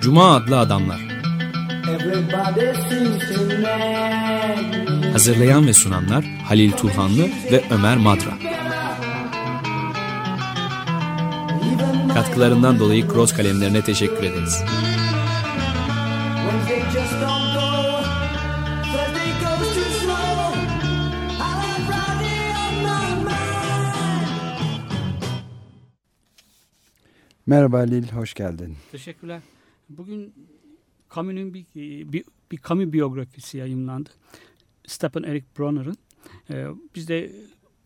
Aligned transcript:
Cuma 0.00 0.36
adlı 0.36 0.58
adamlar. 0.58 1.00
Hazırlayan 5.12 5.66
ve 5.66 5.72
sunanlar 5.72 6.24
Halil 6.48 6.72
Turhanlı 6.72 7.22
ve 7.52 7.64
Ömer 7.70 7.96
Madra. 7.96 8.30
Katkılarından 12.14 12.78
dolayı 12.78 13.08
Cross 13.08 13.32
kalemlerine 13.32 13.82
teşekkür 13.82 14.22
ederiz. 14.22 14.64
Wednesday 16.50 16.80
just 16.92 17.12
don't 17.12 17.60
go. 17.60 17.65
Merhaba 27.48 27.78
Lil, 27.78 28.08
hoş 28.08 28.34
geldin. 28.34 28.76
Teşekkürler. 28.92 29.40
Bugün 29.88 30.34
Camus'un 31.14 31.54
bir, 31.54 31.66
bir, 32.12 32.24
bir 32.52 32.58
Camus 32.68 32.92
biyografisi 32.92 33.58
yayınlandı. 33.58 34.10
Stephen 34.86 35.22
Eric 35.22 35.46
Bronner'ın. 35.58 35.96
Ee, 36.50 36.66
bizde 36.94 37.32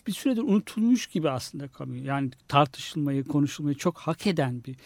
bir 0.06 0.12
süredir 0.12 0.42
unutulmuş 0.42 1.06
gibi 1.06 1.30
aslında 1.30 1.68
Camus. 1.78 1.98
Yani 2.02 2.30
tartışılmayı, 2.48 3.24
konuşulmayı 3.24 3.76
çok 3.76 3.98
hak 3.98 4.26
eden 4.26 4.62
bir 4.64 4.76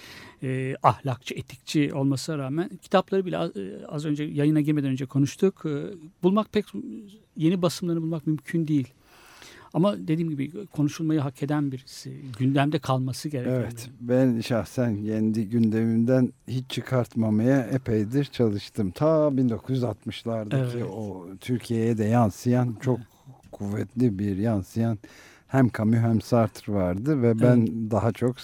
e, 0.42 0.76
ahlakçı, 0.82 1.34
etikçi 1.34 1.94
olmasına 1.94 2.38
rağmen 2.38 2.70
kitapları 2.82 3.26
bile 3.26 3.38
az, 3.38 3.56
e, 3.56 3.86
az 3.88 4.04
önce 4.04 4.24
yayına 4.24 4.60
girmeden 4.60 4.90
önce 4.90 5.06
konuştuk. 5.06 5.66
E, 5.66 5.84
bulmak 6.22 6.52
pek 6.52 6.66
yeni 7.36 7.62
basımlarını 7.62 8.02
bulmak 8.02 8.26
mümkün 8.26 8.68
değil. 8.68 8.88
Ama 9.74 9.96
dediğim 9.98 10.30
gibi 10.30 10.66
konuşulmayı 10.66 11.20
hak 11.20 11.42
eden 11.42 11.72
birisi. 11.72 12.12
Gündemde 12.38 12.78
kalması 12.78 13.28
gereken. 13.28 13.50
Evet, 13.50 13.90
ben 14.00 14.40
şahsen 14.40 15.04
kendi 15.04 15.48
gündemimden 15.48 16.32
hiç 16.48 16.70
çıkartmamaya 16.70 17.60
epeydir 17.60 18.24
çalıştım. 18.24 18.90
Ta 18.90 19.06
1960'lardaki 19.06 20.76
Evet. 20.76 20.84
o 20.96 21.26
Türkiye'ye 21.40 21.98
de 21.98 22.04
yansıyan 22.04 22.76
çok 22.80 23.00
kuvvetli 23.52 24.18
bir 24.18 24.36
yansıyan 24.36 24.98
hem 25.46 25.68
Camus 25.78 25.96
hem 25.96 26.20
Sartre 26.20 26.72
vardı 26.72 27.22
ve 27.22 27.40
ben 27.40 27.90
daha 27.90 28.12
çok 28.12 28.36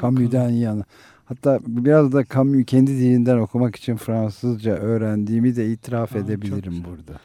Camus'dan 0.00 0.50
yana. 0.50 0.84
Hatta 1.24 1.60
biraz 1.66 2.12
da 2.12 2.24
Camus 2.34 2.66
kendi 2.66 2.90
dilinden 2.90 3.38
okumak 3.38 3.76
için 3.76 3.96
Fransızca 3.96 4.72
öğrendiğimi 4.72 5.56
de 5.56 5.72
itiraf 5.72 6.16
Aa, 6.16 6.18
edebilirim 6.18 6.84
burada. 6.84 7.20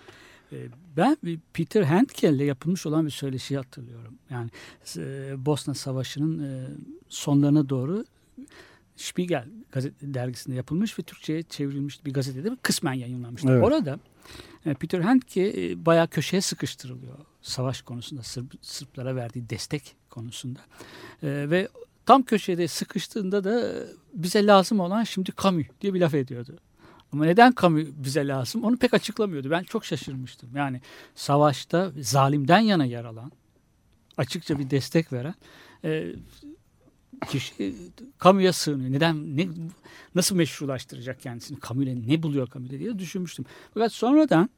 Ben 0.97 1.17
Peter 1.53 1.83
Handke 1.83 2.29
ile 2.29 2.43
yapılmış 2.43 2.85
olan 2.85 3.05
bir 3.05 3.11
söyleşiyi 3.11 3.57
hatırlıyorum. 3.57 4.13
Yani 4.29 4.49
e, 4.97 5.33
Bosna 5.45 5.73
Savaşı'nın 5.73 6.43
e, 6.43 6.67
sonlarına 7.09 7.69
doğru 7.69 8.05
Spiegel 8.95 9.47
gazete 9.71 10.13
dergisinde 10.13 10.55
yapılmış 10.55 10.99
ve 10.99 11.03
Türkçe'ye 11.03 11.43
çevrilmiş 11.43 12.05
bir 12.05 12.13
gazetede 12.13 12.57
kısmen 12.61 12.93
yayınlanmıştı. 12.93 13.51
Evet. 13.51 13.63
Orada 13.63 13.99
e, 14.65 14.73
Peter 14.73 14.99
Handke 14.99 15.53
e, 15.57 15.85
bayağı 15.85 16.07
köşeye 16.07 16.41
sıkıştırılıyor 16.41 17.17
savaş 17.41 17.81
konusunda 17.81 18.23
Sırp, 18.23 18.53
Sırplara 18.61 19.15
verdiği 19.15 19.49
destek 19.49 19.95
konusunda 20.09 20.59
E, 21.23 21.49
ve 21.49 21.67
tam 22.05 22.23
köşede 22.23 22.67
sıkıştığında 22.67 23.43
da 23.43 23.73
bize 24.13 24.45
lazım 24.45 24.79
olan 24.79 25.03
şimdi 25.03 25.31
Camus 25.43 25.65
diye 25.81 25.93
bir 25.93 25.99
laf 25.99 26.13
ediyordu. 26.13 26.57
Ama 27.13 27.25
neden 27.25 27.53
Camus 27.61 27.87
bize 27.95 28.27
lazım 28.27 28.63
onu 28.63 28.77
pek 28.77 28.93
açıklamıyordu. 28.93 29.49
Ben 29.49 29.63
çok 29.63 29.85
şaşırmıştım. 29.85 30.49
Yani 30.55 30.81
savaşta 31.15 31.91
zalimden 31.99 32.59
yana 32.59 32.85
yer 32.85 33.05
alan, 33.05 33.31
açıkça 34.17 34.59
bir 34.59 34.69
destek 34.69 35.13
veren 35.13 35.35
e, 35.83 36.15
kişi 37.29 37.75
Camus'a 38.23 38.53
sığınıyor. 38.53 38.91
Neden, 38.91 39.37
ne, 39.37 39.47
nasıl 40.15 40.35
meşrulaştıracak 40.35 41.21
kendisini? 41.21 41.57
Camus'le 41.67 42.07
ne 42.07 42.23
buluyor 42.23 42.47
Camus'le 42.53 42.69
diye 42.69 42.99
düşünmüştüm. 42.99 43.45
Fakat 43.73 43.91
sonradan 43.91 44.49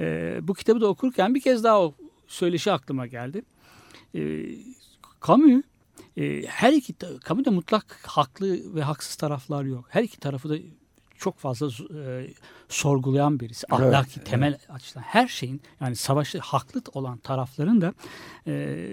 e, 0.00 0.38
bu 0.42 0.54
kitabı 0.54 0.80
da 0.80 0.86
okurken 0.86 1.34
bir 1.34 1.40
kez 1.40 1.64
daha 1.64 1.80
o 1.80 1.94
söyleşi 2.26 2.72
aklıma 2.72 3.06
geldi. 3.06 3.42
E, 4.14 4.46
Camus 5.26 5.62
e, 6.16 6.42
her 6.46 6.72
iki 6.72 6.94
Camus'da 7.28 7.50
mutlak 7.50 7.98
haklı 8.02 8.74
ve 8.74 8.82
haksız 8.82 9.16
taraflar 9.16 9.64
yok. 9.64 9.84
Her 9.88 10.02
iki 10.02 10.20
tarafı 10.20 10.48
da 10.48 10.56
çok 11.20 11.38
fazla 11.38 11.66
e, 12.00 12.30
sorgulayan 12.68 13.40
birisi. 13.40 13.66
Evet, 13.72 13.82
Ahlaki 13.82 14.12
evet. 14.16 14.26
temel 14.26 14.58
açıdan 14.68 15.00
her 15.02 15.28
şeyin 15.28 15.62
yani 15.80 15.96
savaşta 15.96 16.38
haklı 16.42 16.82
olan 16.92 17.18
tarafların 17.18 17.80
da 17.80 17.94
e, 18.46 18.86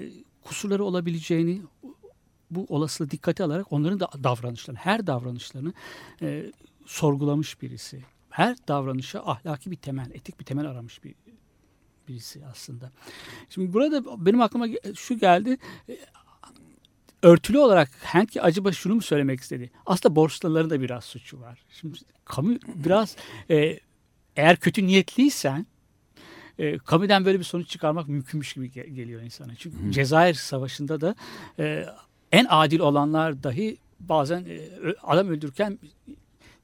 kusurları 0.43 0.83
olabileceğini 0.83 1.61
bu 2.51 2.65
olasılığı 2.69 3.11
dikkate 3.11 3.43
alarak 3.43 3.73
onların 3.73 3.99
da 3.99 4.09
davranışlarını, 4.23 4.79
her 4.79 5.07
davranışlarını 5.07 5.73
e, 6.21 6.51
sorgulamış 6.85 7.61
birisi. 7.61 8.03
Her 8.29 8.55
davranışa 8.67 9.19
ahlaki 9.19 9.71
bir 9.71 9.75
temel, 9.75 10.11
etik 10.11 10.39
bir 10.39 10.45
temel 10.45 10.65
aramış 10.65 11.03
bir 11.03 11.15
birisi 12.07 12.45
aslında. 12.45 12.91
Şimdi 13.49 13.73
burada 13.73 14.25
benim 14.25 14.41
aklıma 14.41 14.67
şu 14.95 15.17
geldi. 15.17 15.57
E, 17.23 17.27
Örtülü 17.27 17.57
olarak 17.57 17.89
Henke 18.01 18.41
acaba 18.41 18.71
şunu 18.71 18.95
mu 18.95 19.01
söylemek 19.01 19.39
istedi? 19.39 19.71
Aslında 19.85 20.15
borçluların 20.15 20.69
da 20.69 20.81
biraz 20.81 21.03
suçu 21.03 21.39
var. 21.39 21.59
Şimdi 21.69 21.97
kamu 22.25 22.55
biraz 22.75 23.15
e, 23.49 23.79
eğer 24.35 24.57
kötü 24.57 24.87
niyetliysen 24.87 25.65
e, 26.59 26.77
Camus'den 26.91 27.25
böyle 27.25 27.39
bir 27.39 27.43
sonuç 27.43 27.69
çıkarmak 27.69 28.07
mümkünmüş 28.07 28.53
gibi 28.53 28.67
ge- 28.67 28.89
geliyor 28.89 29.21
insana. 29.21 29.55
Çünkü 29.55 29.91
Cezayir 29.91 30.33
Savaşı'nda 30.33 31.01
da 31.01 31.15
e, 31.59 31.85
en 32.31 32.45
adil 32.49 32.79
olanlar 32.79 33.43
dahi 33.43 33.77
bazen 33.99 34.39
e, 34.39 34.59
adam 35.03 35.27
öldürürken 35.27 35.79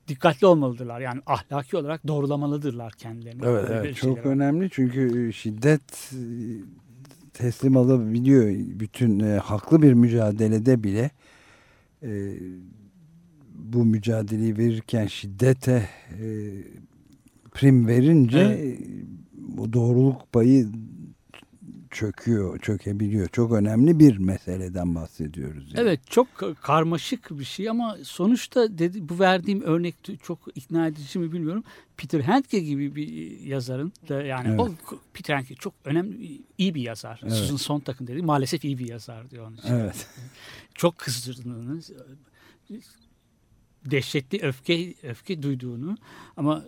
dikkatli 0.07 0.47
olmalıdırlar. 0.47 1.01
Yani 1.01 1.21
ahlaki 1.25 1.77
olarak 1.77 2.07
doğrulamalıdırlar 2.07 2.93
kendilerini. 2.93 3.45
Evet, 3.45 3.65
evet 3.71 3.95
çok 3.95 4.17
şeyler 4.17 4.31
önemli 4.31 4.69
çünkü 4.69 5.33
şiddet 5.33 6.11
e, 6.13 6.21
teslim 7.33 7.77
alabiliyor. 7.77 8.49
Bütün 8.79 9.19
e, 9.19 9.37
haklı 9.37 9.81
bir 9.81 9.93
mücadelede 9.93 10.83
bile 10.83 11.11
e, 12.03 12.33
bu 13.55 13.85
mücadeleyi 13.85 14.57
verirken 14.57 15.07
şiddete 15.07 15.89
e, 16.09 16.25
prim 17.51 17.87
verince 17.87 18.39
Evet. 18.39 18.79
e, 18.79 18.85
bu 19.35 19.73
doğruluk 19.73 20.33
payı 20.33 20.67
çöküyor, 21.93 22.59
çökebiliyor. 22.59 23.27
Çok 23.29 23.51
önemli 23.51 23.99
bir 23.99 24.17
meseleden 24.17 24.95
bahsediyoruz. 24.95 25.63
yani. 25.73 25.79
Evet 25.81 25.99
çok 26.09 26.27
ka- 26.27 26.55
karmaşık 26.55 27.39
bir 27.39 27.43
şey 27.43 27.69
ama 27.69 27.97
sonuçta 28.03 28.77
dedi, 28.77 29.09
bu 29.09 29.19
verdiğim 29.19 29.61
örnek 29.61 29.95
çok 30.23 30.39
ikna 30.55 30.87
edici 30.87 31.19
mi 31.19 31.31
bilmiyorum. 31.33 31.63
Peter 31.97 32.19
Handke 32.21 32.59
gibi 32.59 32.95
bir 32.95 33.39
yazarın 33.39 33.93
da 34.09 34.23
yani 34.23 34.47
Evet. 34.49 34.59
o 34.59 34.69
Peter 35.13 35.35
Handke 35.35 35.55
çok 35.55 35.73
önemli 35.85 36.41
iyi 36.57 36.75
bir 36.75 36.81
yazar. 36.81 37.19
Evet. 37.23 37.33
Susan 37.33 37.55
Sontag'ın 37.55 38.07
dediği 38.07 38.21
maalesef 38.23 38.65
iyi 38.65 38.77
bir 38.79 38.87
yazar 38.89 39.29
diyor 39.29 39.47
onun 39.47 39.57
için. 39.57 39.73
Evet. 39.73 40.07
Çok 40.75 40.97
kızdırdığını 40.97 41.81
dehşetli 43.85 44.39
öfke 44.41 44.93
öfke 45.03 45.43
duyduğunu 45.43 45.97
ama 46.37 46.63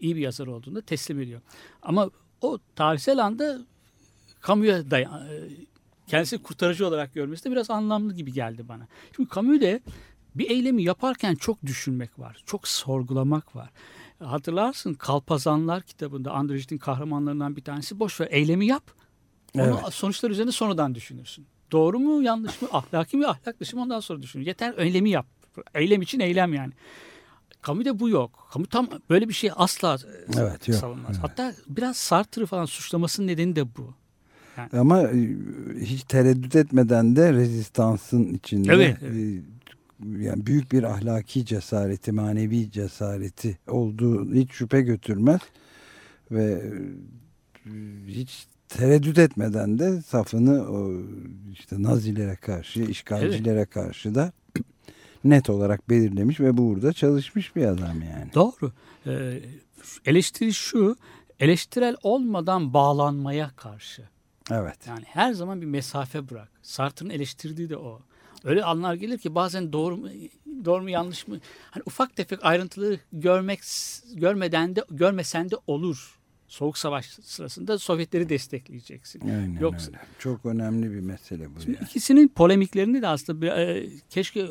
iyi 0.00 0.16
bir 0.16 0.20
yazar 0.20 0.46
olduğunu 0.46 0.82
teslim 0.82 1.20
ediyor. 1.20 1.40
Ama 1.82 2.10
o 2.40 2.58
tarihsel 2.76 3.24
anda 3.24 3.58
kamuya 4.40 4.90
dayan, 4.90 5.22
kendisi 6.06 6.38
kurtarıcı 6.38 6.86
olarak 6.86 7.14
görmesi 7.14 7.44
de 7.44 7.50
biraz 7.50 7.70
anlamlı 7.70 8.14
gibi 8.14 8.32
geldi 8.32 8.68
bana. 8.68 8.86
Çünkü 9.16 9.34
Camus 9.34 9.60
de 9.60 9.80
bir 10.34 10.50
eylemi 10.50 10.82
yaparken 10.82 11.34
çok 11.34 11.66
düşünmek 11.66 12.18
var, 12.18 12.42
çok 12.46 12.68
sorgulamak 12.68 13.56
var. 13.56 13.70
Hatırlarsın 14.24 14.94
Kalpazanlar 14.94 15.82
kitabında 15.82 16.32
Andrejit'in 16.32 16.78
kahramanlarından 16.78 17.56
bir 17.56 17.62
tanesi 17.62 17.98
boş 18.00 18.20
ver 18.20 18.28
eylemi 18.30 18.66
yap. 18.66 18.90
Onu 19.54 19.62
Evet. 19.62 19.92
sonuçlar 19.94 20.30
üzerine 20.30 20.52
sonradan 20.52 20.94
düşünürsün. 20.94 21.46
Doğru 21.72 21.98
mu 21.98 22.22
yanlış 22.22 22.62
mı 22.62 22.68
ahlaki 22.72 23.16
mi 23.16 23.26
ahlak 23.26 23.60
dışı 23.60 23.76
mı 23.76 23.82
ondan 23.82 24.00
sonra 24.00 24.22
düşün. 24.22 24.40
Yeter 24.40 24.74
eylemi 24.78 25.10
yap. 25.10 25.26
Eylem 25.74 26.02
için 26.02 26.20
eylem 26.20 26.54
yani. 26.54 26.72
Camus'da 27.66 27.98
bu 27.98 28.08
yok. 28.08 28.50
Camus 28.54 28.68
tam 28.68 28.88
böyle 29.10 29.28
bir 29.28 29.34
şey 29.34 29.50
asla 29.56 29.94
e, 29.94 30.40
Evet, 30.40 30.68
yok. 30.68 30.78
savunmaz. 30.78 31.10
Evet. 31.10 31.20
Hatta 31.22 31.54
biraz 31.68 31.96
Sartre'ı 31.96 32.46
falan 32.46 32.64
suçlamasının 32.64 33.26
nedeni 33.26 33.56
de 33.56 33.76
bu. 33.76 33.94
Ama 34.72 35.02
e, 35.02 35.36
hiç 35.80 36.02
tereddüt 36.02 36.56
etmeden 36.56 37.16
de 37.16 37.32
rezistansın 37.32 38.34
içinde 38.34 38.72
Evet, 38.72 39.02
e, 39.02 39.42
yani 40.18 40.46
büyük 40.46 40.72
bir 40.72 40.82
ahlaki 40.82 41.46
cesareti, 41.46 42.12
manevi 42.12 42.70
cesareti 42.70 43.58
olduğu 43.68 44.34
hiç 44.34 44.52
şüphe 44.52 44.80
götürmez 44.80 45.40
ve 46.30 46.44
e, 46.44 47.70
hiç 48.06 48.46
tereddüt 48.68 49.18
etmeden 49.18 49.78
de 49.78 50.02
safını 50.02 50.66
işte 51.52 51.82
Nazilere 51.82 52.36
karşı, 52.36 52.80
işgalcilere 52.80 53.64
karşı 53.64 54.14
da 54.14 54.32
net 55.24 55.50
olarak 55.50 55.90
belirlemiş 55.90 56.40
ve 56.40 56.56
burada 56.56 56.92
çalışmış 56.92 57.56
bir 57.56 57.64
adam 57.64 58.02
yani. 58.02 58.34
Doğru. 58.34 58.72
Ee, 59.06 59.40
eleştiri 60.06 60.54
şu, 60.54 60.96
eleştirel 61.40 61.96
olmadan 62.02 62.74
bağlanmaya 62.74 63.50
karşı. 63.56 64.02
Evet. 64.50 64.86
Yani 64.86 65.04
her 65.04 65.32
zaman 65.32 65.60
bir 65.60 65.66
mesafe 65.66 66.30
bırak. 66.30 66.48
Sartre'ın 66.62 67.10
eleştirdiği 67.10 67.70
de 67.70 67.76
o. 67.76 68.00
Öyle 68.44 68.64
anlar 68.64 68.94
gelir 68.94 69.18
ki 69.18 69.34
bazen 69.34 69.72
doğru 69.72 70.10
doğru 70.64 70.82
mu 70.82 70.90
yanlış 70.90 71.28
mı? 71.28 71.38
Hani 71.70 71.82
ufak 71.86 72.16
tefek 72.16 72.44
ayrıntıları 72.44 73.00
görmek 73.12 73.60
görmeden 74.14 74.76
de 74.76 74.84
görmesen 74.90 75.50
de 75.50 75.56
olur. 75.66 76.17
Soğuk 76.48 76.78
Savaş 76.78 77.06
sırasında 77.06 77.78
Sovyetleri 77.78 78.28
destekleyeceksin. 78.28 79.20
Aynen 79.20 79.60
Yoksa- 79.60 79.86
öyle. 79.88 80.00
Çok 80.18 80.46
önemli 80.46 80.92
bir 80.92 81.00
mesele 81.00 81.54
bu. 81.54 81.60
Şimdi 81.60 81.76
yani. 81.76 81.84
ikisinin 81.88 82.28
polemiklerini 82.28 83.02
de 83.02 83.08
aslında 83.08 83.42
bir, 83.42 83.48
e, 83.48 83.88
keşke 84.10 84.48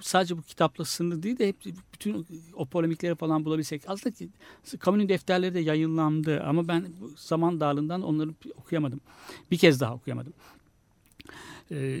sadece 0.00 0.36
bu 0.38 0.42
kitapla 0.42 0.84
sınırlı 0.84 1.22
değil 1.22 1.38
de 1.38 1.48
hep 1.48 1.56
bütün 1.94 2.26
o 2.54 2.66
polemikleri 2.66 3.14
falan 3.14 3.44
bulabilsek. 3.44 3.82
Aslında 3.86 4.14
ki, 4.14 4.28
Camus'un 4.84 5.08
defterleri 5.08 5.54
de 5.54 5.60
yayınlandı 5.60 6.42
ama 6.42 6.68
ben 6.68 6.86
bu 7.00 7.12
zaman 7.16 7.60
darlığından 7.60 8.02
onları 8.02 8.30
okuyamadım. 8.56 9.00
Bir 9.50 9.58
kez 9.58 9.80
daha 9.80 9.94
okuyamadım. 9.94 10.32
E, 11.70 12.00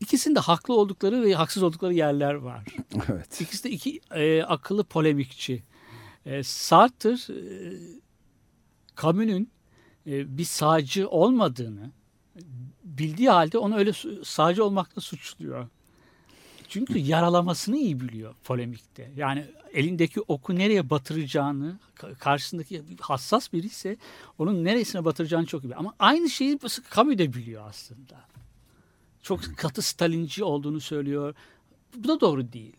ikisinde 0.00 0.40
haklı 0.40 0.74
oldukları 0.74 1.22
ve 1.22 1.34
haksız 1.34 1.62
oldukları 1.62 1.94
yerler 1.94 2.34
var. 2.34 2.64
Evet. 3.12 3.40
İkisi 3.40 3.64
de 3.64 3.70
iki 3.70 4.00
e, 4.14 4.42
akıllı 4.42 4.84
polemikçi. 4.84 5.62
E, 6.28 6.42
Sartre 6.42 7.10
e, 7.10 7.38
Camus'un 9.02 9.48
e, 10.06 10.38
bir 10.38 10.44
sağcı 10.44 11.08
olmadığını 11.08 11.90
bildiği 12.84 13.30
halde 13.30 13.58
onu 13.58 13.76
öyle 13.76 13.92
sağcı 14.24 14.64
olmakla 14.64 15.02
suçluyor. 15.02 15.68
Çünkü 16.68 16.98
yaralamasını 16.98 17.76
iyi 17.76 18.00
biliyor 18.00 18.34
polemikte. 18.44 19.12
Yani 19.16 19.44
elindeki 19.72 20.20
oku 20.20 20.54
nereye 20.54 20.90
batıracağını, 20.90 21.78
ka- 21.96 22.14
karşısındaki 22.14 22.82
hassas 23.00 23.52
biri 23.52 23.66
ise 23.66 23.96
onun 24.38 24.64
neresine 24.64 25.04
batıracağını 25.04 25.46
çok 25.46 25.60
iyi 25.60 25.64
biliyor. 25.64 25.80
Ama 25.80 25.94
aynı 25.98 26.30
şeyi 26.30 26.58
Camus 26.96 27.18
de 27.18 27.32
biliyor 27.32 27.68
aslında. 27.68 28.20
Çok 29.22 29.56
katı 29.56 29.82
Stalinci 29.82 30.44
olduğunu 30.44 30.80
söylüyor. 30.80 31.34
Bu 31.96 32.08
da 32.08 32.20
doğru 32.20 32.52
değil. 32.52 32.76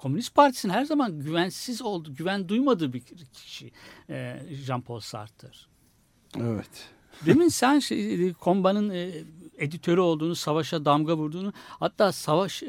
Komünist 0.00 0.34
Partisi'nin 0.34 0.72
her 0.72 0.84
zaman 0.84 1.20
güvensiz 1.20 1.82
oldu, 1.82 2.14
güven 2.14 2.48
duymadığı 2.48 2.92
bir 2.92 3.00
kişi 3.32 3.70
e, 4.10 4.42
Jean-Paul 4.66 5.00
Sartre. 5.00 5.48
Evet. 6.36 6.88
Demin 7.26 7.48
sen 7.48 7.78
şey, 7.78 8.32
Komba'nın 8.32 8.90
e, 8.90 9.10
editörü 9.58 10.00
olduğunu, 10.00 10.34
savaşa 10.34 10.84
damga 10.84 11.16
vurduğunu, 11.16 11.52
hatta 11.66 12.12
savaş 12.12 12.62
e, 12.62 12.68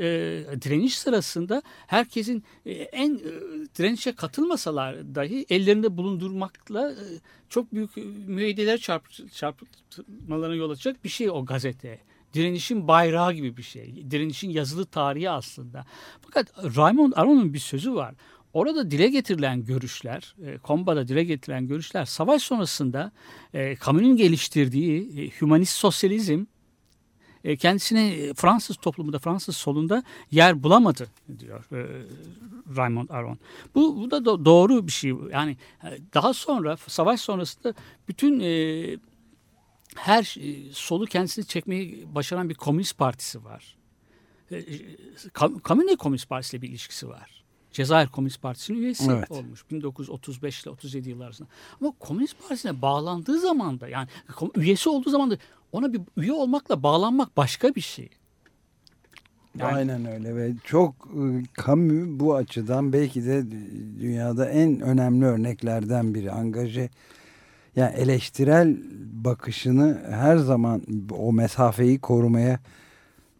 direniş 0.61 0.97
sırasında 0.97 1.61
herkesin 1.87 2.43
e, 2.65 2.71
en 2.71 3.15
e, 3.15 3.19
direnişe 3.77 4.15
katılmasalar 4.15 5.15
dahi 5.15 5.45
ellerinde 5.49 5.97
bulundurmakla 5.97 6.91
e, 6.91 7.05
çok 7.49 7.73
büyük 7.73 7.97
e, 7.97 8.01
müeyyideler 8.27 8.77
çarp, 8.77 9.31
çarpmalarına 9.33 10.55
yol 10.55 10.69
açacak 10.69 11.03
bir 11.03 11.09
şey 11.09 11.29
o 11.29 11.45
gazete. 11.45 11.99
Direnişin 12.33 12.87
bayrağı 12.87 13.33
gibi 13.33 13.57
bir 13.57 13.63
şey. 13.63 14.11
Direnişin 14.11 14.49
yazılı 14.49 14.85
tarihi 14.85 15.29
aslında. 15.29 15.85
Fakat 16.21 16.77
Raymond 16.77 17.13
Aron'un 17.15 17.53
bir 17.53 17.59
sözü 17.59 17.95
var. 17.95 18.15
Orada 18.53 18.91
dile 18.91 19.07
getirilen 19.07 19.65
görüşler, 19.65 20.35
e, 20.45 20.57
Komba'da 20.57 21.07
dile 21.07 21.23
getirilen 21.23 21.67
görüşler 21.67 22.05
savaş 22.05 22.41
sonrasında 22.41 23.11
e, 23.53 23.75
Camus'un 23.85 24.15
geliştirdiği 24.15 25.21
e, 25.21 25.41
hümanist 25.41 25.73
sosyalizm 25.73 26.45
e, 27.43 27.55
kendisine 27.55 28.33
Fransız 28.33 28.75
toplumunda, 28.75 29.19
Fransız 29.19 29.57
solunda 29.57 30.03
yer 30.31 30.63
bulamadı 30.63 31.07
diyor 31.39 31.65
e, 31.71 31.87
Raymond 32.77 33.09
Aron. 33.09 33.39
Bu, 33.75 33.97
bu 33.97 34.11
da 34.11 34.17
do- 34.17 34.45
doğru 34.45 34.87
bir 34.87 34.91
şey. 34.91 35.13
Yani 35.31 35.57
e, 35.83 35.87
daha 36.13 36.33
sonra 36.33 36.77
savaş 36.87 37.21
sonrasında 37.21 37.73
bütün 38.07 38.39
her 39.95 40.35
e, 40.39 40.73
solu 40.73 41.05
kendisini 41.05 41.45
çekmeyi 41.45 42.15
başaran 42.15 42.49
bir 42.49 42.55
komünist 42.55 42.97
partisi 42.97 43.43
var. 43.43 43.77
E, 44.51 44.57
e, 44.57 45.87
ne 45.87 45.95
komünist 45.95 46.29
partisiyle 46.29 46.61
bir 46.61 46.69
ilişkisi 46.69 47.09
var? 47.09 47.41
Cezayir 47.71 48.07
Komünist 48.07 48.41
Partisi'nin 48.41 48.77
üyesi 48.77 49.11
Evet. 49.11 49.31
olmuş 49.31 49.69
1935 49.71 50.63
ile 50.63 50.69
37 50.69 51.09
yıllar 51.09 51.25
arasında. 51.25 51.49
Ama 51.81 51.93
Komünist 51.99 52.39
Partisi'ne 52.39 52.81
bağlandığı 52.81 53.39
zaman 53.39 53.79
da 53.79 53.87
yani 53.87 54.07
üyesi 54.55 54.89
olduğu 54.89 55.09
zaman 55.09 55.31
da 55.31 55.37
ona 55.71 55.93
bir 55.93 56.01
üye 56.17 56.33
olmakla 56.33 56.83
bağlanmak 56.83 57.37
başka 57.37 57.75
bir 57.75 57.81
şey. 57.81 58.09
Yani- 59.57 59.75
Aynen 59.75 60.05
öyle 60.05 60.35
ve 60.35 60.53
çok 60.63 60.95
e, 61.05 61.43
Camus 61.65 62.19
bu 62.19 62.35
açıdan 62.35 62.93
belki 62.93 63.25
de 63.25 63.51
dünyada 63.99 64.49
en 64.49 64.79
önemli 64.79 65.25
örneklerden 65.25 66.13
biri. 66.15 66.31
Angaje 66.31 66.89
yani 67.75 67.95
eleştirel 67.95 68.77
bakışını 69.13 70.01
her 70.09 70.37
zaman 70.37 70.81
o 71.11 71.33
mesafeyi 71.33 71.99
korumaya 71.99 72.59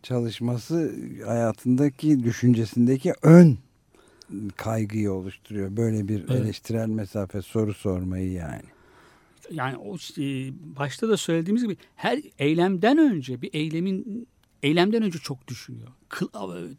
çalışması 0.03 0.95
hayatındaki 1.25 2.23
düşüncesindeki 2.23 3.13
ön 3.21 3.57
kaygıyı 4.55 5.11
oluşturuyor. 5.11 5.77
Böyle 5.77 6.07
bir 6.07 6.19
Evet. 6.19 6.31
eleştirel 6.31 6.87
mesafe 6.87 7.41
soru 7.41 7.73
sormayı 7.73 8.31
yani. 8.31 8.63
Yani 9.51 9.77
o 9.77 9.97
başta 10.77 11.09
da 11.09 11.17
söylediğimiz 11.17 11.63
gibi 11.63 11.77
her 11.95 12.19
eylemden 12.39 12.97
önce 12.97 13.41
bir 13.41 13.49
eylemin 13.53 14.27
eylemden 14.63 15.03
önce 15.03 15.19
çok 15.19 15.47
düşünüyor. 15.47 15.87
Kıl, 16.09 16.27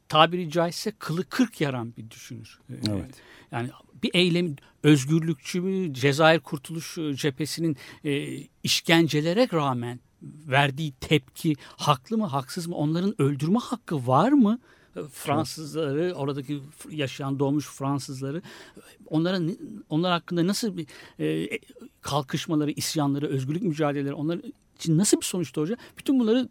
tabiri 0.09 0.51
caizse 0.51 0.91
kılı 0.91 1.25
kırk 1.25 1.61
yaran 1.61 1.95
bir 1.97 2.11
düşünür. 2.11 2.61
E, 2.71 2.75
Evet. 2.91 3.15
Yani 3.51 3.71
bir 4.03 4.11
eylem 4.15 4.57
özgürlükçü 4.83 5.61
mü 5.61 5.95
Cezayir 5.95 6.41
Kurtuluş 6.41 6.99
Cephesi'nin 7.15 7.77
e, 8.05 8.39
işkencelere 8.63 9.49
rağmen 9.53 10.01
verdiği 10.23 10.93
tepki 10.93 11.55
haklı 11.77 12.19
mı 12.19 12.27
haksız 12.27 12.67
mı 12.67 12.77
onların 12.77 13.23
öldürme 13.23 13.59
hakkı 13.59 14.07
var 14.07 14.33
mı? 14.33 14.59
Fransızları 15.13 16.15
oradaki 16.15 16.63
yaşayan 16.91 17.39
doğmuş 17.39 17.67
Fransızları 17.67 18.43
onlara 19.07 19.41
onlar 19.89 20.13
hakkında 20.13 20.47
nasıl 20.47 20.77
bir 20.77 20.87
e, 21.21 21.59
kalkışmaları, 22.01 22.71
isyanları, 22.71 23.27
özgürlük 23.27 23.63
mücadeleleri 23.63 24.15
onlar 24.15 24.41
için 24.77 24.99
nasıl 24.99 25.17
bir 25.17 25.25
sonuç 25.25 25.55
doğacak? 25.55 25.79
Bütün 25.99 26.21
bunları 26.21 26.49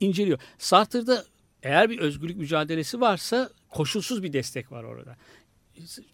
inceliyor. 0.00 0.38
Sartre'da 0.58 1.24
eğer 1.62 1.90
bir 1.90 1.98
özgürlük 1.98 2.36
mücadelesi 2.36 3.00
varsa 3.00 3.50
koşulsuz 3.68 4.22
bir 4.22 4.32
destek 4.32 4.72
var 4.72 4.84
orada 4.84 5.16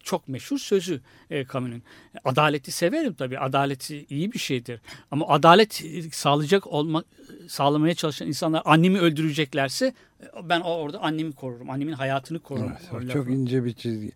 çok 0.03 0.27
meşhur 0.27 0.57
sözü 0.57 1.01
e, 1.29 1.45
Camus'un. 1.45 1.83
Adaleti 2.25 2.71
severim 2.71 3.13
tabii. 3.13 3.39
Adaleti 3.39 4.05
iyi 4.09 4.31
bir 4.31 4.39
şeydir. 4.39 4.81
Ama 5.11 5.27
adalet 5.27 5.83
sağlayacak 6.11 6.67
olmak 6.67 7.05
sağlamaya 7.47 7.95
çalışan 7.95 8.27
insanlar 8.27 8.61
annemi 8.65 8.99
öldüreceklerse 8.99 9.93
e, 10.21 10.49
ben 10.49 10.61
orada 10.61 11.01
annemi 11.01 11.31
korurum. 11.31 11.69
Annemin 11.69 11.93
hayatını 11.93 12.39
korurum. 12.39 12.71
Evet, 12.71 12.89
o 12.93 12.95
lafı. 12.95 13.07
çok 13.07 13.29
ince 13.29 13.65
bir 13.65 13.73
çizgi. 13.73 14.11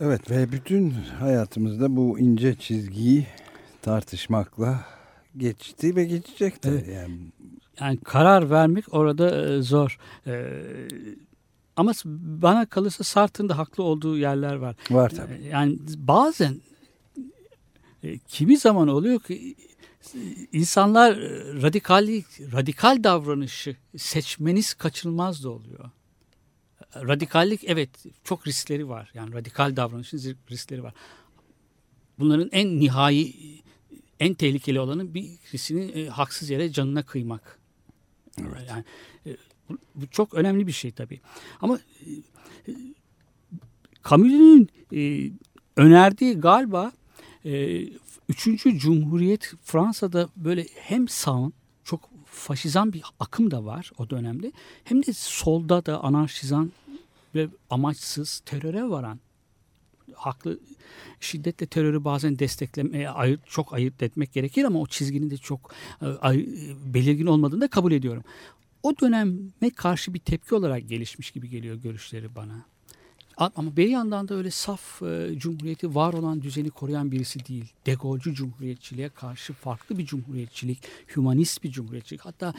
Evet 0.00 0.30
ve 0.30 0.52
bütün 0.52 0.90
hayatımızda 0.90 1.96
bu 1.96 2.18
ince 2.18 2.54
çizgiyi 2.54 3.26
tartışmakla 3.82 4.84
geçti 5.36 5.96
ve 5.96 6.04
geçecek 6.04 6.64
de. 6.64 6.68
Evet. 6.68 6.88
Yani 6.88 7.18
Yani 7.80 7.98
karar 8.04 8.50
vermek 8.50 8.94
orada 8.94 9.54
e, 9.54 9.62
zor. 9.62 9.98
E, 10.26 10.52
ama 11.76 11.92
bana 12.04 12.66
kalırsa 12.66 13.04
Sartre'ın 13.04 13.48
da 13.48 13.58
haklı 13.58 13.82
olduğu 13.82 14.18
yerler 14.18 14.54
var. 14.54 14.76
var 14.90 15.10
tabii. 15.10 15.44
Yani 15.52 15.78
bazen 15.96 16.60
e, 18.02 18.18
kimi 18.18 18.56
zaman 18.56 18.88
oluyor 18.88 19.20
ki 19.20 19.56
e, 20.14 20.18
insanlar 20.52 21.16
e, 21.16 21.62
radikallik, 21.62 22.26
radikal 22.52 23.04
davranışı 23.04 23.76
seçmeniz 23.96 24.74
kaçınılmaz 24.74 25.44
da 25.44 25.50
oluyor. 25.50 25.90
Radikallik 26.96 27.64
evet 27.64 27.90
çok 28.24 28.46
riskleri 28.46 28.88
var. 28.88 29.10
Yani 29.14 29.34
radikal 29.34 29.76
davranışın 29.76 30.36
riskleri 30.50 30.82
var. 30.82 30.94
Bunların 32.18 32.48
en 32.52 32.80
nihai, 32.80 33.34
en 34.20 34.34
tehlikeli 34.34 34.80
olanı 34.80 35.14
birisini 35.14 35.82
e, 35.82 36.08
haksız 36.08 36.50
yere 36.50 36.72
canına 36.72 37.02
kıymak. 37.02 37.58
Yani 38.68 38.84
e, 39.26 39.36
bu, 39.68 40.06
çok 40.10 40.34
önemli 40.34 40.66
bir 40.66 40.72
şey 40.72 40.90
tabii. 40.90 41.20
Ama 41.60 41.78
e, 42.06 42.10
e, 42.72 42.74
Camus'un 44.10 44.68
e, 44.94 45.30
önerdiği 45.76 46.34
galiba 46.34 46.92
e, 47.44 47.82
3. 48.28 48.66
Cumhuriyet 48.76 49.52
Fransa'da 49.62 50.28
böyle 50.36 50.66
hem 50.74 51.08
sağın 51.08 51.52
çok 51.84 52.00
faşizan 52.26 52.92
bir 52.92 53.02
akım 53.20 53.50
da 53.50 53.64
var 53.64 53.90
o 53.98 54.10
dönemde 54.10 54.52
hem 54.84 55.02
de 55.06 55.12
solda 55.12 55.86
da 55.86 56.04
anarşizan 56.04 56.72
ve 57.34 57.48
amaçsız 57.70 58.42
teröre 58.46 58.88
varan 58.88 59.18
haklı 60.14 60.58
şiddetle 61.20 61.66
terörü 61.66 62.04
bazen 62.04 62.38
desteklemeye 62.38 63.10
ayırt, 63.10 63.40
çok 63.46 63.72
ayırt 63.74 64.02
etmek 64.02 64.32
gerekir 64.32 64.64
ama 64.64 64.80
o 64.80 64.86
çizginin 64.86 65.30
de 65.30 65.36
çok 65.36 65.74
e, 66.02 66.06
ay- 66.06 66.48
belirgin 66.84 67.26
olmadığını 67.26 67.60
da 67.60 67.68
kabul 67.68 67.92
ediyorum. 67.92 68.24
O 68.86 68.98
döneme 69.00 69.70
karşı 69.76 70.14
bir 70.14 70.18
tepki 70.18 70.54
olarak 70.54 70.88
gelişmiş 70.88 71.30
gibi 71.30 71.48
geliyor 71.48 71.76
görüşleri 71.76 72.34
bana. 72.34 72.64
Ama 73.36 73.76
bir 73.76 73.88
yandan 73.88 74.28
da 74.28 74.34
öyle 74.34 74.50
saf 74.50 75.02
e, 75.02 75.30
cumhuriyeti 75.36 75.94
var 75.94 76.12
olan 76.12 76.42
düzeni 76.42 76.70
koruyan 76.70 77.10
birisi 77.12 77.46
değil. 77.46 77.64
Degolcu 77.86 78.34
cumhuriyetçiliğe 78.34 79.08
karşı 79.08 79.52
farklı 79.52 79.98
bir 79.98 80.06
cumhuriyetçilik, 80.06 80.78
hümanist 81.16 81.64
bir 81.64 81.70
cumhuriyetçilik. 81.70 82.24
Hatta 82.24 82.54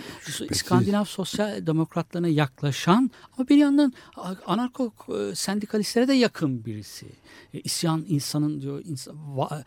İskandinav 0.49 1.05
sosyal 1.05 1.67
demokratlarına 1.67 2.27
yaklaşan 2.27 3.11
ama 3.37 3.47
bir 3.47 3.57
yandan 3.57 3.93
anarko 4.45 4.93
e, 5.09 5.35
sendikalistlere 5.35 6.07
de 6.07 6.13
yakın 6.13 6.65
birisi. 6.65 7.05
E, 7.53 7.59
isyan 7.59 8.05
insanın 8.07 8.61
diyor 8.61 8.81
insan, 8.85 9.15
va- 9.15 9.63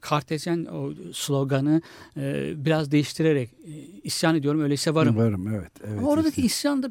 Kartezyen 0.00 0.64
o 0.64 0.92
sloganı 1.12 1.82
e, 2.16 2.52
biraz 2.64 2.90
değiştirerek 2.90 3.50
e, 3.66 3.72
isyan 4.04 4.36
ediyorum 4.36 4.60
öyleyse 4.60 4.94
varım. 4.94 5.16
Varım 5.16 5.48
evet. 5.54 5.72
evet 5.84 5.98
Ama 5.98 6.08
oradaki 6.08 6.42
isyan 6.42 6.82
da 6.82 6.90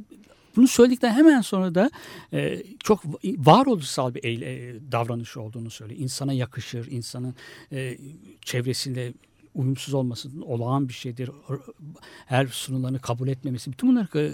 bunu 0.56 0.68
söyledikten 0.68 1.14
hemen 1.14 1.42
sonra 1.42 1.76
da 1.76 1.90
e, 2.34 2.64
çok 2.84 3.04
varoluşsal 3.26 4.16
bir 4.16 4.24
eyle, 4.24 4.70
e, 4.70 4.76
davranış 4.92 5.38
olduğunu 5.38 5.70
söylüyor. 5.70 6.00
İnsana 6.02 6.34
yakışır, 6.34 6.92
insanın 6.92 7.36
e, 7.72 7.98
çevresinde 8.42 9.14
uyumsuz 9.56 9.94
olması 9.94 10.30
olağan 10.42 10.88
bir 10.90 10.94
şeydir. 10.94 11.32
Her 12.26 12.48
sunulanı 12.48 13.00
kabul 13.00 13.28
etmemesi. 13.28 13.72
Bütün 13.72 13.90
bunları 13.90 14.08
e, 14.20 14.32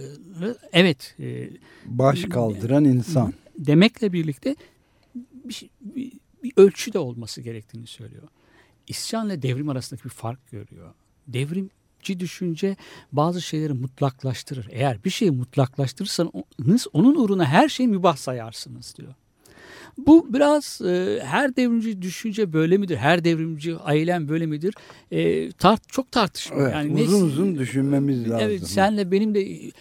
evet 0.73 1.15
e, 1.19 1.49
Baş 1.85 2.23
kaldıran 2.23 2.85
insan. 2.85 3.33
demekle 3.57 4.13
birlikte 4.13 4.55
bir, 5.15 5.53
şey- 5.53 5.69
bir, 5.81 6.11
bir 6.43 6.53
ölçü 6.57 6.93
de 6.93 6.99
olması 6.99 7.41
gerektiğini 7.41 7.87
söylüyor. 7.87 8.23
İsyanla 8.87 9.41
devrim 9.41 9.69
arasındaki 9.69 10.03
bir 10.03 10.09
fark 10.09 10.51
görüyor. 10.51 10.93
Devrimci 11.27 12.19
düşünce 12.19 12.75
bazı 13.11 13.41
şeyleri 13.41 13.73
mutlaklaştırır. 13.73 14.67
Eğer 14.71 15.03
bir 15.03 15.09
şeyi 15.09 15.31
mutlaklaştırırsanız 15.31 16.87
onun 16.93 17.15
uğruna 17.15 17.45
her 17.45 17.69
şeyi 17.69 17.87
mübah 17.87 18.15
sayarsınız 18.17 18.95
diyor. 18.97 19.13
Bu 19.97 20.33
biraz 20.33 20.81
e, 20.81 21.19
her 21.23 21.55
devrimci 21.55 22.01
düşünce 22.01 22.53
böyle 22.53 22.77
midir? 22.77 22.97
Her 22.97 23.23
devrimci 23.23 23.75
eylem 23.91 24.29
böyle 24.29 24.45
midir? 24.45 24.73
E, 25.11 25.51
tart 25.51 25.89
çok 25.89 26.11
tartışma. 26.11 26.57
Evet, 26.61 26.73
yani 26.73 26.93
uzun 27.03 27.19
ne- 27.19 27.23
uzun 27.23 27.57
düşünmemiz 27.57 28.29
lazım. 28.29 28.39
Evet, 28.49 28.67
senle 28.67 29.11
benim 29.11 29.35
de 29.35 29.71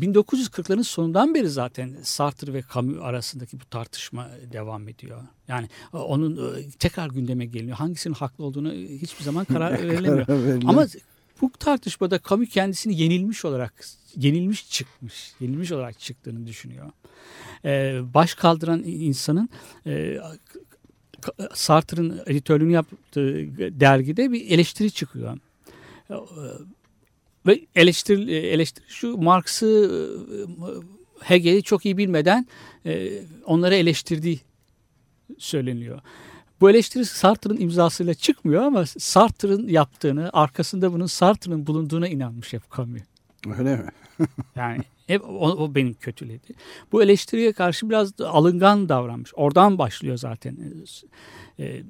1940'ların 0.00 0.84
sonundan 0.84 1.34
beri 1.34 1.48
zaten 1.48 1.96
Sartre 2.02 2.52
ve 2.52 2.62
Camus 2.74 2.98
arasındaki 3.00 3.60
bu 3.60 3.64
tartışma 3.64 4.30
devam 4.52 4.88
ediyor. 4.88 5.22
Yani 5.48 5.68
e, 5.94 5.96
onun 5.96 6.56
e, 6.56 6.70
tekrar 6.78 7.08
gündeme 7.08 7.46
geliyor. 7.46 7.76
Hangisinin 7.76 8.14
haklı 8.14 8.44
olduğunu 8.44 8.72
hiçbir 8.72 9.24
zaman 9.24 9.44
karar 9.52 9.72
verilemiyor. 9.72 10.26
Ama 10.68 10.86
bu 11.40 11.50
tartışmada 11.58 12.20
Camus 12.28 12.48
kendisini 12.48 13.00
yenilmiş 13.02 13.44
olarak 13.44 13.84
yenilmiş 14.16 14.70
çıkmış, 14.70 15.32
yenilmiş 15.40 15.72
olarak 15.72 16.00
çıktığını 16.00 16.46
düşünüyor. 16.46 16.90
Ee, 17.64 18.00
baş 18.14 18.34
kaldıran 18.34 18.82
insanın 18.86 19.48
e, 19.86 20.18
Sartre'ın 21.54 22.20
editörlüğünü 22.26 22.72
yaptığı 22.72 23.24
dergide 23.80 24.32
bir 24.32 24.50
eleştiri 24.50 24.90
çıkıyor. 24.90 25.38
Ve 27.46 27.60
eleştiri, 27.74 28.34
eleştiri 28.34 28.84
şu 28.88 29.16
Marx'ı 29.16 29.90
e, 30.32 31.34
Hegel'i 31.34 31.62
çok 31.62 31.86
iyi 31.86 31.96
bilmeden 31.96 32.46
e, 32.86 33.10
onları 33.44 33.74
eleştirdiği 33.74 34.40
söyleniyor. 35.38 36.00
Bu 36.60 36.70
eleştiri 36.70 37.04
Sartre'ın 37.04 37.60
imzasıyla 37.60 38.14
çıkmıyor 38.14 38.62
ama 38.62 38.86
Sartre'ın 38.86 39.68
yaptığını, 39.68 40.30
arkasında 40.32 40.92
bunun 40.92 41.06
Sartre'ın 41.06 41.66
bulunduğuna 41.66 42.08
inanmış 42.08 42.52
hep 42.52 42.62
Camus. 42.76 43.02
Öyle 43.58 43.76
mi? 43.76 43.88
Yani 44.56 44.82
hep 45.06 45.24
o, 45.24 45.48
o 45.48 45.74
benim 45.74 45.94
kötüledi. 45.94 46.54
Bu 46.92 47.02
eleştiriye 47.02 47.52
karşı 47.52 47.90
biraz 47.90 48.20
alıngan 48.20 48.88
davranmış. 48.88 49.30
Oradan 49.34 49.78
başlıyor 49.78 50.16
zaten. 50.16 50.56
E, 51.58 51.82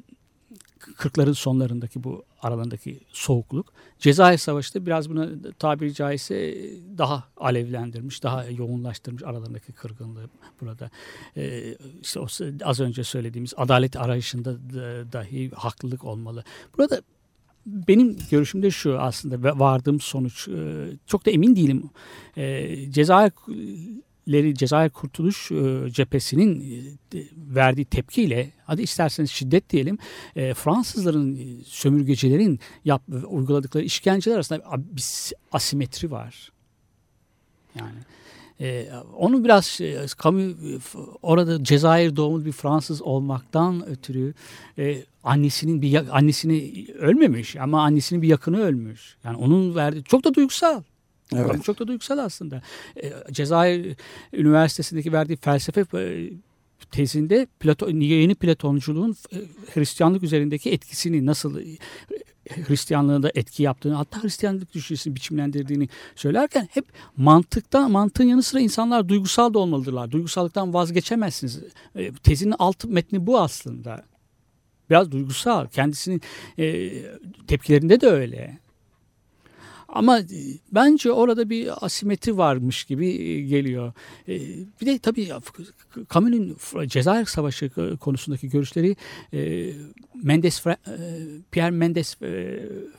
40'ların 0.95 1.35
sonlarındaki 1.35 2.05
bu 2.05 2.25
aralarındaki 2.43 3.01
soğukluk. 3.13 3.73
Cezayir 3.99 4.39
Savaşı 4.39 4.75
da 4.75 4.87
biraz 4.87 5.11
buna 5.11 5.29
tabiri 5.59 5.95
caizse 5.95 6.57
daha 6.99 7.25
alevlendirmiş, 7.37 8.23
daha 8.23 8.45
yoğunlaştırmış 8.45 9.23
aralarındaki 9.23 9.73
kırgınlığı 9.73 10.29
burada. 10.61 10.91
Ee, 11.37 11.77
işte 12.03 12.21
o 12.21 12.27
az 12.65 12.81
önce 12.81 13.05
söylediğimiz 13.05 13.55
adalet 13.57 13.97
arayışında 13.97 14.55
da- 14.55 15.13
dahi 15.13 15.51
haklılık 15.51 16.05
olmalı. 16.05 16.45
Burada 16.79 17.03
benim 17.67 18.17
görüşümde 18.31 18.71
şu 18.71 19.01
aslında 19.01 19.59
vardığım 19.59 20.01
sonuç 20.01 20.49
e, 20.49 20.87
çok 21.07 21.27
da 21.27 21.31
emin 21.31 21.57
değilim. 21.57 21.91
E, 22.37 22.67
Cezayirleri 24.27 24.55
Cezayir 24.55 24.91
Kurtuluş 24.91 25.53
e, 25.53 25.91
Cephesi'nin 25.91 26.61
e, 27.15 27.19
verdiği 27.37 27.85
tepkiyle 27.85 28.51
hadi 28.65 28.83
isterseniz 28.83 29.31
şiddet 29.31 29.71
diyelim 29.71 29.99
e, 30.37 30.55
Fransızların 30.55 31.61
sömürgecilerin 31.67 32.61
yap, 32.85 33.03
uyguladıkları 33.27 33.85
işkenceler 33.85 34.35
arasında 34.35 34.63
bir 34.79 35.33
asimetri 35.53 36.11
var. 36.11 36.53
Yani 37.75 37.99
e, 38.61 38.89
onu 39.17 39.45
biraz 39.45 39.81
e, 39.81 40.07
orada 41.23 41.65
Cezayir 41.65 42.17
doğumlu 42.17 42.45
bir 42.45 42.53
Fransız 42.53 43.03
olmaktan 43.03 43.87
ötürü 43.87 44.35
e, 44.79 45.05
annesinin 45.25 45.83
bir 45.83 46.17
annesini 46.17 46.87
ölmemiş 46.99 47.57
ama 47.57 47.83
annesinin 47.83 48.23
bir 48.23 48.29
yakını 48.29 48.61
ölmüş. 48.61 49.17
Yani 49.25 49.37
onun 49.37 49.75
verdiği 49.75 50.05
çok 50.05 50.25
da 50.25 50.35
duygusal. 50.35 50.83
Evet. 51.35 51.47
Camus 51.47 51.67
Çok 51.67 51.79
da 51.79 51.89
duygusal 51.89 52.19
aslında. 52.19 52.63
E, 53.03 53.13
Cezayir 53.33 53.97
Üniversitesi'ndeki 54.33 55.13
verdiği 55.13 55.37
felsefe 55.37 55.85
tezinde 56.91 57.47
Plato, 57.61 57.89
yeni 57.91 58.35
Platonculuğun 58.35 59.17
Hristiyanlık 59.75 60.23
üzerindeki 60.23 60.71
etkisini 60.71 61.27
nasıl 61.27 61.61
e, 61.61 61.77
Hristiyanlığında 62.69 63.31
etki 63.35 63.63
yaptığını 63.63 63.95
hatta 63.95 64.23
Hristiyanlık 64.23 64.75
düşüncesini 64.75 65.15
biçimlendirdiğini 65.15 65.89
söylerken 66.17 66.69
hep 66.73 66.85
mantıktan 67.17 67.91
mantığın 67.91 68.25
yanı 68.25 68.43
sıra 68.43 68.61
insanlar 68.61 69.09
duygusal 69.09 69.55
da 69.55 69.59
olmalıdırlar. 69.59 70.11
Duygusallıktan 70.11 70.75
vazgeçemezsiniz. 70.75 71.61
Tezinin 72.23 72.55
alt 72.59 72.85
metni 72.85 73.27
bu 73.27 73.41
aslında. 73.41 74.05
Biraz 74.91 75.13
duygusal. 75.13 75.67
Kendisinin 75.67 76.23
tepkilerinde 77.47 78.01
de 78.01 78.07
öyle. 78.07 78.59
Ama 79.97 80.19
e, 80.19 80.25
bence 80.73 81.13
orada 81.13 81.51
bir 81.51 81.85
asimetri 81.87 82.37
varmış 82.37 82.85
gibi 82.85 83.07
e, 83.07 83.41
geliyor. 83.41 83.93
E, 84.29 84.35
Bir 84.81 84.87
de 84.87 84.99
tabii 84.99 85.33
Camus'un 86.15 86.57
Cezayir 86.87 87.27
Savaşı 87.27 87.71
konusundaki 88.01 88.49
görüşleri 88.51 88.97
Mendes, 90.15 90.65
Pierre 91.51 91.71
Mendes 91.71 92.17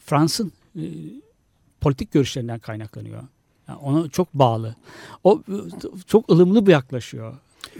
Frans'ın 0.06 0.52
politik 1.82 2.12
görüşlerinden 2.12 2.60
kaynaklanıyor. 2.60 3.24
Yani 3.68 3.80
ona 3.80 4.10
çok 4.10 4.34
bağlı. 4.34 4.76
O 5.24 5.44
çok 6.08 6.32
ılımlı 6.32 6.68
bir 6.68 6.72
yaklaşıyor. 6.72 7.36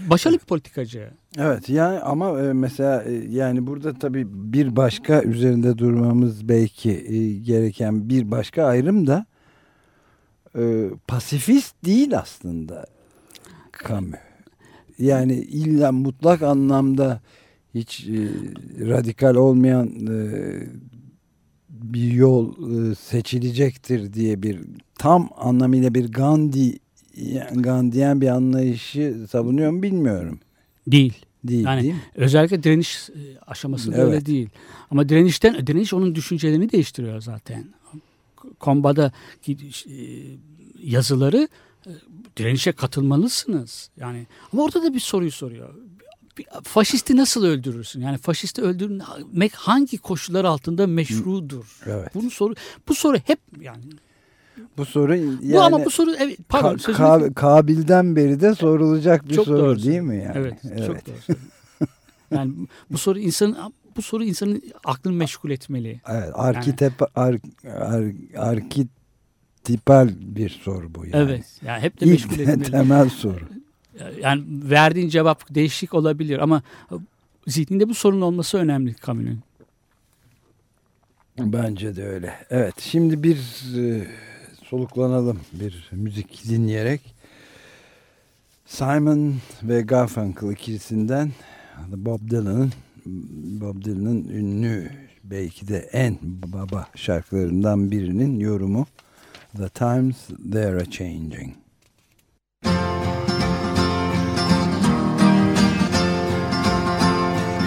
Başarılı 0.10 0.40
bir 0.40 0.46
politikacı. 0.46 1.10
Evet 1.38 1.70
yani 1.70 2.00
ama 2.00 2.42
e, 2.42 2.54
mesela 2.54 3.04
e, 3.04 3.14
yani 3.14 3.68
burada 3.68 3.94
tabii 3.94 4.28
bir 4.30 4.76
başka 4.76 5.24
üzerinde 5.24 5.78
durmamız 5.78 6.50
belki 6.50 6.92
e, 6.92 7.38
gereken 7.38 8.10
bir 8.10 8.32
başka 8.32 8.64
ayrım 8.66 9.08
da 9.08 9.26
pasifist 11.08 11.76
değil 11.86 12.18
aslında 12.20 12.86
Camus. 13.88 14.20
Yani 15.00 15.34
illa 15.34 15.92
mutlak 15.92 16.42
anlamda 16.42 17.22
hiç 17.74 18.08
radikal 18.80 19.36
olmayan 19.36 19.90
bir 21.70 22.12
yol 22.12 22.54
seçilecektir 22.96 24.14
diye 24.14 24.44
bir 24.44 24.60
tam 24.96 25.30
anlamıyla 25.38 25.94
bir 25.94 26.12
Gandhi 26.12 26.80
Gandhiyen 27.56 28.22
bir 28.22 28.28
anlayışı 28.28 29.28
savunuyor 29.30 29.72
mu 29.72 29.84
bilmiyorum. 29.84 30.40
Değil. 30.88 31.14
Değil 31.44 31.66
Yani 31.66 31.82
değil 31.84 31.94
mi? 31.94 32.02
Özellikle 32.16 32.64
direniş 32.64 33.10
e, 33.10 33.40
aşamasında 33.48 33.96
Evet. 33.98 34.06
öyle 34.06 34.26
değil. 34.26 34.50
Ama 34.92 35.10
direnişten 35.10 35.68
direniş 35.68 35.94
onun 35.94 36.16
düşüncelerini 36.16 36.72
değiştiriyor 36.72 37.22
zaten. 37.22 37.66
Komba'da 38.60 39.12
yazıları 40.84 41.48
e, 41.88 41.92
direnişe 42.38 42.72
katılmalısınız. 42.72 43.90
Yani 43.98 44.28
ama 44.54 44.64
orada 44.64 44.84
da 44.84 44.94
bir 44.94 45.00
soruyu 45.00 45.32
soruyor. 45.32 45.70
Faşisti 46.64 47.16
nasıl 47.16 47.44
öldürürsün? 47.46 48.02
Yani 48.02 48.18
faşisti 48.18 48.62
öldürmek 48.62 49.56
hangi 49.56 49.98
koşullar 49.98 50.46
altında 50.46 50.88
meşrudur? 50.88 51.80
Evet. 51.86 52.16
Bunu 52.16 52.30
soru 52.30 52.56
bu 52.88 52.96
soru 52.96 53.18
hep 53.18 53.40
yani 53.62 53.84
Bu 54.78 54.86
soru 54.86 55.16
yani 55.16 55.54
bu 55.54 55.62
ama 55.62 55.86
bu 55.86 55.92
soru 55.92 56.12
evet 56.20 56.38
pardon 56.50 56.76
Ka- 56.76 56.94
Ka- 56.94 57.34
Kabil'den 57.34 58.16
beri 58.16 58.42
de 58.42 58.56
sorulacak 58.56 59.30
bir 59.30 59.36
Çok 59.36 59.46
soru 59.46 59.58
doğru 59.58 59.84
değil 59.84 60.02
mi 60.02 60.16
yani? 60.18 60.32
Evet, 60.36 60.62
çok 60.88 61.08
doğru. 61.08 61.38
yani 62.32 62.54
bu 62.92 62.98
soru 62.98 63.20
insanın 63.20 63.58
bu 63.96 64.02
soru 64.02 64.24
insanın 64.24 64.62
aklını 64.86 65.14
meşgul 65.14 65.50
etmeli. 65.52 66.02
Evet, 66.10 66.30
arkitep 66.34 66.94
ar, 67.18 67.36
ar, 67.80 68.06
arkitipal 68.38 70.10
bir 70.22 70.50
soru 70.50 70.96
bu 70.96 71.06
yani. 71.06 71.16
Evet. 71.16 71.46
Yani 71.66 71.82
hep 71.82 72.02
de 72.02 72.06
İlk 72.06 72.12
meşgul 72.12 72.40
etmeli. 72.40 72.64
temel 72.72 73.10
soru. 73.10 73.44
Yani 74.22 74.44
verdiğin 74.48 75.10
cevap 75.10 75.56
değişik 75.56 75.94
olabilir 75.94 76.40
ama 76.40 76.62
zihninde 77.48 77.90
bu 77.90 77.94
sorun 77.94 78.22
olması 78.22 78.58
önemli 78.58 78.96
Camus'un. 79.06 79.40
Bence 81.40 81.96
de 81.96 82.08
öyle. 82.08 82.34
Evet 82.50 82.74
şimdi 82.80 83.24
bir 83.24 83.38
e, 83.78 84.08
soluklanalım 84.70 85.40
bir 85.54 85.90
müzik 85.92 86.50
dinleyerek. 86.50 87.16
Simon 88.66 89.36
ve 89.64 89.82
Garfunkel 89.82 90.52
ikilisinden 90.52 91.32
Bob 91.88 92.30
Dylan'ın 92.30 92.72
Bob 93.62 93.84
Dylan'ın 93.86 94.30
ünlü 94.30 94.92
belki 95.24 95.68
de 95.68 95.78
en 95.78 96.18
baba 96.24 96.88
şarkılarından 96.96 97.92
birinin 97.92 98.40
yorumu 98.40 98.86
The 99.58 99.70
Times 99.70 100.18
They're 100.52 100.82
a 100.82 100.86
Changing. 100.86 101.54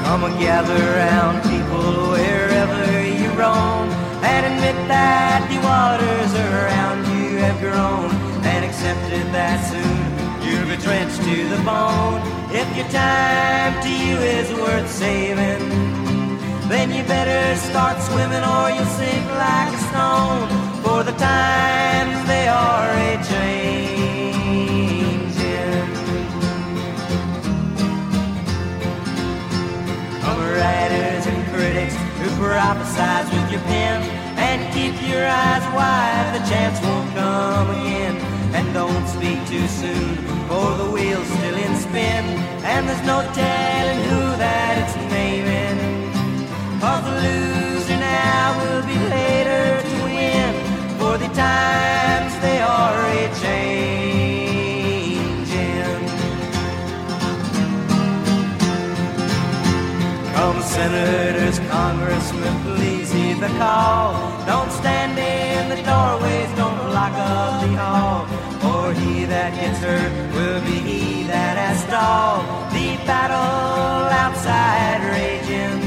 Come 0.04 0.24
and 0.24 0.40
gather 0.40 0.80
round 0.96 1.42
people 1.42 2.16
wherever 2.16 3.02
you 3.22 3.30
roam 3.38 3.88
and 4.24 4.46
admit 4.46 4.88
that 4.88 5.48
the 5.48 5.56
waters 5.56 6.34
around 6.34 6.74
you 6.74 6.79
have 7.50 7.60
grown 7.60 8.10
and 8.46 8.64
accepted 8.64 9.26
that 9.34 9.58
soon 9.70 10.06
you'll 10.46 10.68
be 10.70 10.76
drenched 10.80 11.18
to 11.18 11.36
the 11.50 11.58
bone. 11.66 12.22
If 12.54 12.68
your 12.76 12.86
time 12.88 13.74
to 13.82 13.90
you 13.90 14.16
is 14.38 14.52
worth 14.54 14.88
saving, 14.88 15.58
then 16.68 16.90
you 16.94 17.02
better 17.04 17.58
start 17.58 18.00
swimming 18.02 18.44
or 18.54 18.70
you'll 18.70 18.94
sink 18.94 19.26
like 19.34 19.74
a 19.74 19.82
stone. 19.90 20.46
For 20.84 21.02
the 21.02 21.16
times 21.18 22.18
they 22.30 22.46
are 22.46 22.90
a 23.08 23.10
changing. 23.30 23.90
Come 30.22 30.40
writers 30.54 31.26
and 31.26 31.40
critics 31.52 31.96
who 32.20 32.28
prophesize 32.38 33.26
with 33.34 33.50
your 33.50 33.62
pen 33.62 34.19
and 34.60 34.74
keep 34.74 34.94
your 35.08 35.26
eyes 35.26 35.64
wide, 35.74 36.32
the 36.34 36.42
chance 36.48 36.80
won't 36.84 37.08
come 37.14 37.70
again. 37.70 38.16
And 38.52 38.74
don't 38.74 39.06
speak 39.08 39.38
too 39.48 39.66
soon, 39.68 40.16
for 40.48 40.76
the 40.76 40.90
wheel's 40.90 41.26
still 41.26 41.56
in 41.56 41.76
spin, 41.76 42.24
and 42.64 42.88
there's 42.88 43.06
no 43.06 43.22
telling 43.32 44.00
who 44.10 44.20
that 44.36 44.74
it's 44.82 44.96
naming. 45.10 45.78
Cause 46.80 47.04
the 47.04 47.14
loser 47.26 47.96
now 47.96 48.58
will 48.60 48.82
be 48.86 48.98
later 49.18 49.82
to 49.88 49.94
win, 50.04 50.52
for 50.98 51.16
the 51.16 51.28
times 51.28 52.32
they 52.40 52.60
are 52.60 52.96
a 53.18 53.20
changing. 53.40 54.10
Come 60.34 60.60
senators, 60.62 61.58
congressmen, 61.70 62.59
the 63.40 63.48
call. 63.56 64.12
Don't 64.44 64.70
stand 64.70 65.18
in 65.18 65.70
the 65.70 65.76
doorways, 65.82 66.50
don't 66.56 66.76
block 66.90 67.12
up 67.12 67.62
the 67.62 67.72
hall. 67.74 68.26
For 68.60 68.92
he 68.92 69.24
that 69.24 69.54
gets 69.54 69.78
hurt 69.78 70.12
will 70.34 70.60
be 70.60 70.76
he 70.88 71.24
that 71.24 71.56
has 71.56 71.80
stalled. 71.80 72.44
The 72.76 72.98
battle 73.06 74.12
outside 74.24 75.00
raging 75.16 75.80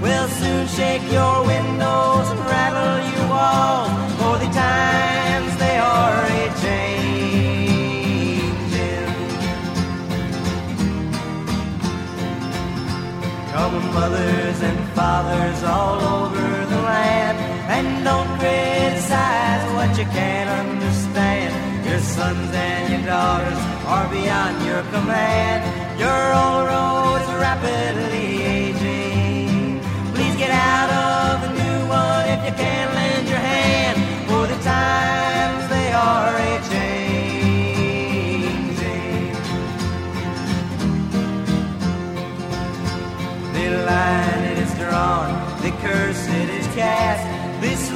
will 0.00 0.28
soon 0.40 0.66
shake 0.66 1.06
your 1.12 1.46
windows 1.46 2.26
and 2.32 2.40
rattle 2.50 2.98
your 3.06 3.26
walls. 3.30 3.90
For 4.18 4.34
the 4.42 4.50
times 4.50 5.56
they 5.62 5.78
are 5.78 6.24
a 6.38 6.42
changing. 6.64 7.38
Come 13.52 13.78
mothers 13.94 14.60
and 14.60 14.78
fathers 14.96 15.62
all 15.62 16.00
over 16.02 16.27
And 17.78 18.04
don't 18.04 18.28
criticize 18.40 19.64
what 19.76 19.90
you 19.96 20.04
can't 20.18 20.50
understand. 20.62 21.86
Your 21.86 22.00
sons 22.00 22.50
and 22.52 22.92
your 22.92 23.04
daughters 23.06 23.60
are 23.86 24.08
beyond 24.08 24.66
your 24.66 24.82
command. 24.94 25.60
Your 26.02 26.22
old 26.42 26.64
road 26.72 27.18
is 27.22 27.30
rapidly 27.44 28.07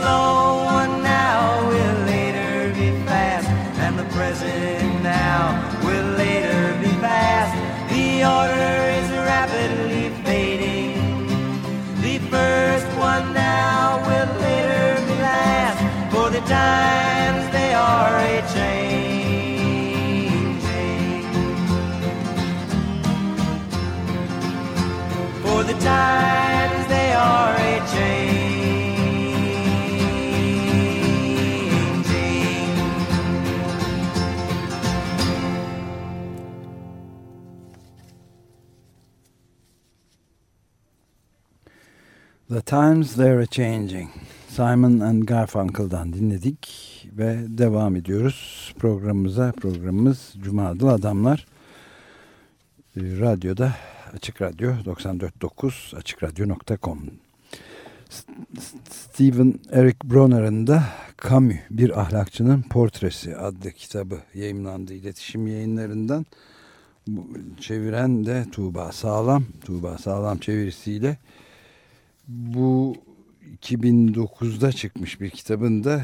slow 0.03 0.65
one 0.65 0.95
now 1.03 1.63
will 1.71 1.99
later 2.13 2.75
be 2.75 2.89
fast, 3.07 3.49
and 3.85 3.93
the 3.97 4.07
present 4.17 5.03
now 5.03 5.41
will 5.87 6.09
later 6.23 6.63
be 6.83 6.93
past. 7.07 7.53
The 7.93 8.07
order 8.39 8.77
is 8.99 9.09
rapidly 9.31 10.07
fading. 10.25 11.27
The 12.07 12.17
first 12.35 12.89
one 12.99 13.27
now 13.33 14.03
will 14.09 14.33
later 14.47 14.87
be 15.07 15.15
last, 15.31 15.81
for 16.13 16.27
the 16.37 16.43
times 16.59 17.43
they 17.57 17.71
are 17.75 18.15
a 18.33 18.35
changing. 18.55 18.83
For 25.45 25.61
the 25.71 25.77
times 25.95 26.81
they 26.95 27.11
are 27.13 27.55
a 27.71 27.73
changing. 27.95 28.42
The 42.53 42.61
Times 42.61 43.15
They're 43.15 43.47
Changing. 43.47 44.09
Simon 44.49 45.01
and 45.01 45.23
Garfunkel'dan 45.23 46.13
dinledik 46.13 46.69
ve 47.13 47.39
devam 47.49 47.97
ediyoruz 47.97 48.73
programımıza. 48.79 49.53
Programımız 49.53 50.35
Cuma 50.43 50.67
Adlı 50.69 50.93
Adamlar. 50.93 51.47
Ee, 52.97 53.01
Radyoda 53.01 53.73
Açık 54.15 54.43
Radyo 54.43 54.71
94.9 54.71 55.97
AçıkRadyo.com 55.97 56.99
Stephen 58.91 59.55
Eric 59.71 59.99
Bronner'ın 60.05 60.67
da 60.67 60.85
Camus 61.29 61.57
Bir 61.71 62.01
Ahlakçının 62.01 62.63
Portresi 62.63 63.37
adlı 63.37 63.71
kitabı 63.71 64.19
yayımlandı 64.35 64.95
iletişim 64.95 65.47
yayınlarından. 65.47 66.27
Çeviren 67.61 68.27
de 68.27 68.47
Tuğba 68.53 68.93
Sağlam. 68.93 69.45
Tuğba 69.65 69.99
Sağlam 69.99 70.39
çevirisiyle 70.39 71.19
bu 72.29 72.97
2009'da 73.63 74.73
çıkmış 74.73 75.21
bir 75.21 75.31
kitabın 75.31 75.85
da 75.85 76.03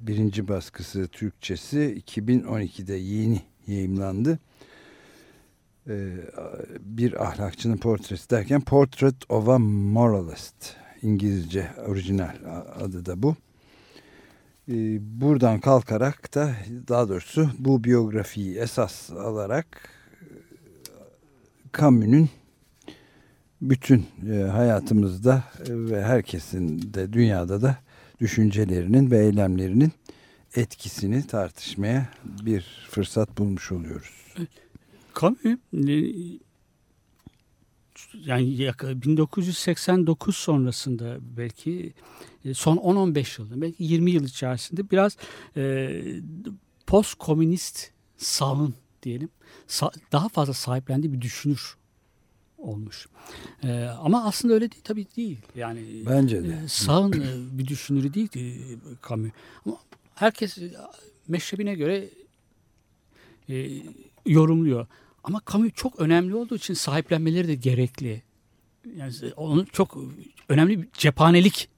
birinci 0.00 0.48
baskısı 0.48 1.08
Türkçesi 1.08 2.02
2012'de 2.06 2.94
yeni 2.94 3.42
yayımlandı. 3.66 4.38
Ee, 5.88 6.12
bir 6.80 7.24
ahlakçının 7.24 7.76
portresi 7.76 8.30
derken 8.30 8.60
Portrait 8.60 9.30
of 9.30 9.48
a 9.48 9.58
Moralist 9.58 10.76
İngilizce 11.02 11.70
orijinal 11.86 12.36
adı 12.80 13.06
da 13.06 13.22
bu. 13.22 13.36
Ee, 14.68 14.98
buradan 15.20 15.60
kalkarak 15.60 16.34
da 16.34 16.54
daha 16.88 17.08
doğrusu 17.08 17.50
bu 17.58 17.84
biyografiyi 17.84 18.58
esas 18.58 19.10
alarak 19.10 19.88
Camus'un 21.78 22.28
bütün 23.62 24.06
e, 24.32 24.34
hayatımızda 24.42 25.44
e, 25.60 25.64
ve 25.68 26.04
herkesin 26.04 26.94
de 26.94 27.12
dünyada 27.12 27.62
da 27.62 27.76
düşüncelerinin 28.20 29.10
ve 29.10 29.24
eylemlerinin 29.24 29.92
etkisini 30.54 31.26
tartışmaya 31.26 32.08
bir 32.24 32.86
fırsat 32.90 33.38
bulmuş 33.38 33.72
oluyoruz. 33.72 34.34
Camus 35.20 35.44
e, 35.44 35.58
yani 38.24 38.54
yak- 38.54 38.84
1989 38.84 40.36
sonrasında 40.36 41.18
belki 41.20 41.92
son 42.52 42.76
10-15 42.76 43.42
yılda 43.42 43.60
belki 43.60 43.84
20 43.84 44.10
yıl 44.10 44.24
içerisinde 44.24 44.90
biraz 44.90 45.16
e, 45.56 45.90
post 46.86 47.14
komünist 47.14 47.90
sağın 48.16 48.74
diyelim 49.02 49.28
daha 50.12 50.28
fazla 50.28 50.52
sahiplendiği 50.52 51.12
bir 51.12 51.20
düşünür 51.20 51.76
olmuş. 52.62 53.08
E, 53.62 53.84
ama 53.84 54.24
aslında 54.24 54.54
öyle 54.54 54.70
değil 54.70 54.82
tabii 54.84 55.06
değil. 55.16 55.38
Yani 55.56 55.80
Bence 56.06 56.44
de. 56.44 56.48
e, 56.64 56.68
sağın 56.68 57.12
e, 57.12 57.58
bir 57.58 57.66
düşünürü 57.66 58.14
değil 58.14 58.28
e, 58.36 58.42
Camus. 59.08 59.30
Ama 59.66 59.76
herkes 60.14 60.58
e, 60.58 60.72
meşrebine 61.28 61.74
göre 61.74 62.08
e, 63.48 63.68
yorumluyor. 64.26 64.86
Ama 65.24 65.40
kamu 65.40 65.70
çok 65.70 66.00
önemli 66.00 66.34
olduğu 66.34 66.56
için 66.56 66.74
sahiplenmeleri 66.74 67.48
de 67.48 67.54
gerekli. 67.54 68.22
Yani 68.96 69.12
onu 69.36 69.66
çok 69.66 69.98
önemli 70.48 70.82
bir 70.82 70.88
cephanelik 70.92 71.68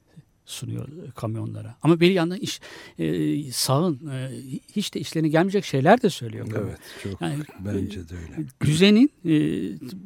sunuyor 0.45 0.87
kamyonlara. 1.15 1.75
Ama 1.81 1.99
bir 1.99 2.11
yandan 2.11 2.37
iş 2.37 2.61
e, 2.99 3.51
sağın 3.51 4.07
e, 4.11 4.29
hiç 4.75 4.93
de 4.93 4.99
işlerine 4.99 5.29
gelmeyecek 5.29 5.65
şeyler 5.65 6.01
de 6.01 6.09
söylüyor. 6.09 6.49
Kamu. 6.49 6.67
Evet 6.67 6.79
çok 7.03 7.21
Yani, 7.21 7.43
bence 7.59 8.09
de 8.09 8.15
öyle. 8.15 8.47
Düzenin 8.61 9.11
e, 9.25 9.31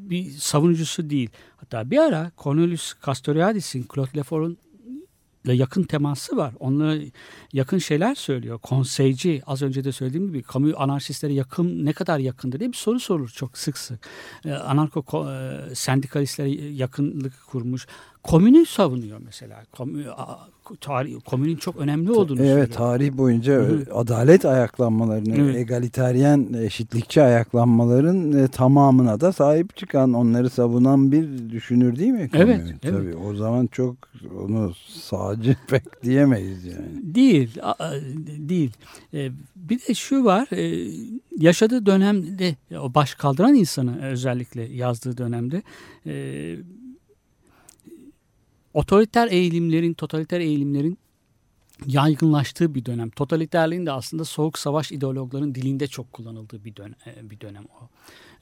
bir 0.10 0.32
savunucusu 0.32 1.10
değil. 1.10 1.30
Hatta 1.58 1.92
bir 1.92 1.98
ara 1.98 2.32
Cornelius 2.38 2.94
Castoriadis'in 3.06 3.86
Claude 3.94 4.18
Lefort'un 4.18 4.58
ile 5.46 5.54
yakın 5.54 5.84
teması 5.84 6.38
var. 6.38 6.54
Onunla 6.60 7.04
yakın 7.54 7.78
şeyler 7.78 8.16
söylüyor. 8.16 8.60
Konseyci 8.60 9.42
az 9.46 9.62
önce 9.62 9.84
de 9.84 9.92
söylediğim 9.92 10.28
gibi 10.28 10.42
kamu 10.42 10.74
anarşistlere 10.78 11.34
yakın 11.34 11.86
ne 11.86 11.94
kadar 11.94 12.20
yakındır 12.20 12.60
diye 12.60 12.72
bir 12.72 12.78
soru 12.78 13.00
sorulur 13.00 13.30
çok 13.30 13.58
sık 13.58 13.78
sık. 13.78 14.00
Anarko 14.66 15.32
e, 15.32 15.76
sendikalistlere 15.76 16.50
yakınlık 16.72 17.34
kurmuş. 17.48 17.88
Komünü 18.30 18.66
savunuyor 18.66 19.22
mesela. 19.26 19.64
Tarih, 20.82 21.16
komünün 21.26 21.56
çok 21.56 21.76
önemli 21.78 22.12
olduğunu 22.12 22.40
Evet 22.42 22.50
söylüyor. 22.50 22.70
tarih 22.78 23.12
boyunca 23.14 23.54
Hı 23.54 23.86
adalet 23.94 24.46
ayaklanmalarını, 24.46 25.36
Evet. 25.36 25.56
egaliteryen, 25.56 26.54
eşitlikçi 26.54 27.22
ayaklanmaların 27.22 28.32
e, 28.34 28.48
tamamına 28.48 29.20
da 29.22 29.32
sahip 29.34 29.78
çıkan, 29.78 30.14
onları 30.14 30.50
savunan 30.50 31.12
bir 31.12 31.50
düşünür 31.50 31.96
değil 31.96 32.12
mi? 32.12 32.30
Evet, 32.34 32.58
Camus? 32.58 32.72
evet. 32.72 32.82
Tabii 32.82 33.16
o 33.16 33.36
zaman 33.36 33.68
çok 33.68 33.96
onu 34.46 34.74
sağcı 34.88 35.56
pek 35.68 36.04
diyemeyiz 36.04 36.66
yani. 36.66 37.16
Değil, 37.16 37.58
değil. 38.50 38.72
E, 39.14 39.32
bir 39.56 39.80
de 39.88 39.94
şu 39.94 40.24
var, 40.26 40.48
e, 40.52 40.92
yaşadığı 41.38 41.86
dönemde, 41.86 42.56
o 42.82 42.94
baş 42.94 43.16
kaldıran 43.16 43.54
insanı 43.54 44.02
özellikle 44.06 44.62
yazdığı 44.64 45.18
dönemde 45.18 45.62
otoriter 48.74 49.28
eğilimlerin, 49.32 49.94
totaliter 49.94 50.40
eğilimlerin 50.40 50.98
yaygınlaştığı 51.88 52.76
bir 52.76 52.86
dönem. 52.86 53.10
Totaliterliğin 53.10 53.86
de 53.86 53.92
aslında 53.92 54.26
soğuk 54.26 54.58
savaş 54.60 54.92
ideologların 54.92 55.56
dilinde 55.56 55.88
çok 55.88 56.14
kullanıldığı 56.14 56.64
bir 56.66 56.76
dönem, 56.76 56.96
bir 57.24 57.42
dönem 57.42 57.64
o. 57.64 57.90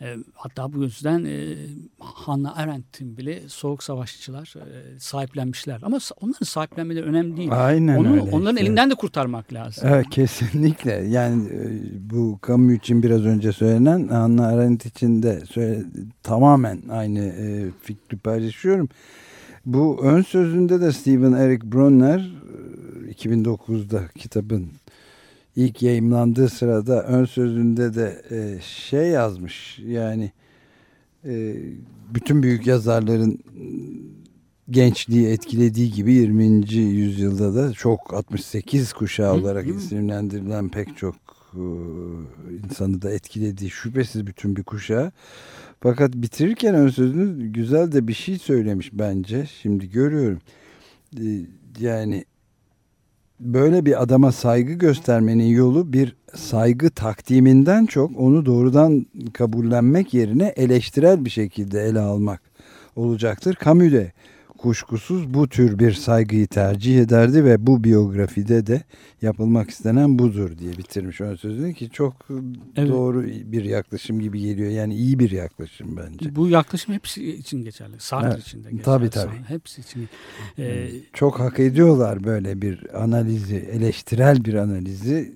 E, 0.02 0.16
hatta 0.34 0.74
bu 0.74 0.84
yüzden 0.84 1.26
e, 1.26 1.56
Hannah 2.00 2.58
Arendt'in 2.58 3.18
bile 3.18 3.42
soğuk 3.48 3.84
savaşçılar 3.84 4.54
e, 4.58 5.00
sahiplenmişler. 5.00 5.80
Ama 5.84 6.00
onların 6.22 6.46
sahiplenmeleri 6.46 7.06
önemli 7.06 7.38
değil. 7.38 7.50
Aynen 7.52 7.98
Onu, 7.98 8.12
öyle. 8.12 8.22
onların 8.22 8.56
işte. 8.56 8.68
elinden 8.68 8.90
de 8.90 8.96
kurtarmak 8.96 9.54
lazım. 9.54 9.84
Evet 9.88 10.10
kesinlikle. 10.10 10.92
Yani 10.92 11.48
e, 11.50 11.80
bu 12.10 12.40
kamu 12.42 12.72
için 12.72 13.04
biraz 13.04 13.26
önce 13.26 13.52
söylenen 13.52 14.08
Hannah 14.08 14.48
Arendt 14.48 14.86
için 14.86 15.24
de 15.24 15.44
söyle, 15.50 15.84
tamamen 16.24 16.82
aynı 16.90 17.20
e, 17.20 17.72
fikri 17.82 18.18
paylaşıyorum. 18.18 18.90
Bu 19.68 20.00
ön 20.02 20.22
sözünde 20.22 20.82
de 20.82 20.92
Stephen 20.92 21.32
Eric 21.32 21.72
Bronner 21.72 22.32
e, 23.08 23.12
2009'da 23.12 24.08
kitabın 24.16 24.68
ilk 25.56 25.82
yayımlandığı 25.82 26.50
sırada 26.50 27.04
ön 27.04 27.26
sözünde 27.26 27.96
de 27.96 28.22
e, 28.32 28.62
şey 28.62 29.08
yazmış. 29.08 29.80
Yani 29.80 30.32
e, 31.26 31.56
bütün 32.14 32.44
büyük 32.44 32.68
yazarların 32.68 33.40
gençliği 34.70 35.28
etkilediği 35.28 35.92
gibi 35.92 36.14
20. 36.14 36.74
yüzyılda 36.74 37.56
da 37.56 37.74
çok 37.74 38.14
68 38.14 38.94
kuşağı 38.94 39.34
olarak 39.34 39.68
isimlendirilen 39.68 40.70
pek 40.70 40.98
çok 40.98 41.16
e, 41.54 41.64
insanı 42.64 43.02
da 43.02 43.12
etkilediği 43.12 43.70
şüphesiz 43.70 44.28
bütün 44.28 44.56
bir 44.56 44.64
kuşağı. 44.64 45.12
Fakat 45.82 46.14
bitirirken 46.14 46.76
ön 46.76 46.90
sözünü 46.90 47.48
güzel 47.48 47.92
de 47.92 48.08
bir 48.08 48.14
şey 48.14 48.38
söylemiş 48.38 48.90
bence. 48.94 49.46
Şimdi 49.62 49.90
görüyorum. 49.90 50.40
E, 51.20 51.26
Yani 51.80 52.26
böyle 53.40 53.86
bir 53.86 54.04
adama 54.04 54.32
saygı 54.32 54.74
göstermenin 54.74 55.48
yolu 55.48 55.94
bir 55.94 56.16
saygı 56.36 56.90
takdiminden 56.90 57.86
çok 57.86 58.20
onu 58.20 58.46
doğrudan 58.46 59.06
kabullenmek 59.34 60.14
yerine 60.14 60.54
eleştirel 60.56 61.26
bir 61.26 61.30
şekilde 61.30 61.82
ele 61.82 62.00
almak 62.00 62.42
olacaktır. 62.96 63.58
Camus 63.66 63.92
de 63.92 64.12
kuşkusuz 64.58 65.34
bu 65.34 65.50
tür 65.50 65.80
bir 65.80 65.92
saygıyı 65.94 66.48
tercih 66.48 67.00
ederdi 67.02 67.44
ve 67.46 67.68
bu 67.68 67.84
biyografide 67.84 68.68
de 68.68 68.82
yapılmak 69.22 69.70
istenen 69.70 70.20
budur 70.20 70.58
diye 70.58 70.72
bitirmiş 70.78 71.22
ön 71.22 71.36
sözünü 71.36 71.74
ki 71.74 71.90
çok 71.90 72.14
Evet. 72.76 72.90
doğru 72.90 73.24
bir 73.24 73.64
yaklaşım 73.64 74.20
gibi 74.20 74.40
geliyor. 74.42 74.70
Yani 74.72 74.96
iyi 74.96 75.20
bir 75.20 75.32
yaklaşım 75.32 75.98
bence. 75.98 76.36
Bu 76.36 76.50
yaklaşım 76.50 76.94
hepsi 76.94 77.34
için 77.34 77.64
geçerli. 77.64 77.96
Sartre 78.00 78.28
Evet, 78.28 78.40
için 78.42 78.58
de 78.64 78.64
geçerli. 78.64 78.84
tabii, 78.84 79.10
tabii. 79.10 79.32
Sartre- 79.36 79.50
Hepsi 79.50 79.82
için. 79.82 80.08
Ee, 80.60 80.90
Çok 81.14 81.40
hak 81.40 81.60
ediyorlar 81.60 82.24
böyle 82.24 82.62
bir 82.62 83.02
analizi, 83.04 83.56
eleştirel 83.56 84.46
bir 84.46 84.54
analizi. 84.54 85.36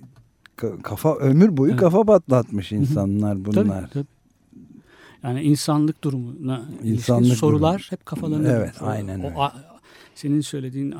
Ka- 0.58 0.82
Kafa 0.82 1.16
ömür 1.16 1.56
boyu 1.56 1.70
Evet. 1.70 1.80
kafa 1.80 2.04
patlatmış 2.04 2.72
insanlar 2.72 3.34
tabii, 3.34 3.44
bunlar. 3.44 3.90
tabii. 3.90 4.04
Yani 5.22 5.42
insanlık 5.42 6.04
durumuna 6.04 6.64
İnsanlık 6.82 7.36
sorular 7.36 7.72
durumu. 7.78 7.86
hep 7.90 8.06
kafalarında. 8.06 8.48
Evet, 8.52 8.74
O- 8.82 8.86
aynen 8.86 9.20
o 9.20 9.24
öyle. 9.26 9.52
senin 10.14 10.40
söylediğin 10.40 10.94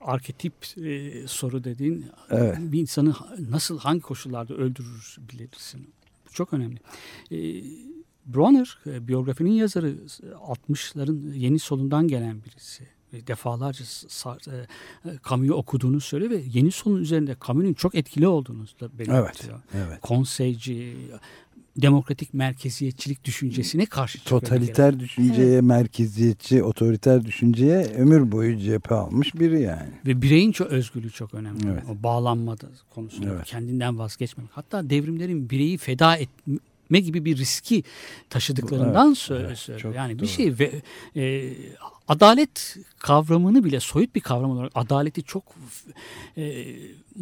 arketip 0.00 0.54
e, 0.78 1.12
soru 1.28 1.64
dediğin 1.64 2.06
Evet. 2.30 2.56
bir 2.60 2.80
insanı 2.80 3.14
nasıl 3.50 3.78
hangi 3.78 4.00
koşullarda 4.00 4.54
öldürür 4.54 5.16
bilirsin. 5.32 5.88
Bu 6.28 6.32
çok 6.32 6.52
önemli. 6.52 6.78
E, 7.32 7.36
Bronner 8.26 8.78
e, 8.86 9.08
biyografinin 9.08 9.50
yazarı 9.52 9.94
60'ların 10.40 11.34
yeni 11.34 11.58
solundan 11.58 12.08
gelen 12.08 12.44
birisi. 12.44 12.84
Defalarca 13.26 13.84
sa- 13.84 14.50
e, 14.56 14.66
e, 15.10 15.18
Camus'u 15.28 15.54
okuduğunu 15.54 16.00
söylüyor 16.00 16.30
ve 16.30 16.42
yeni 16.52 16.70
solun 16.70 17.00
üzerinde 17.00 17.36
Camus'un 17.46 17.72
çok 17.74 17.94
etkili 17.94 18.26
olduğunu 18.28 18.64
da 18.80 18.98
belirtiyor. 18.98 19.60
Evet. 19.74 20.00
Konseyci, 20.02 20.96
demokratik 21.76 22.34
merkeziyetçilik 22.34 23.24
düşüncesine 23.24 23.86
karşı 23.86 24.18
çıkıyor. 24.18 24.40
Totaliter 24.40 25.00
düşünceye, 25.00 25.60
merkeziyetçi, 25.60 26.62
otoriter 26.62 27.24
düşünceye 27.24 27.84
ömür 27.84 28.32
boyu 28.32 28.58
cephe 28.58 28.94
almış 28.94 29.34
biri 29.34 29.60
yani. 29.62 29.90
Ve 30.06 30.22
bireyin 30.22 30.52
çok 30.52 30.68
özgürlüğü 30.70 31.10
çok 31.10 31.34
önemli. 31.34 31.68
Evet. 31.72 31.82
O 31.90 32.02
bağlanma 32.02 32.60
da 32.60 32.66
konusunda 32.94 33.28
Evet. 33.34 33.44
kendinden 33.44 33.98
vazgeçmemek. 33.98 34.50
Hatta 34.54 34.90
devrimlerin 34.90 35.50
bireyi 35.50 35.78
feda 35.78 36.16
etme 36.16 37.00
gibi 37.00 37.24
bir 37.24 37.36
riski 37.36 37.84
taşıdıklarından 38.30 39.06
Evet, 39.08 39.18
söyle 39.18 39.54
evet, 39.68 39.84
Yani 39.96 40.12
doğru. 40.18 40.22
bir 40.22 40.26
şey 40.26 40.58
ve 40.58 40.82
e, 41.16 41.52
adalet 42.08 42.76
kavramını 42.98 43.64
bile 43.64 43.80
soyut 43.80 44.14
bir 44.14 44.20
kavram 44.20 44.50
olarak 44.50 44.72
adaleti 44.74 45.22
çok 45.22 45.54
e, 46.36 46.42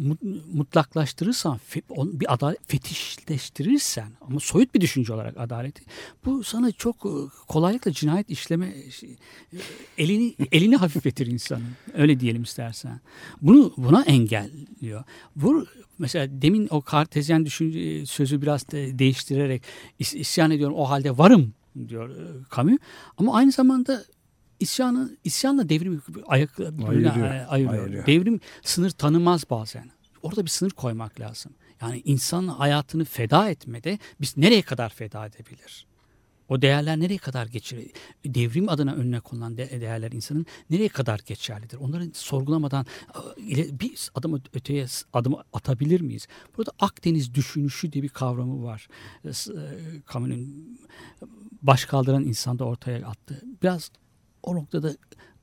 mut- 0.01 0.53
mutlaklaştırırsan 0.53 1.59
fe- 1.71 1.81
on- 1.89 2.19
bir 2.19 2.33
adalet 2.33 2.59
fetişleştirirsen 2.67 4.07
ama 4.21 4.39
soyut 4.39 4.73
bir 4.75 4.81
düşünce 4.81 5.13
olarak 5.13 5.37
adaleti 5.37 5.83
bu 6.25 6.43
sana 6.43 6.71
çok 6.71 6.95
e, 6.95 7.09
kolaylıkla 7.47 7.91
cinayet 7.91 8.29
işleme 8.29 8.91
şey, 8.91 9.09
e, 9.53 9.57
elini 9.97 10.35
elini 10.51 10.75
hafifletir 10.75 11.27
insanın. 11.27 11.67
Öyle 11.93 12.19
diyelim 12.19 12.43
istersen. 12.43 12.99
Bunu 13.41 13.73
buna 13.77 14.01
engelliyor. 14.03 15.03
Bu 15.35 15.65
mesela 15.99 16.41
demin 16.41 16.67
o 16.71 16.81
kartezyen 16.81 17.45
düşünce 17.45 18.05
sözü 18.05 18.41
biraz 18.41 18.71
de 18.71 18.99
değiştirerek 18.99 19.63
is- 19.99 20.17
isyan 20.17 20.51
ediyorum 20.51 20.75
o 20.75 20.89
halde 20.89 21.17
varım 21.17 21.53
diyor 21.87 22.09
e, 22.09 22.23
Camus. 22.55 22.77
Ama 23.17 23.35
aynı 23.35 23.51
zamanda 23.51 24.03
isyanı 24.63 25.17
isyanla 25.23 25.69
devrimi 25.69 25.99
ayak 26.27 26.59
Ayırıyor, 26.89 27.45
ayırıyor. 27.47 28.05
Devrim 28.07 28.39
sınır 28.61 28.89
tanımaz 28.91 29.49
bazen. 29.49 29.91
Orada 30.21 30.45
bir 30.45 30.49
sınır 30.49 30.71
koymak 30.71 31.19
lazım. 31.19 31.51
Yani 31.81 32.01
insan 32.05 32.47
hayatını 32.47 33.05
feda 33.05 33.49
etmede 33.49 33.99
biz 34.21 34.37
nereye 34.37 34.61
kadar 34.61 34.89
feda 34.89 35.25
edebilir? 35.25 35.85
O 36.49 36.61
değerler 36.61 36.99
nereye 36.99 37.17
kadar 37.17 37.45
geçer? 37.47 37.79
Devrim 38.25 38.69
adına 38.69 38.93
önüne 38.93 39.19
konulan 39.19 39.57
de- 39.57 39.81
değerler 39.81 40.11
insanın 40.11 40.45
nereye 40.69 40.89
kadar 40.89 41.19
geçerlidir? 41.25 41.77
Onları 41.77 42.09
sorgulamadan 42.13 42.85
ile- 43.37 43.79
bir 43.79 44.09
adım 44.15 44.41
öteye 44.53 44.87
s- 44.87 45.05
adım 45.13 45.35
atabilir 45.53 46.01
miyiz? 46.01 46.27
Burada 46.57 46.71
Akdeniz 46.79 47.33
düşünüşü 47.35 47.91
diye 47.91 48.03
bir 48.03 48.09
kavramı 48.09 48.63
var. 48.63 48.87
S- 49.31 49.53
e, 49.53 49.57
Camus'un 50.13 50.77
baş 51.61 51.85
kaldıran 51.85 52.23
insanda 52.23 52.63
ortaya 52.65 53.07
attı. 53.07 53.41
Biraz 53.63 53.91
o 54.43 54.55
noktada 54.55 54.95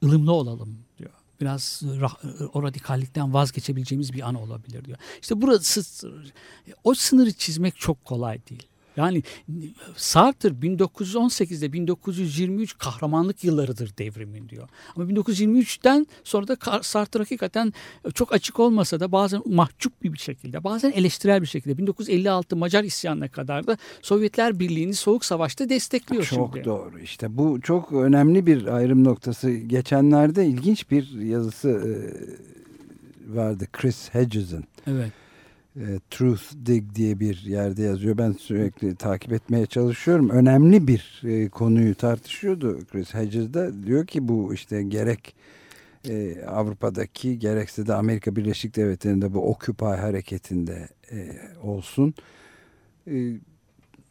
ılımlı 0.05 0.33
olalım 0.33 0.79
diyor. 0.99 1.11
Biraz 1.41 1.83
ra- 1.83 2.47
o 2.47 2.63
radikallikten 2.63 3.35
vazgeçebileceğimiz 3.35 4.13
bir 4.13 4.29
an 4.29 4.35
olabilir 4.35 4.85
diyor. 4.85 4.99
İşte 5.23 5.43
burası 5.43 5.83
o 6.85 6.95
sınırı 6.95 7.33
çizmek 7.33 7.77
çok 7.77 8.05
kolay 8.05 8.41
değil. 8.51 8.67
Yani 9.01 9.23
Sartre 9.97 10.49
1918'de 10.49 11.73
1923 11.73 12.79
kahramanlık 12.79 13.45
yıllarıdır 13.45 13.93
devrimin 13.99 14.49
diyor. 14.49 14.69
Ama 14.97 15.11
1923'ten 15.11 16.07
sonra 16.25 16.49
da 16.49 16.83
Sartre 16.83 17.19
hakikaten 17.19 17.73
çok 18.15 18.33
açık 18.33 18.61
olmasa 18.61 19.01
da 19.01 19.13
bazen 19.13 19.43
mahcup 19.47 20.03
bir 20.03 20.19
şekilde 20.19 20.65
bazen 20.65 20.91
eleştirel 20.91 21.43
bir 21.43 21.47
şekilde 21.47 21.79
1956 21.79 22.57
Macar 22.57 22.85
isyanına 22.85 23.29
kadar 23.29 23.67
da 23.67 23.79
Sovyetler 24.03 24.59
Birliği'ni 24.59 24.95
Soğuk 24.95 25.25
Savaş'ta 25.25 25.69
destekliyor 25.69 26.25
çok 26.25 26.51
şimdi. 26.53 26.65
Çok 26.65 26.65
doğru 26.65 26.99
işte 26.99 27.37
bu 27.37 27.61
çok 27.61 27.93
önemli 27.93 28.47
bir 28.47 28.67
ayrım 28.67 29.05
noktası. 29.05 29.51
Geçenlerde 29.51 30.47
ilginç 30.47 30.91
bir 30.91 31.21
yazısı 31.21 31.69
e, 31.69 31.93
vardı 33.37 33.67
Chris 33.73 34.15
Hedges'in. 34.15 34.65
Evet. 34.87 35.13
E, 35.77 36.01
Truth 36.11 36.43
Dig 36.67 36.95
diye 36.95 37.21
bir 37.21 37.43
yerde 37.47 37.83
yazıyor. 37.83 38.19
Ben 38.19 38.33
sürekli 38.33 38.95
takip 38.97 39.33
etmeye 39.33 39.67
çalışıyorum. 39.67 40.31
Önemli 40.31 40.89
bir 40.89 41.23
e, 41.25 41.49
konuyu 41.49 41.95
tartışıyordu 41.95 42.79
Chris 42.93 43.15
Hedges 43.15 43.55
de. 43.55 43.71
Diyor 43.87 44.07
ki 44.07 44.29
bu 44.29 44.55
işte 44.55 44.83
gerek 44.83 45.35
e, 46.09 46.45
Avrupa'daki 46.47 47.39
gerekse 47.39 47.87
de 47.87 47.95
Amerika 47.95 48.37
Birleşik 48.37 48.77
Devletleri'nde 48.77 49.35
bu 49.35 49.51
Occupy 49.51 49.85
hareketinde 49.85 50.89
e, 51.13 51.33
olsun. 51.63 52.15
E, 53.11 53.33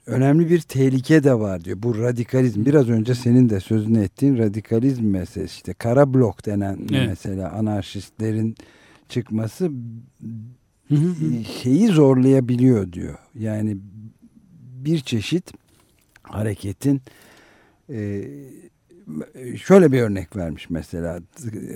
önemli 0.05 0.49
bir 0.49 0.61
tehlike 0.61 1.23
de 1.23 1.39
var 1.39 1.63
diyor. 1.65 1.83
Bu 1.83 1.97
radikalizm. 1.97 2.65
Biraz 2.65 2.89
önce 2.89 3.15
senin 3.15 3.49
de 3.49 3.59
sözünü 3.59 4.03
ettiğin 4.03 4.37
radikalizm 4.37 5.05
meselesi. 5.05 5.55
işte 5.55 5.73
kara 5.73 6.13
blok 6.13 6.45
denen 6.45 6.79
evet. 6.91 7.07
mesela 7.07 7.51
anarşistlerin 7.51 8.55
çıkması 9.09 9.71
şeyi 11.63 11.87
zorlayabiliyor 11.87 12.93
diyor. 12.93 13.17
Yani 13.39 13.77
bir 14.83 14.99
çeşit 14.99 15.51
hareketin 16.23 17.01
e, 17.89 18.23
şöyle 19.57 19.91
bir 19.91 20.01
örnek 20.01 20.35
vermiş 20.35 20.69
mesela 20.69 21.19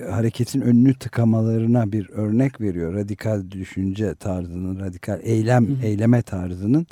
hareketin 0.10 0.62
önünü 0.62 0.93
tıkamalarına 0.93 1.91
bir 1.91 2.10
örnek 2.10 2.62
veriyor. 2.62 2.93
Radikal 2.93 3.52
düşünce 3.52 4.15
tarzının, 4.15 4.80
radikal 4.80 5.19
eylem 5.23 5.67
hı 5.67 5.71
hı. 5.73 5.86
eyleme 5.86 6.21
tarzının 6.21 6.88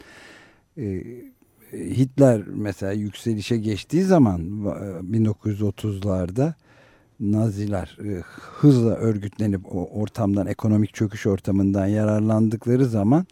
e, 0.78 1.04
Hitler 1.74 2.42
mesela 2.48 2.92
yükselişe 2.92 3.58
geçtiği 3.58 4.04
zaman 4.04 4.42
1930'larda 5.12 6.54
Naziler 7.22 7.98
e, 8.06 8.22
hızla 8.60 8.96
örgütlenip 8.96 9.76
o 9.76 9.90
ortamdan 10.02 10.48
ekonomik 10.48 10.94
çöküş 10.94 11.28
ortamından 11.28 11.88
yararlandıkları 11.88 12.86
zaman 12.86 13.26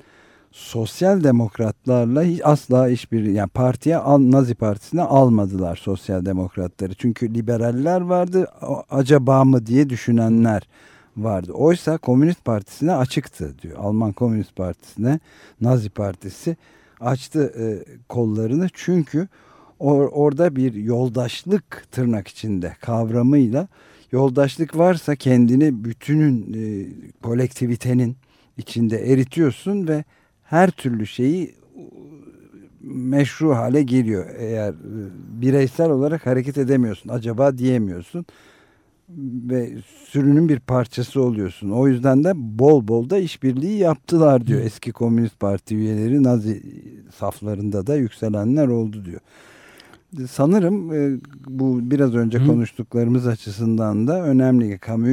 sosyal 0.52 1.24
demokratlarla 1.24 2.24
hiç 2.24 2.42
asla 2.44 2.88
hiçbir 2.88 3.24
yani 3.24 3.50
partiye 3.50 3.98
al, 3.98 4.20
Nazi 4.20 4.56
partisine 4.56 5.02
almadılar 5.02 5.76
sosyal 5.76 6.26
demokratları. 6.26 6.94
Çünkü 6.94 7.34
liberaller 7.34 8.02
vardı 8.02 8.48
acaba 8.90 9.44
mı 9.44 9.66
diye 9.66 9.90
düşünenler 9.90 10.68
vardı. 11.18 11.52
Oysa 11.54 11.98
Komünist 11.98 12.46
Partisi'ne 12.46 12.96
açıktı 12.96 13.56
diyor. 13.62 13.78
Alman 13.78 14.12
Komünist 14.12 14.56
Partisi'ne 14.56 15.20
Nazi 15.62 15.90
Partisi 15.90 16.58
açtı 17.00 17.54
e, 17.60 17.66
kollarını 18.10 18.68
çünkü 18.74 19.28
or, 19.80 20.10
orada 20.12 20.56
bir 20.56 20.74
yoldaşlık 20.74 21.88
tırnak 21.92 22.28
içinde 22.28 22.74
kavramıyla 22.82 23.68
yoldaşlık 24.12 24.78
varsa 24.78 25.16
kendini 25.16 25.84
bütünün 25.84 26.54
e, 26.54 26.88
kolektivitenin 27.24 28.18
içinde 28.58 29.12
eritiyorsun 29.14 29.88
ve 29.88 30.04
her 30.44 30.72
türlü 30.72 31.08
şeyi 31.08 31.56
meşru 32.82 33.56
hale 33.56 33.84
geliyor. 33.84 34.26
Eğer 34.38 34.70
e, 34.70 34.76
bireysel 35.42 35.90
olarak 35.90 36.26
hareket 36.26 36.58
edemiyorsun, 36.58 37.10
acaba 37.10 37.58
diyemiyorsun 37.58 38.26
ve 39.50 39.70
sürünün 40.06 40.50
bir 40.50 40.60
parçası 40.60 41.22
oluyorsun. 41.22 41.70
O 41.70 41.88
yüzden 41.88 42.24
de 42.24 42.32
bol 42.36 42.88
bol 42.88 43.10
da 43.10 43.18
işbirliği 43.18 43.78
yaptılar 43.78 44.48
diyor. 44.48 44.62
Eski 44.62 44.92
Komünist 44.92 45.40
Parti 45.40 45.76
üyeleri 45.76 46.24
Nazi 46.24 46.64
saflarında 47.16 47.88
da 47.88 47.96
yükselenler 47.96 48.68
oldu 48.68 49.06
diyor. 49.06 49.22
Sanırım 50.32 50.94
e, 50.94 51.20
bu 51.48 51.92
biraz 51.92 52.16
önce 52.16 52.40
Hı. 52.40 52.48
konuştuklarımız 52.48 53.28
açısından 53.28 54.08
da 54.08 54.24
önemli. 54.24 54.78
Kamu 54.78 55.08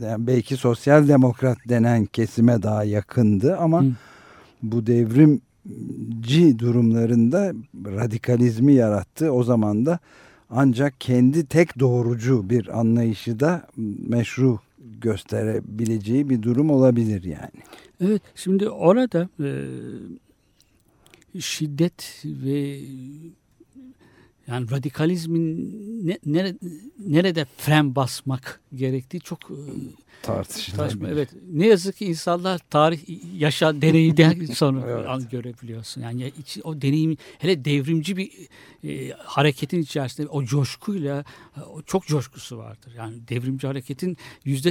yani 0.00 0.26
belki 0.26 0.56
sosyal 0.56 1.08
demokrat 1.08 1.58
denen 1.68 2.04
kesime 2.04 2.62
daha 2.62 2.84
yakındı 2.84 3.56
ama 3.56 3.82
Hı. 3.82 3.90
bu 4.62 4.86
devrimci 4.86 6.58
durumlarında 6.58 7.52
radikalizmi 7.86 8.72
yarattı. 8.74 9.32
O 9.32 9.42
zaman 9.42 9.86
da 9.86 9.98
ancak 10.50 11.00
kendi 11.00 11.46
tek 11.46 11.78
doğrucu 11.80 12.50
bir 12.50 12.78
anlayışı 12.80 13.40
da 13.40 13.66
meşru 14.08 14.58
gösterebileceği 15.00 16.30
bir 16.30 16.42
durum 16.42 16.70
olabilir 16.70 17.24
yani. 17.24 17.62
Evet 18.00 18.22
şimdi 18.34 18.68
orada 18.68 19.28
e, 19.40 19.50
şiddet 21.40 22.22
ve 22.24 22.80
yani 24.48 24.70
radikalizmin 24.70 25.56
ne, 26.06 26.18
nere, 26.26 26.54
nerede 26.98 27.46
fren 27.56 27.94
basmak 27.94 28.60
gerektiği 28.74 29.20
çok 29.20 29.40
e, 29.50 29.56
tartışılır. 30.22 31.12
Evet. 31.12 31.28
Ne 31.52 31.66
yazık 31.66 31.96
ki 31.96 32.04
insanlar 32.04 32.60
tarih 32.70 33.00
yaşa 33.38 33.82
deneyden 33.82 34.46
sonra 34.54 34.80
evet. 35.18 35.30
görebiliyorsun. 35.30 36.00
Yani 36.00 36.32
o 36.64 36.82
deneyim 36.82 37.16
hele 37.38 37.64
devrimci 37.64 38.16
bir 38.16 38.30
e, 38.84 39.12
hareketin 39.12 39.82
içerisinde 39.82 40.28
o 40.28 40.44
coşkuyla 40.44 41.24
e, 41.56 41.60
o 41.60 41.82
çok 41.82 42.06
coşkusu 42.06 42.58
vardır. 42.58 42.92
Yani 42.96 43.28
devrimci 43.28 43.66
hareketin 43.66 44.16
yüzde 44.44 44.70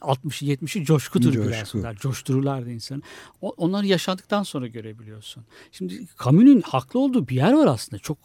60'ı 0.00 0.48
70'i 0.48 0.84
coşkudur 0.84 1.32
Coşku. 1.32 1.48
biliyorsunlar. 1.48 1.96
Coştururlardı 1.96 2.70
insanı. 2.70 3.02
O, 3.40 3.50
onları 3.50 3.86
yaşadıktan 3.86 4.42
sonra 4.42 4.66
görebiliyorsun. 4.66 5.44
Şimdi 5.72 6.06
Camus'un 6.24 6.60
haklı 6.60 7.00
olduğu 7.00 7.28
bir 7.28 7.34
yer 7.34 7.52
var 7.52 7.66
aslında. 7.66 7.98
Çok 7.98 8.18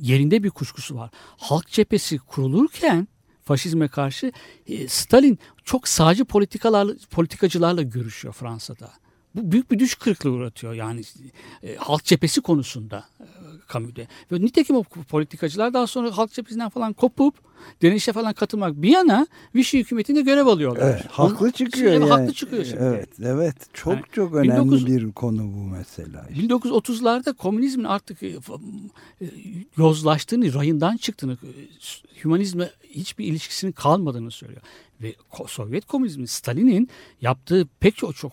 yerinde 0.00 0.42
bir 0.42 0.50
kuşkusu 0.50 0.94
var. 0.96 1.10
Halk 1.36 1.68
cephesi 1.68 2.18
kurulurken 2.18 3.08
faşizme 3.44 3.88
karşı 3.88 4.32
e, 4.66 4.88
Stalin 4.88 5.38
çok 5.64 5.88
sağcı 5.88 6.24
politikalar 6.24 6.88
politikacılarla 7.10 7.82
görüşüyor 7.82 8.34
Fransa'da. 8.34 8.92
Bu 9.34 9.52
büyük 9.52 9.70
bir 9.70 9.78
düş 9.78 9.94
kırıklığı 9.94 10.30
uğratıyor 10.30 10.74
yani 10.74 11.02
e, 11.62 11.76
halk 11.76 12.04
cephesi 12.04 12.40
konusunda 12.40 13.04
Camus'de. 13.72 14.08
Ve 14.32 14.40
nitekim 14.40 14.76
o 14.76 14.82
politikacılar 14.82 15.74
daha 15.74 15.86
sonra 15.86 16.16
halk 16.16 16.32
cephesinden 16.32 16.68
falan 16.68 16.92
kopup 16.92 17.34
direnişe 17.80 18.12
falan 18.12 18.32
katılmak 18.32 18.82
bir 18.82 18.88
yana 18.88 19.26
Vichy 19.54 19.78
hükümetinde 19.82 20.22
görev 20.22 20.46
alıyorlar. 20.46 20.90
Evet, 20.90 21.06
haklı 21.10 21.50
çıkıyor 21.50 21.92
şimdi, 21.92 22.06
yani. 22.06 22.20
Haklı 22.20 22.32
çıkıyor 22.32 22.64
şimdi. 22.64 22.82
Evet, 22.82 23.08
evet. 23.22 23.56
Çok 23.72 23.94
yani, 23.94 24.04
çok 24.12 24.34
önemli 24.34 24.60
19, 24.60 24.86
bir 24.86 25.12
konu 25.12 25.42
bu 25.42 25.64
mesela. 25.64 26.26
Işte. 26.30 26.46
1930'larda 26.46 27.34
komünizmin 27.34 27.84
artık 27.84 28.22
e, 28.22 28.26
e, 28.28 29.26
yozlaştığını, 29.76 30.54
rayından 30.54 30.96
çıktığını, 30.96 31.32
e, 31.32 31.50
hümanizme 32.24 32.70
hiçbir 32.90 33.24
ilişkisinin 33.24 33.72
kalmadığını 33.72 34.30
söylüyor. 34.30 34.62
Ve 35.02 35.14
Sovyet 35.46 35.86
komünizmin 35.86 36.26
Stalin'in 36.26 36.88
yaptığı 37.20 37.68
pek 37.80 37.96
çok 37.96 38.16
çok 38.16 38.32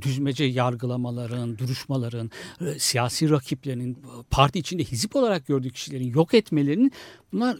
düzmece 0.00 0.44
yargılamaların, 0.44 1.58
duruşmaların, 1.58 2.30
siyasi 2.78 3.30
rakiplerinin, 3.30 3.98
parti 4.30 4.58
içinde 4.58 4.84
hizip 4.84 5.16
olarak 5.16 5.46
gördüğü 5.46 5.70
kişilerin 5.70 6.12
yok 6.12 6.34
etmelerinin 6.34 6.92
bunlar 7.32 7.58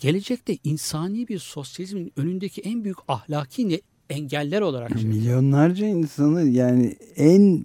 gelecekte 0.00 0.58
insani 0.64 1.28
bir 1.28 1.38
sosyalizmin 1.38 2.12
önündeki 2.16 2.60
en 2.60 2.84
büyük 2.84 2.98
ahlaki 3.08 3.82
engeller 4.10 4.60
olarak. 4.60 4.94
Milyonlarca 4.94 5.86
insanı 5.86 6.42
yani 6.42 6.96
en 7.16 7.64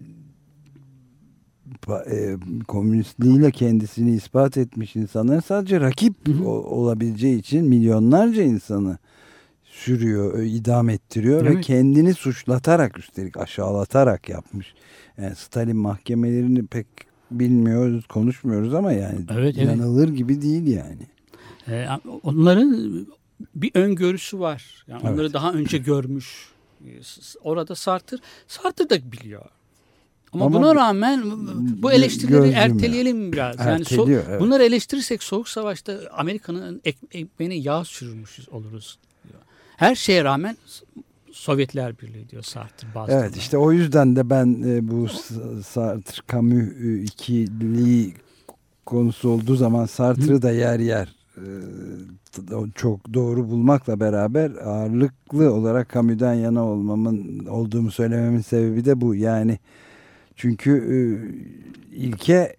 e, 2.12 2.38
komünistliğiyle 2.67 3.52
kendisini 3.52 4.15
ispat 4.15 4.58
etmiş 4.58 4.96
insanlar 4.96 5.41
sadece 5.41 5.82
rakip 5.82 6.28
hı 6.28 6.32
hı. 6.32 6.48
olabileceği 6.50 7.39
için 7.39 7.65
milyonlarca 7.65 8.43
insanı 8.43 8.98
sürüyor, 9.78 10.40
idam 10.44 10.90
ettiriyor 10.90 11.46
evet. 11.46 11.58
ve 11.58 11.62
kendini 11.62 12.13
suçlatarak 12.13 13.00
üstelik 13.00 13.38
aşağılatarak 13.38 14.30
yapmış. 14.30 14.74
Yani 15.18 15.36
Stalin 15.36 15.78
mahkemelerini 15.78 16.66
pek 16.66 16.88
bilmiyoruz, 17.32 18.08
konuşmuyoruz 18.08 18.74
ama 18.74 18.92
yani 18.92 19.20
evet, 19.32 19.58
inanılır 19.58 20.08
evet. 20.08 20.18
gibi 20.18 20.42
değil 20.42 20.68
yani. 20.68 21.08
Ee, 21.68 21.88
onların 22.24 22.92
bir 23.56 23.72
öngörüsü 23.74 24.40
var. 24.40 24.86
Yani 24.88 25.02
evet. 25.04 25.13
onları 25.13 25.34
daha 25.34 25.54
önce 25.54 25.78
görmüş. 25.78 26.50
Orada 27.44 27.76
Sartre, 27.76 28.18
Sartre 28.48 28.90
da 28.90 29.12
biliyor. 29.12 29.46
Ama, 30.34 30.46
Ama 30.46 30.60
buna 30.60 30.76
rağmen 30.76 31.24
bu 31.84 31.92
eleştirileri 31.92 32.50
erteleyelim 32.50 33.26
ya. 33.26 33.32
biraz. 33.32 33.60
Yani 33.60 33.86
so 33.86 34.10
evet. 34.10 34.40
bunları 34.40 34.63
eleştirirsek 34.63 35.24
soğuk 35.24 35.50
savaşta 35.50 36.00
Amerika'nın 36.12 36.82
ekmeğine 37.12 37.56
yağ 37.56 37.86
sürmüş 37.86 38.50
oluruz. 38.50 39.00
Her 39.78 39.96
şeye 39.96 40.24
rağmen 40.24 40.58
Sovyetler 41.32 42.00
Birliği 42.00 42.30
diyor 42.30 42.44
Sartre 42.44 42.88
bazı. 42.96 43.12
Evet 43.12 43.38
işte 43.38 43.58
o 43.58 43.72
yüzden 43.72 44.16
de 44.16 44.30
ben 44.30 44.63
e, 44.68 44.88
bu 44.88 45.08
Sartre 45.63 46.22
Camus 46.32 46.68
e, 46.84 47.02
ikili 47.02 48.13
konusu 48.86 49.30
olduğu 49.30 49.56
zaman 49.56 49.86
Sartre'ı 49.86 50.42
da 50.42 50.52
yer 50.52 50.80
yer 50.80 51.16
e, 51.38 51.44
çok 52.76 53.13
doğru 53.13 53.50
bulmakla 53.50 54.00
beraber 54.00 54.52
ağırlıklı 54.52 55.54
olarak 55.54 55.94
Camus'dan 55.94 56.34
yana 56.34 56.66
olmamın 56.66 57.46
olduğumu 57.46 57.92
söylememin 57.92 58.42
sebebi 58.42 58.86
de 58.86 59.02
bu. 59.02 59.16
Yani 59.16 59.60
çünkü 60.36 60.72
ilke 61.92 62.56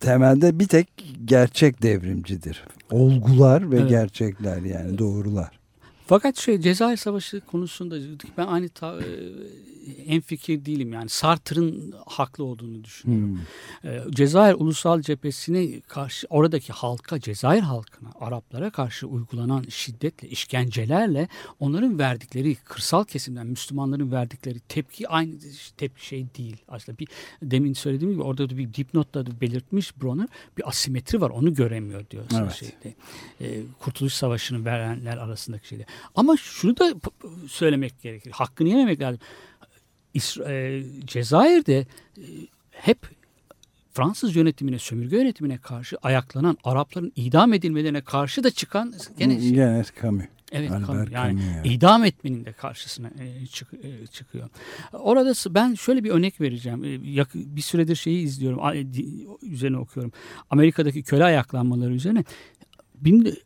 temelde 0.00 0.58
bir 0.58 0.68
tek 0.68 0.88
gerçek 1.24 1.82
devrimcidir. 1.82 2.64
Olgular 2.90 3.70
ve 3.70 3.78
evet. 3.78 3.88
gerçekler 3.88 4.62
yani 4.62 4.98
doğrular. 4.98 5.59
Fakat 6.10 6.38
şey 6.38 6.60
Cezayir 6.60 6.96
Savaşı 6.96 7.40
konusunda 7.40 7.96
ben 8.38 8.46
aynı 8.46 8.68
ta, 8.68 8.98
en 10.06 10.20
fikir 10.20 10.64
değilim. 10.64 10.92
Yani 10.92 11.08
Sartre'ın 11.08 11.94
haklı 12.06 12.44
olduğunu 12.44 12.84
düşünüyorum. 12.84 13.40
Hmm. 13.80 13.90
E, 13.90 14.00
Cezayir 14.10 14.54
Ulusal 14.54 15.02
Cephesi'ne 15.02 15.80
karşı 15.80 16.26
oradaki 16.30 16.72
halka, 16.72 17.20
Cezayir 17.20 17.62
halkına, 17.62 18.08
Araplara 18.20 18.70
karşı 18.70 19.06
uygulanan 19.06 19.64
şiddetle, 19.68 20.28
işkencelerle 20.28 21.28
onların 21.60 21.98
verdikleri 21.98 22.54
kırsal 22.54 23.04
kesimden 23.04 23.46
Müslümanların 23.46 24.12
verdikleri 24.12 24.60
tepki 24.60 25.08
aynı 25.08 25.34
tepki 25.76 26.06
şey 26.06 26.26
değil. 26.38 26.56
Aslında 26.68 26.98
bir 26.98 27.08
demin 27.42 27.72
söylediğim 27.72 28.12
gibi 28.12 28.22
orada 28.22 28.50
da 28.50 28.58
bir 28.58 28.74
dipnotta 28.74 29.26
da 29.26 29.40
belirtmiş 29.40 30.02
Bronner 30.02 30.28
bir 30.58 30.68
asimetri 30.68 31.20
var. 31.20 31.30
Onu 31.30 31.54
göremiyor 31.54 32.10
diyor 32.10 32.24
evet. 32.40 32.52
şeyde. 32.52 32.94
E, 33.40 33.62
Kurtuluş 33.78 34.12
Savaşı'nı 34.12 34.64
verenler 34.64 35.16
arasındaki 35.16 35.68
şeyde. 35.68 35.86
Ama 36.14 36.36
şunu 36.36 36.76
da 36.76 36.94
söylemek 37.48 38.02
gerekir. 38.02 38.30
Hakkını 38.30 38.68
yememek 38.68 39.00
lazım. 39.00 39.20
İsra 40.14 40.52
e, 40.52 40.82
Cezayir'de 41.06 41.78
e, 41.78 41.86
hep 42.70 42.98
Fransız 43.92 44.36
yönetimine, 44.36 44.78
sömürge 44.78 45.16
yönetimine 45.16 45.58
karşı 45.58 45.96
ayaklanan 46.02 46.58
Arapların 46.64 47.12
idam 47.16 47.52
edilmelerine 47.52 48.00
karşı 48.00 48.44
da 48.44 48.50
çıkan 48.50 48.94
gene 49.18 49.40
şey. 49.40 49.50
Gene 49.50 49.84
Camus. 50.02 50.24
Evet 50.52 50.70
Albert 50.70 51.12
yani 51.12 51.40
Camus 51.40 51.56
idam 51.64 52.04
etmenin 52.04 52.44
de 52.44 52.52
karşısına 52.52 53.08
e, 53.08 53.46
çık, 53.46 53.68
e, 53.74 54.06
çıkıyor. 54.06 54.48
Orada 54.92 55.32
ben 55.54 55.74
şöyle 55.74 56.04
bir 56.04 56.10
örnek 56.10 56.40
vereceğim. 56.40 56.84
E, 56.84 57.24
bir 57.34 57.62
süredir 57.62 57.96
şeyi 57.96 58.24
izliyorum, 58.24 58.60
üzerine 59.42 59.78
okuyorum. 59.78 60.12
Amerika'daki 60.50 61.02
köle 61.02 61.24
ayaklanmaları 61.24 61.92
üzerine 61.92 62.24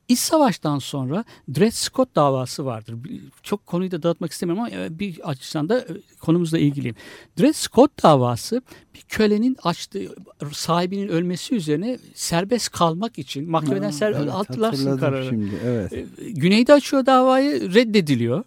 İç 0.08 0.18
savaştan 0.18 0.78
sonra 0.78 1.24
Dred 1.48 1.72
Scott 1.72 2.16
davası 2.16 2.64
vardır. 2.64 2.94
Çok 3.42 3.66
konuyu 3.66 3.90
da 3.90 4.02
dağıtmak 4.02 4.32
istemiyorum 4.32 4.64
ama 4.64 4.84
e, 4.84 4.98
bir 4.98 5.28
açıdan 5.28 5.68
da 5.68 5.78
e, 5.78 5.86
konumuzla 6.20 6.58
ilgiliyim. 6.58 6.96
Dred 7.40 7.54
Scott 7.54 8.02
davası 8.02 8.62
bir 8.94 9.00
kölenin 9.00 9.56
açtığı 9.62 10.14
sahibinin 10.52 11.08
ölmesi 11.08 11.54
üzerine 11.54 11.98
serbest 12.14 12.68
kalmak 12.68 13.18
için 13.18 13.50
mahkemeden 13.50 13.90
serbest 13.90 14.22
evet, 14.22 14.32
hatırlarsın 14.32 14.98
kararı. 14.98 15.28
Şimdi, 15.28 15.50
evet. 15.64 15.92
E, 15.92 16.06
güneyde 16.30 16.72
açıyor 16.72 17.06
davayı 17.06 17.74
reddediliyor. 17.74 18.44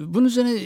Bunun 0.00 0.26
üzerine 0.26 0.58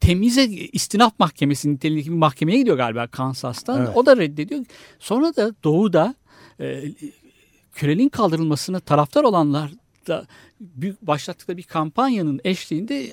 temize 0.00 0.44
istinaf 0.44 1.18
mahkemesi 1.18 1.74
niteliğindeki 1.74 2.10
bir 2.10 2.16
mahkemeye 2.16 2.58
gidiyor 2.58 2.76
galiba 2.76 3.06
Kansas'tan. 3.06 3.78
Evet. 3.78 3.90
O 3.94 4.06
da 4.06 4.16
reddediyor. 4.16 4.64
Sonra 4.98 5.36
da 5.36 5.54
doğuda 5.64 6.14
köleliğin 7.74 8.08
kaldırılmasına 8.08 8.80
taraftar 8.80 9.24
olanlar 9.24 9.70
da 10.06 10.26
büyük 10.60 11.02
başlattıkları 11.02 11.56
bir 11.56 11.62
kampanyanın 11.62 12.40
eşliğinde 12.44 13.04
e, 13.04 13.12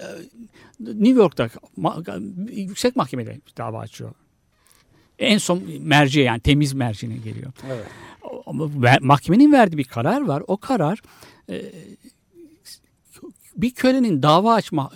New 0.79 1.21
York'ta 1.21 1.49
yüksek 2.51 2.95
mahkemede 2.95 3.39
dava 3.57 3.79
açıyor. 3.79 4.11
En 5.19 5.37
son 5.37 5.63
merceğe 5.79 6.25
yani 6.25 6.39
temiz 6.39 6.73
merceğine 6.73 7.17
geliyor. 7.17 7.51
Evet. 7.67 7.85
Ama 8.45 8.69
mahkemenin 9.01 9.51
verdiği 9.51 9.77
bir 9.77 9.83
karar 9.83 10.21
var. 10.21 10.43
O 10.47 10.57
karar 10.57 11.01
e, 11.49 11.71
bir 13.55 13.71
kölenin 13.71 14.23
dava 14.23 14.53
açma 14.53 14.91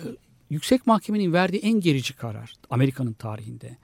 yüksek 0.50 0.86
mahkemenin 0.86 1.32
verdiği 1.32 1.58
en 1.58 1.80
gerici 1.80 2.16
karar 2.16 2.54
Amerika'nın 2.70 3.12
tarihinde. 3.12 3.76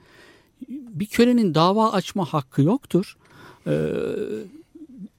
Bir 0.68 1.06
kölenin 1.06 1.54
dava 1.54 1.92
açma 1.92 2.24
hakkı 2.24 2.62
yoktur. 2.62 3.16
Ee, 3.66 3.88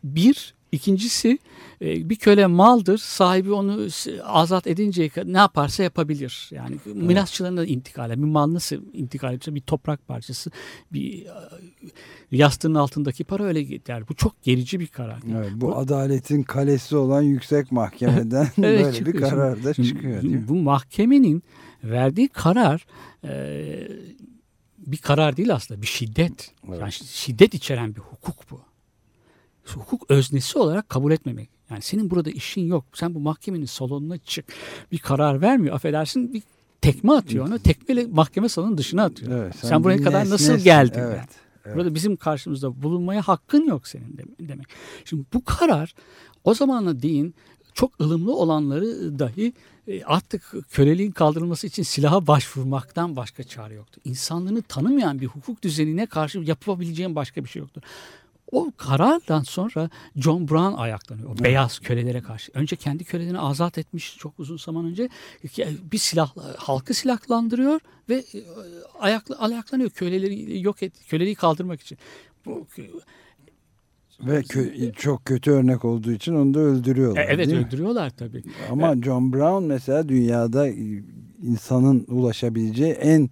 bir, 0.04 0.54
ikincisi 0.74 1.40
e, 1.82 2.10
bir 2.10 2.16
köle 2.16 2.48
maldır. 2.48 2.98
Sahibi 2.98 3.52
onu 3.52 3.88
azat 4.24 4.68
edinceye 4.68 5.10
kadar 5.10 5.34
ne 5.34 5.38
yaparsa 5.38 5.84
yapabilir. 5.84 6.50
Yani 6.52 6.76
evet. 6.86 6.96
mirasçılarına 6.96 7.62
da 7.62 7.66
intikale. 7.66 8.18
Bir 8.18 8.24
mal 8.24 8.54
nasıl 8.54 8.76
intikal 8.94 9.34
ediyor? 9.34 9.56
Bir 9.56 9.62
toprak 9.62 10.08
parçası, 10.08 10.52
bir 10.94 11.26
e, 11.26 11.30
yastığın 12.32 12.76
altındaki 12.76 13.24
para 13.24 13.44
öyle 13.44 13.64
gider. 13.64 14.08
Bu 14.10 14.14
çok 14.14 14.44
gerici 14.44 14.80
bir 14.80 14.88
karar. 14.88 15.20
Evet, 15.38 15.52
bu, 15.56 15.68
bu 15.68 15.78
adaletin 15.78 16.44
kalesi 16.44 16.96
olan 16.96 17.22
yüksek 17.22 17.72
mahkemeden 17.72 18.48
evet, 18.58 18.84
böyle 18.84 18.94
çıkıyor. 18.94 19.14
bir 19.16 19.30
karar 19.30 19.64
da 19.64 19.74
çıkıyor. 19.74 20.22
Şimdi, 20.22 20.48
bu 20.48 20.56
mahkemenin 20.56 21.44
verdiği 21.84 22.28
karar 22.28 22.86
e, 23.24 23.88
bir 24.78 24.98
karar 24.98 25.38
değil 25.38 25.54
aslında 25.54 25.82
bir 25.82 25.88
şiddet. 25.88 26.52
Evet. 26.68 26.80
Yani 26.80 26.92
şiddet 26.92 27.54
içeren 27.54 27.96
bir 27.96 28.02
hukuk 28.02 28.52
bu 28.52 28.73
hukuk 29.66 30.12
öznesi 30.12 30.60
olarak 30.60 30.90
kabul 30.90 31.12
etmemek. 31.12 31.50
Yani 31.70 31.82
senin 31.82 32.10
burada 32.10 32.30
işin 32.30 32.62
yok. 32.62 32.86
Sen 32.94 33.16
bu 33.16 33.20
mahkemenin 33.20 33.66
salonuna 33.66 34.18
çık. 34.18 34.46
Bir 34.92 34.98
karar 34.98 35.42
vermiyor. 35.42 35.76
Affedersin 35.76 36.34
bir 36.34 36.44
tekme 36.82 37.14
atıyor 37.14 37.48
onu. 37.48 37.60
Tekmeyle 37.60 38.08
mahkeme 38.08 38.50
salonunun 38.50 38.78
dışına 38.78 39.04
atıyor. 39.04 39.32
Evet, 39.32 39.56
sen, 39.62 39.68
sen 39.68 39.84
buraya 39.84 40.04
kadar 40.04 40.30
nasıl 40.30 40.58
geldin? 40.58 41.00
Evet, 41.00 41.18
yani. 41.18 41.28
evet. 41.66 41.76
Burada 41.76 41.96
bizim 41.96 42.16
karşımızda 42.16 42.82
bulunmaya 42.82 43.22
hakkın 43.22 43.68
yok 43.68 43.88
senin 43.88 44.20
demek. 44.40 44.68
Şimdi 45.06 45.24
bu 45.34 45.44
karar 45.46 45.96
o 46.44 46.54
zamanla 46.54 47.02
değin 47.02 47.36
çok 47.74 48.02
ılımlı 48.02 48.36
olanları 48.36 49.20
dahi 49.20 49.54
e, 49.88 50.04
artık 50.04 50.54
köleliğin 50.72 51.12
kaldırılması 51.12 51.68
için 51.68 51.84
silaha 51.84 52.28
başvurmaktan 52.28 53.16
başka 53.16 53.44
çare 53.44 53.74
yoktu. 53.74 54.02
İnsanlığını 54.06 54.62
tanımayan 54.62 55.22
bir 55.22 55.28
hukuk 55.28 55.62
düzenine 55.62 56.06
karşı 56.06 56.40
yapabileceğin 56.40 57.16
başka 57.16 57.44
bir 57.44 57.50
şey 57.50 57.60
yoktu. 57.60 57.82
O 58.54 58.72
karardan 58.78 59.44
sonra 59.44 59.90
John 60.16 60.48
Brown 60.48 60.78
ayaklanıyor. 60.78 61.30
O 61.30 61.44
beyaz 61.44 61.80
kölelere 61.80 62.22
karşı. 62.22 62.52
Önce 62.56 62.76
kendi 62.76 63.04
kölelerini 63.04 63.40
azat 63.40 63.78
etmiş 63.78 64.18
çok 64.18 64.40
uzun 64.40 64.58
zaman 64.58 64.86
önce. 64.86 65.10
Bir 65.92 65.98
silah 65.98 66.32
halkı 66.58 66.94
silahlandırıyor 66.94 67.80
ve 68.10 68.16
e, 68.16 68.44
ayakla, 69.00 69.36
ayaklanıyor 69.40 69.90
köleleri 69.90 70.62
yok 70.62 70.84
et, 70.84 70.94
köleliği 71.08 71.36
kaldırmak 71.36 71.82
için. 71.82 71.98
Bu 72.46 72.68
ve 74.20 74.44
kö 74.44 74.92
çok 74.92 75.26
kötü 75.26 75.52
örnek 75.52 75.86
olduğu 75.86 76.12
için 76.12 76.36
onu 76.36 76.54
da 76.54 76.60
öldürüyorlar. 76.60 77.22
E, 77.22 77.26
evet 77.30 77.48
öldürüyorlar 77.48 78.10
tabii. 78.10 78.44
Ama. 78.72 78.96
John 79.02 79.34
Brown 79.34 79.64
mesela 79.64 80.10
dünyada 80.10 80.68
insanın 81.44 82.06
ulaşabileceği 82.08 82.94
en 82.94 83.30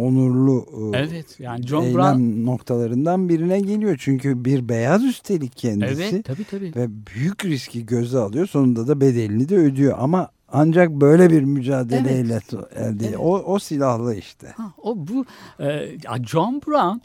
onurlu 0.00 0.66
e, 0.94 0.98
evet, 0.98 1.40
yani 1.40 1.66
John 1.66 1.82
eylem 1.82 1.94
Brown... 1.94 2.46
noktalarından 2.46 3.28
birine 3.28 3.60
geliyor. 3.60 3.96
Çünkü 4.00 4.44
bir 4.44 4.68
beyaz 4.68 5.04
üstelik 5.04 5.56
kendisi. 5.56 6.02
Evet 6.02 6.24
tabii 6.24 6.44
tabii. 6.44 6.72
Ve 6.76 6.88
büyük 7.14 7.44
riski 7.44 7.86
göze 7.86 8.18
alıyor. 8.18 8.46
Sonunda 8.46 8.88
da 8.88 9.00
bedelini 9.00 9.48
de 9.48 9.56
ödüyor. 9.56 9.96
Ama 9.98 10.30
ancak 10.52 10.90
böyle 10.90 11.30
bir 11.30 11.42
mücadeleyle 11.42 12.32
evet. 12.32 12.54
elde 12.76 13.06
evet. 13.06 13.16
o, 13.18 13.38
o 13.38 13.58
silahlı 13.58 14.14
işte. 14.14 14.48
Ha, 14.56 14.72
o 14.82 14.96
bu 14.96 15.24
e, 15.60 15.98
John 16.26 16.62
Brown 16.66 16.98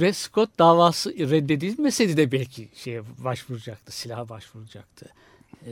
Dred 0.00 0.14
Scott 0.14 0.58
davası 0.58 1.10
reddedilmeseydi 1.18 2.16
de 2.16 2.32
belki 2.32 2.68
şeye 2.74 3.02
başvuracaktı, 3.24 3.92
silaha 3.92 4.28
başvuracaktı. 4.28 5.06
E, 5.66 5.70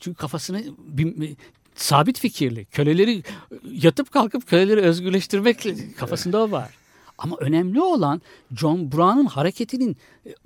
çünkü 0.00 0.18
kafasını 0.18 0.62
sabit 1.74 2.18
fikirli. 2.18 2.64
Köleleri 2.64 3.22
yatıp 3.70 4.12
kalkıp 4.12 4.46
köleleri 4.46 4.80
özgürleştirmek 4.80 5.66
kafasında 5.96 6.42
o 6.42 6.50
var. 6.50 6.74
Ama 7.18 7.36
önemli 7.40 7.80
olan 7.80 8.22
John 8.56 8.92
Brown'un 8.92 9.26
hareketinin 9.26 9.96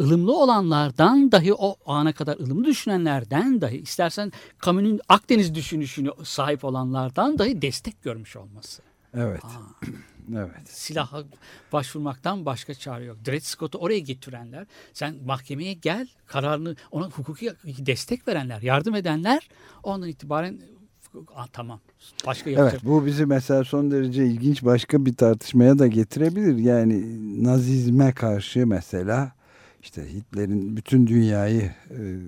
ılımlı 0.01 0.37
olanlardan 0.37 1.33
dahi 1.33 1.55
o 1.55 1.77
ana 1.87 2.13
kadar 2.13 2.37
ılımlı 2.37 2.65
düşünenlerden 2.65 3.61
dahi 3.61 3.77
istersen 3.77 4.33
Camus'un 4.65 5.01
Akdeniz 5.09 5.55
düşünüşünü 5.55 6.11
sahip 6.25 6.65
olanlardan 6.65 7.39
dahi 7.39 7.63
destek 7.63 8.03
görmüş 8.03 8.37
olması. 8.37 8.83
Evet. 9.15 9.45
Aa. 9.45 9.87
Evet. 10.37 10.69
Silaha 10.69 11.23
başvurmaktan 11.73 12.47
başka 12.47 12.75
çare 12.75 13.05
yok. 13.05 13.17
Dred 13.27 13.43
Scott'u 13.43 13.79
oraya 13.79 13.99
getirenler, 13.99 14.67
sen 14.93 15.17
mahkemeye 15.27 15.73
gel, 15.73 16.09
kararını 16.27 16.77
ona 16.91 17.11
hukuki 17.11 17.53
destek 17.65 18.29
verenler, 18.29 18.63
yardım 18.63 18.95
edenler 18.95 19.49
ondan 19.83 20.09
itibaren 20.09 20.61
Aa, 21.35 21.47
tamam. 21.53 21.81
Başka 22.27 22.51
yapacak. 22.51 22.73
Evet 22.73 22.85
bu 22.85 23.07
bizi 23.07 23.27
mesela 23.27 23.65
son 23.65 23.91
derece 23.91 24.27
ilginç 24.27 24.65
başka 24.65 25.07
bir 25.07 25.15
tartışmaya 25.15 25.79
da 25.79 25.87
getirebilir. 25.87 26.59
Yani 26.59 27.05
nazizme 27.45 28.13
karşı 28.13 28.67
mesela 28.67 29.33
işte 29.83 30.13
Hitler'in 30.13 30.77
bütün 30.77 31.07
dünyayı 31.07 31.71
e, 31.91 32.19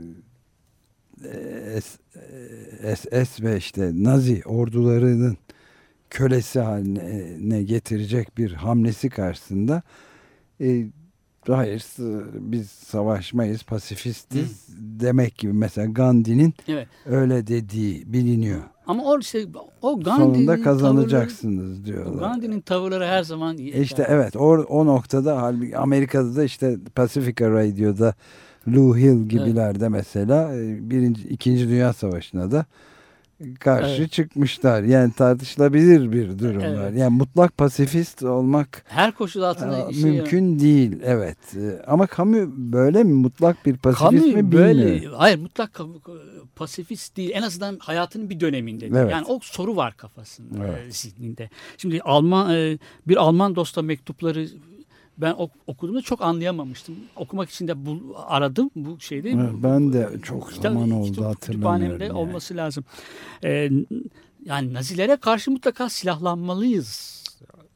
SS 2.96 3.40
ve 3.40 3.56
işte 3.56 3.90
Nazi 3.94 4.42
ordularının 4.44 5.36
kölesi 6.10 6.60
haline 6.60 7.62
getirecek 7.62 8.38
bir 8.38 8.52
hamlesi 8.52 9.08
karşısında 9.08 9.82
e, 10.60 10.86
hayır 11.46 11.84
biz 12.34 12.70
savaşmayız 12.70 13.62
pasifistiz 13.62 14.68
Hı. 14.68 14.72
demek 14.78 15.38
gibi 15.38 15.52
mesela 15.52 15.86
Gandhi'nin 15.86 16.54
evet. 16.68 16.88
öyle 17.06 17.46
dediği 17.46 18.12
biliniyor. 18.12 18.62
Ama 18.90 19.04
o 19.04 19.18
işte 19.18 19.46
o 19.82 20.00
Gandhi'nin 20.00 20.34
sonunda 20.34 20.62
kazanacaksınız 20.62 21.64
tavırları, 21.64 21.84
diyorlar. 21.86 22.20
Gandhi'nin 22.20 22.60
tavırları 22.60 23.06
her 23.06 23.22
zaman. 23.22 23.56
İşte 23.56 24.06
evet 24.08 24.36
o, 24.36 24.46
o 24.48 24.86
noktada 24.86 25.42
halbuki 25.42 25.78
Amerika'da 25.78 26.36
da 26.36 26.44
işte 26.44 26.76
Pacifica 26.94 27.50
Radio'da 27.50 28.14
Lou 28.68 28.96
Hill 28.96 29.28
gibilerde 29.28 29.78
evet. 29.84 29.90
mesela 29.90 30.54
e, 30.54 30.90
birinci, 30.90 31.28
ikinci 31.28 31.68
Dünya 31.68 31.92
Savaşı'na 31.92 32.50
da 32.50 32.66
karşı 33.60 34.00
evet. 34.00 34.12
çıkmışlar. 34.12 34.82
Yani 34.82 35.12
tartışılabilir 35.12 36.12
bir 36.12 36.38
durum 36.38 36.60
evet. 36.60 36.96
Yani 36.96 37.18
mutlak 37.18 37.56
pasifist 37.56 38.22
olmak 38.22 38.82
her 38.86 39.12
koşul 39.12 39.42
altında 39.42 39.90
e, 39.90 40.02
mümkün 40.02 40.58
şey 40.58 40.68
değil. 40.68 41.00
Evet. 41.04 41.38
E, 41.56 41.82
ama 41.86 42.06
kamu 42.06 42.36
böyle 42.72 43.04
mi? 43.04 43.12
Mutlak 43.12 43.66
bir 43.66 43.76
pasifist 43.76 44.12
Camus 44.12 44.34
mi 44.34 44.52
böyle. 44.52 45.06
Hayır 45.06 45.38
mutlak 45.38 45.80
pasifist 46.56 47.16
değil. 47.16 47.30
En 47.34 47.42
azından 47.42 47.78
hayatının 47.78 48.30
bir 48.30 48.40
döneminde. 48.40 48.86
Evet. 48.86 49.12
Yani 49.12 49.26
o 49.26 49.38
soru 49.42 49.76
var 49.76 49.96
kafasında, 49.96 50.66
evet. 50.66 50.96
zihninde. 50.96 51.50
Şimdi 51.76 52.00
Alman 52.00 52.78
bir 53.08 53.16
Alman 53.16 53.56
dosta 53.56 53.82
mektupları 53.82 54.48
ben 55.20 55.32
ok 55.32 55.50
okuduğumda 55.66 56.02
çok 56.02 56.22
anlayamamıştım. 56.22 56.96
Okumak 57.16 57.50
için 57.50 57.68
de 57.68 57.86
bu, 57.86 58.16
aradım 58.26 58.70
bu 58.76 59.00
şeyde. 59.00 59.30
Evet, 59.30 59.50
ben 59.62 59.92
de 59.92 60.08
çok 60.22 60.48
kitap, 60.52 60.62
zaman 60.62 60.90
oldu 60.90 61.12
kitap, 61.12 61.24
hatırlamıyorum. 61.24 62.00
Yani. 62.00 62.12
olması 62.12 62.56
lazım. 62.56 62.84
Ee, 63.44 63.70
yani 64.44 64.74
Nazilere 64.74 65.16
karşı 65.16 65.50
mutlaka 65.50 65.88
silahlanmalıyız. 65.88 67.20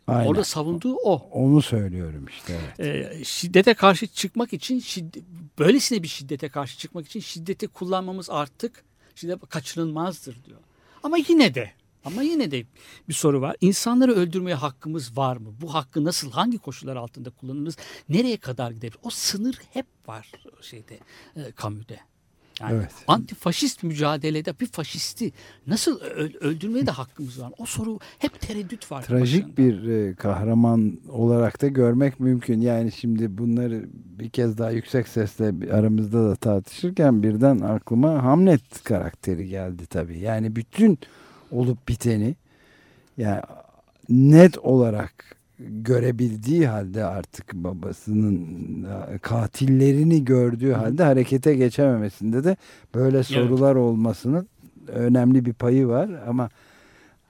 Aynen. 0.06 0.26
Orada 0.28 0.44
savunduğu 0.44 0.96
o. 0.96 1.28
Onu 1.32 1.62
söylüyorum 1.62 2.26
işte. 2.28 2.60
Evet. 2.78 3.16
Ee, 3.20 3.24
şiddete 3.24 3.74
karşı 3.74 4.06
çıkmak 4.06 4.52
için 4.52 4.80
şiddet, 4.80 5.22
böylesine 5.58 6.02
bir 6.02 6.08
şiddete 6.08 6.48
karşı 6.48 6.78
çıkmak 6.78 7.06
için 7.06 7.20
şiddeti 7.20 7.68
kullanmamız 7.68 8.30
artık 8.30 8.84
şiddet 9.14 9.48
kaçınılmazdır 9.48 10.44
diyor. 10.44 10.58
Ama 11.02 11.16
yine 11.28 11.54
de 11.54 11.72
ama 12.04 12.22
yine 12.22 12.50
de 12.50 12.64
bir 13.08 13.14
soru 13.14 13.40
var. 13.40 13.56
İnsanları 13.60 14.12
öldürmeye 14.12 14.54
hakkımız 14.54 15.16
var 15.16 15.36
mı? 15.36 15.54
Bu 15.60 15.74
hakkı 15.74 16.04
nasıl, 16.04 16.30
hangi 16.30 16.58
koşullar 16.58 16.96
altında 16.96 17.30
kullanırız? 17.30 17.76
Nereye 18.08 18.36
kadar 18.36 18.70
gidebilir? 18.70 18.98
O 19.02 19.10
sınır 19.10 19.60
hep 19.72 19.86
var 20.06 20.32
şeyde, 20.60 20.98
e, 21.36 21.40
Camus'de. 21.62 22.00
Yani 22.60 22.74
evet. 22.74 22.90
antifaşist 23.08 23.82
mücadelede 23.82 24.60
bir 24.60 24.66
faşisti 24.66 25.32
nasıl 25.66 26.00
öldürmeye 26.40 26.86
de 26.86 26.90
hakkımız 26.90 27.40
var? 27.40 27.52
O 27.58 27.66
soru 27.66 27.98
hep 28.18 28.40
tereddüt 28.40 28.92
var. 28.92 29.02
Trajik 29.02 29.44
başında. 29.44 29.56
bir 29.56 29.88
e, 29.88 30.14
kahraman 30.14 30.98
olarak 31.08 31.62
da 31.62 31.68
görmek 31.68 32.20
mümkün. 32.20 32.60
Yani 32.60 32.92
şimdi 32.92 33.38
bunları 33.38 33.84
bir 33.92 34.30
kez 34.30 34.58
daha 34.58 34.70
yüksek 34.70 35.08
sesle 35.08 35.72
aramızda 35.72 36.30
da 36.30 36.36
tartışırken 36.36 37.22
birden 37.22 37.58
aklıma 37.58 38.22
Hamlet 38.22 38.84
karakteri 38.84 39.48
geldi 39.48 39.86
tabii. 39.86 40.18
Yani 40.18 40.56
bütün 40.56 40.98
olup 41.50 41.88
biteni 41.88 42.34
yani 43.16 43.40
net 44.08 44.58
olarak 44.58 45.36
görebildiği 45.58 46.66
halde 46.66 47.04
artık 47.04 47.54
babasının 47.54 48.84
e, 48.84 49.18
katillerini 49.18 50.24
gördüğü 50.24 50.72
halde 50.72 51.02
harekete 51.02 51.54
geçememesinde 51.54 52.44
de 52.44 52.56
böyle 52.94 53.22
sorular 53.22 53.72
evet. 53.72 53.82
olmasının 53.82 54.48
önemli 54.88 55.44
bir 55.44 55.52
payı 55.52 55.88
var 55.88 56.10
ama 56.28 56.50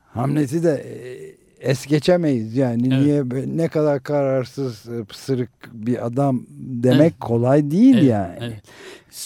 Hamlet'i 0.06 0.62
de 0.62 0.74
e, 0.74 1.70
es 1.70 1.86
geçemeyiz 1.86 2.56
yani 2.56 2.88
evet. 2.94 3.04
niye 3.04 3.24
ne 3.56 3.68
kadar 3.68 4.02
kararsız 4.02 4.88
e, 4.88 5.04
pısırık 5.04 5.50
bir 5.72 6.06
adam 6.06 6.42
demek 6.58 7.12
evet. 7.12 7.20
kolay 7.20 7.70
değil 7.70 7.94
evet. 7.94 8.04
yani. 8.04 8.38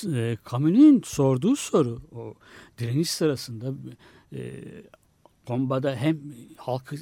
Evet. 0.05 0.39
Camus'un 0.51 1.03
sorduğu 1.05 1.57
soru 1.57 1.99
o 2.15 2.35
direniş 2.79 3.11
sırasında 3.11 3.73
e, 4.33 4.53
Komba'da 5.47 5.97
hem 5.97 6.19
halkı 6.57 6.97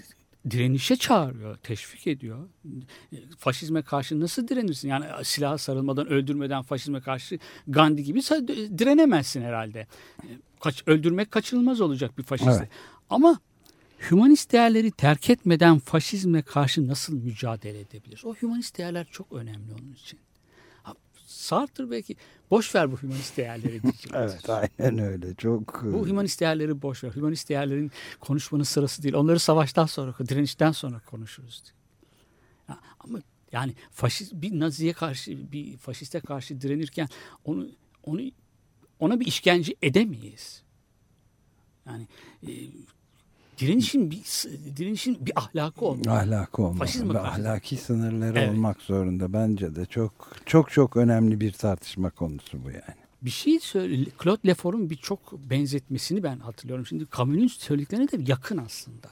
direnişe 0.51 0.97
çağırıyor, 0.97 1.57
teşvik 1.57 2.07
ediyor. 2.07 2.49
Faşizme 3.39 3.83
karşı 3.83 4.21
nasıl 4.21 4.49
direnirsin? 4.49 4.89
Yani 4.89 5.05
silaha 5.23 5.59
sarılmadan, 5.59 6.07
öldürmeden 6.07 6.63
faşizme 6.63 7.01
karşı 7.01 7.39
Gandhi 7.69 8.05
gibi 8.05 8.21
direnemezsin 8.79 9.43
herhalde. 9.43 9.87
Kaç, 10.61 10.83
öldürmek 10.87 11.31
kaçınılmaz 11.31 11.81
olacak 11.81 12.19
bir 12.19 12.23
faşisti. 12.23 12.53
Evet. 12.59 12.69
Ama 13.11 13.41
hümanist 14.11 14.53
değerleri 14.53 14.91
terk 14.91 15.31
etmeden 15.31 15.79
faşizme 15.79 16.43
karşı 16.43 16.89
nasıl 16.89 17.15
mücadele 17.15 17.81
edebilir? 17.81 18.23
O 18.25 18.35
hümanist 18.35 18.79
değerler 18.79 19.07
çok 19.11 19.33
önemli 19.33 19.73
onun 19.73 19.93
için. 19.93 20.19
Sartre 21.37 21.91
belki 21.91 22.17
boş 22.51 22.75
ver 22.75 22.93
bu 22.93 22.97
hümanist 22.97 23.37
değerleri 23.37 23.81
evet 24.15 24.51
aynen 24.51 24.99
öyle. 24.99 25.35
Çok 25.35 25.85
Bu 25.85 26.07
hümanist 26.07 26.41
değerleri 26.41 26.83
boş 26.83 27.05
ver. 27.05 27.11
Hümanist 27.17 27.49
değerlerin 27.49 27.93
konuşmanın 28.21 28.63
sırası 28.63 29.03
değil. 29.03 29.15
Onları 29.15 29.39
savaştan 29.39 29.87
sonra, 29.87 30.15
direnişten 30.29 30.73
sonra 30.73 31.01
konuşuruz. 31.07 31.63
Ama 33.01 33.19
yani 33.53 33.75
faşist 33.91 34.33
bir 34.35 34.61
Nazi'ye 34.61 34.93
karşı, 34.93 35.53
bir 35.53 35.77
faşiste 35.77 36.21
karşı 36.21 36.61
direnirken 36.61 37.09
onu 37.45 37.69
onu 38.03 38.21
ona 38.99 39.21
bir 39.21 39.27
işkence 39.27 39.75
edemeyiz. 39.83 40.63
Yani 41.87 42.09
e, 42.47 42.51
direnişin 43.59 44.11
bir 44.11 44.23
direnişin 44.77 45.27
bir 45.27 45.33
ahlakı 45.37 45.85
olmalı. 45.85 46.19
Ahlakı 46.19 46.63
olmalı. 46.63 46.79
Faşizme 46.79 47.15
ve 47.15 47.21
ahlaki 47.21 47.77
sınırları 47.77 48.39
evet. 48.39 48.51
olmak 48.51 48.83
zorunda 48.83 49.33
bence 49.33 49.77
de 49.77 49.87
çok 49.87 50.37
çok 50.47 50.71
çok 50.71 50.97
önemli 50.97 51.41
bir 51.41 51.53
tartışma 51.53 52.11
konusu 52.11 52.65
bu 52.65 52.71
yani. 52.71 53.07
Bir 53.23 53.31
şey 53.31 53.61
söyle 53.61 54.07
Claude 54.23 54.49
Lefort'un 54.49 54.91
birçok 54.91 55.33
benzetmesini 55.33 56.23
ben 56.23 56.39
hatırlıyorum. 56.39 56.87
Şimdi 56.87 57.07
Camus'un 57.17 57.47
söylediklerine 57.47 58.09
de 58.09 58.33
yakın 58.33 58.59
aslında. 58.59 59.09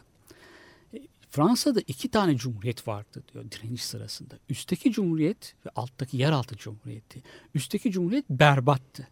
E, 0.95 0.99
Fransa'da 1.30 1.80
iki 1.86 2.09
tane 2.09 2.36
cumhuriyet 2.36 2.88
vardı 2.88 3.22
diyor 3.32 3.45
direniş 3.51 3.84
sırasında. 3.84 4.34
Üstteki 4.49 4.92
cumhuriyet 4.92 5.55
ve 5.66 5.70
alttaki 5.76 6.16
yeraltı 6.16 6.57
cumhuriyeti. 6.57 7.22
Üstteki 7.55 7.92
cumhuriyet 7.92 8.30
berbattı. 8.30 9.09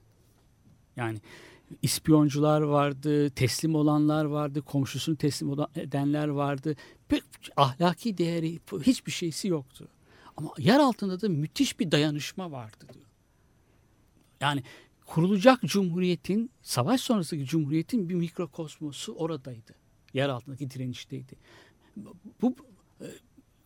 Yani 0.96 1.18
ispiyoncular 1.82 2.60
vardı, 2.60 3.30
teslim 3.30 3.74
olanlar 3.74 4.24
vardı, 4.24 4.62
komşusunu 4.62 5.16
teslim 5.16 5.50
edenler 5.76 6.28
vardı. 6.28 6.76
Pek 7.08 7.22
ahlaki 7.56 8.18
değeri 8.18 8.60
hiçbir 8.82 9.12
şeysi 9.12 9.48
yoktu. 9.48 9.88
Ama 10.36 10.50
yer 10.58 10.80
altında 10.80 11.20
da 11.20 11.28
müthiş 11.28 11.80
bir 11.80 11.90
dayanışma 11.90 12.50
vardı 12.50 12.86
diyor. 12.94 13.06
Yani 14.40 14.62
kurulacak 15.06 15.62
cumhuriyetin, 15.62 16.50
savaş 16.62 17.00
sonrasındaki 17.00 17.46
cumhuriyetin 17.46 18.08
bir 18.08 18.14
mikrokosmosu 18.14 19.12
oradaydı. 19.12 19.74
Yer 20.14 20.28
altındaki 20.28 20.70
direnişteydi. 20.70 21.36
Bu 22.42 22.54
e, 23.00 23.06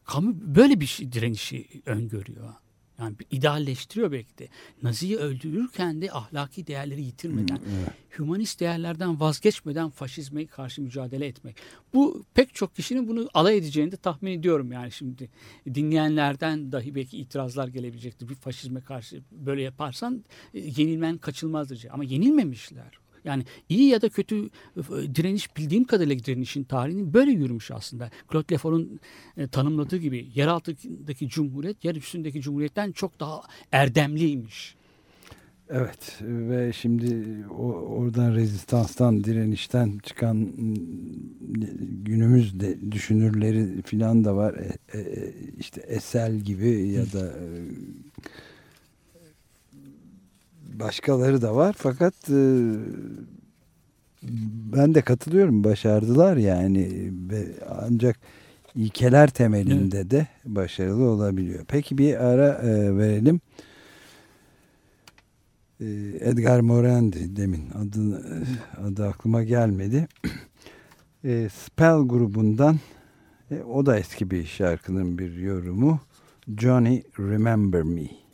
kamu 0.04 0.34
böyle 0.56 0.80
bir 0.80 0.86
şey, 0.86 1.12
direnişi 1.12 1.82
öngörüyor. 1.86 2.54
Yani 3.00 3.16
idealleştiriyor 3.30 4.12
belki 4.12 4.38
de. 4.38 4.48
Nazi'yi 4.82 5.16
öldürürken 5.16 6.02
de 6.02 6.12
ahlaki 6.12 6.66
değerleri 6.66 7.02
yitirmeden, 7.02 7.56
evet. 7.56 8.18
hümanist 8.18 8.60
değerlerden 8.60 9.20
vazgeçmeden 9.20 9.90
faşizme 9.90 10.46
karşı 10.46 10.82
mücadele 10.82 11.26
etmek. 11.26 11.56
Bu 11.94 12.24
pek 12.34 12.54
çok 12.54 12.76
kişinin 12.76 13.08
bunu 13.08 13.28
alay 13.34 13.56
edeceğini 13.56 13.92
de 13.92 13.96
tahmin 13.96 14.32
ediyorum 14.32 14.72
yani 14.72 14.92
şimdi. 14.92 15.30
Dinleyenlerden 15.74 16.72
dahi 16.72 16.94
belki 16.94 17.18
itirazlar 17.18 17.68
gelebilecektir. 17.68 18.28
Bir 18.28 18.34
faşizme 18.34 18.80
karşı 18.80 19.22
böyle 19.30 19.62
yaparsan 19.62 20.24
e, 20.54 20.58
yenilmen 20.60 21.18
kaçılmazdır. 21.18 21.86
Ama 21.90 22.04
yenilmemişler. 22.04 22.98
Yani 23.26 23.44
iyi 23.68 23.88
ya 23.88 24.02
da 24.02 24.08
kötü 24.08 24.44
e, 24.76 25.14
direniş 25.14 25.56
bildiğim 25.56 25.84
kadarıyla 25.84 26.24
direnişin 26.24 26.64
tarihinin 26.64 27.14
böyle 27.14 27.30
yürümüş 27.30 27.70
aslında. 27.70 28.10
Claude 28.32 28.54
Lefort'un 28.54 29.00
e, 29.36 29.48
tanımladığı 29.48 29.96
gibi 29.96 30.28
yer 30.34 30.46
altındaki 30.46 31.28
cumhuriyet 31.28 31.84
yer 31.84 31.94
üstündeki 31.94 32.40
cumhuriyetten 32.40 32.92
çok 32.92 33.20
daha 33.20 33.42
erdemliymiş. 33.72 34.76
Evet 35.70 36.18
ve 36.20 36.72
şimdi 36.72 37.26
o, 37.50 37.62
oradan 37.72 38.34
rezistanstan, 38.34 39.24
direnişten 39.24 39.98
çıkan 40.02 40.52
günümüz 42.02 42.60
de 42.60 42.92
düşünürleri 42.92 43.82
filan 43.82 44.24
da 44.24 44.36
var. 44.36 44.54
E, 44.54 44.98
e, 44.98 45.32
işte 45.58 45.80
Esel 45.80 46.36
gibi 46.36 46.88
ya 46.88 47.12
da 47.12 47.26
e, 47.26 47.46
başkaları 50.80 51.42
da 51.42 51.56
var 51.56 51.74
fakat 51.78 52.14
e, 52.30 52.72
ben 54.72 54.94
de 54.94 55.02
katılıyorum 55.02 55.64
başardılar 55.64 56.36
yani 56.36 57.12
ancak 57.68 58.16
ilkeler 58.74 59.30
temelinde 59.30 59.98
evet. 59.98 60.10
de 60.10 60.26
başarılı 60.44 61.04
olabiliyor. 61.04 61.64
Peki 61.68 61.98
bir 61.98 62.24
ara 62.24 62.48
e, 62.48 62.96
verelim. 62.96 63.40
E, 65.80 65.86
Edgar 66.20 66.60
Morendi 66.60 67.36
demin 67.36 67.70
adı, 67.70 68.22
adı 68.84 69.06
aklıma 69.06 69.42
gelmedi. 69.42 70.08
E, 71.24 71.48
Spell 71.48 72.08
grubundan 72.08 72.78
e, 73.50 73.62
o 73.62 73.86
da 73.86 73.98
eski 73.98 74.30
bir 74.30 74.44
şarkının 74.44 75.18
bir 75.18 75.34
yorumu. 75.34 76.00
Johnny 76.58 77.02
Remember 77.18 77.82
Me. 77.82 78.25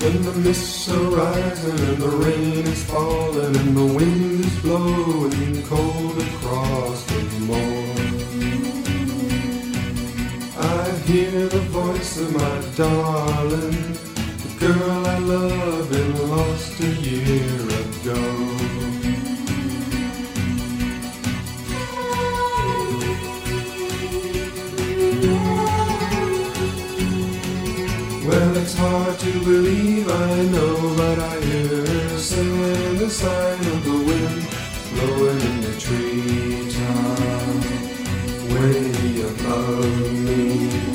When 0.00 0.22
the 0.22 0.32
mists 0.32 0.88
are 0.88 1.10
rising 1.10 1.78
and 1.88 1.98
the 1.98 2.08
rain 2.08 2.66
is 2.66 2.84
falling 2.84 3.54
and 3.54 3.76
the 3.76 3.84
wind 3.84 4.44
is 4.46 4.58
blowing 4.60 5.62
cold 5.64 6.16
across 6.18 7.04
the 7.04 7.20
moor. 7.48 7.90
I 10.56 10.90
hear 11.04 11.48
the 11.48 11.64
voice 11.68 12.18
of 12.18 12.32
my 12.32 12.56
darling, 12.76 13.92
the 14.44 14.52
girl 14.58 15.06
I 15.06 15.18
love 15.18 15.92
and 15.92 16.30
lost 16.30 16.80
a 16.80 16.86
year 16.86 17.60
ago. 17.84 18.59
Hard 28.80 29.18
to 29.18 29.32
believe, 29.44 30.08
I 30.08 30.42
know, 30.54 30.94
but 30.96 31.18
I 31.18 31.40
hear 31.40 31.86
her 31.86 32.18
singing 32.18 32.96
the 32.96 33.10
sign 33.10 33.60
of 33.72 33.84
the 33.84 33.98
wind 34.08 34.42
blowing 34.92 35.40
in 35.50 35.56
the 35.66 35.74
treetop 35.84 37.20
way 38.52 39.20
above 39.30 40.12
me. 40.26 40.89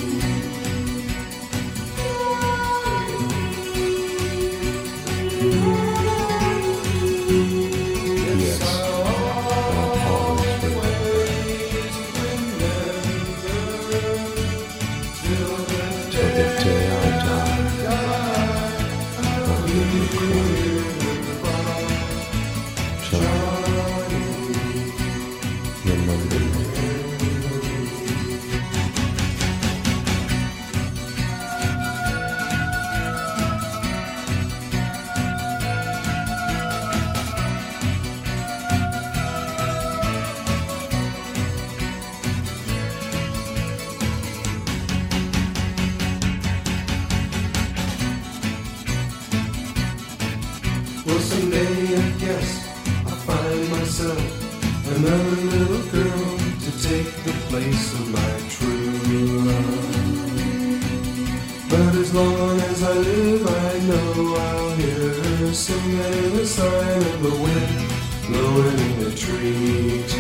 Hear 65.56 65.64
her 65.64 66.04
singing 66.04 66.36
the 66.36 66.46
sign 66.46 67.02
of 67.02 67.24
the 67.24 67.30
wind 67.30 67.90
blowing 68.28 68.80
in 68.80 69.00
the 69.00 69.12
treetop 69.16 70.15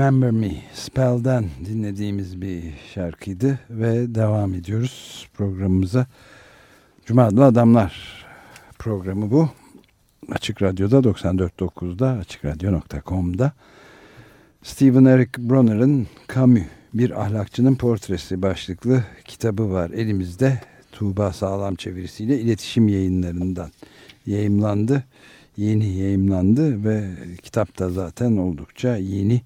Remember 0.00 0.30
Me 0.30 0.50
Spell'den 0.74 1.44
dinlediğimiz 1.66 2.42
bir 2.42 2.62
şarkıydı 2.94 3.58
ve 3.70 4.14
devam 4.14 4.54
ediyoruz 4.54 5.28
programımıza. 5.34 6.06
Cuma 7.06 7.22
Adamlar 7.24 8.24
programı 8.78 9.30
bu. 9.30 9.48
Açık 10.30 10.62
Radyo'da 10.62 10.96
94.9'da 10.96 12.08
açıkradyo.com'da 12.10 13.52
Stephen 14.62 15.04
Eric 15.04 15.30
Bronner'ın 15.38 16.06
Camus 16.34 16.62
Bir 16.94 17.22
Ahlakçının 17.22 17.74
Portresi 17.74 18.42
başlıklı 18.42 19.04
kitabı 19.24 19.72
var 19.72 19.90
elimizde. 19.90 20.60
Tuğba 20.92 21.32
Sağlam 21.32 21.74
çevirisiyle 21.74 22.40
iletişim 22.40 22.88
yayınlarından 22.88 23.70
yayımlandı. 24.26 25.04
Yeni 25.56 25.98
yayımlandı 25.98 26.84
ve 26.84 27.10
kitap 27.42 27.78
da 27.78 27.90
zaten 27.90 28.36
oldukça 28.36 28.96
yeni. 28.96 29.42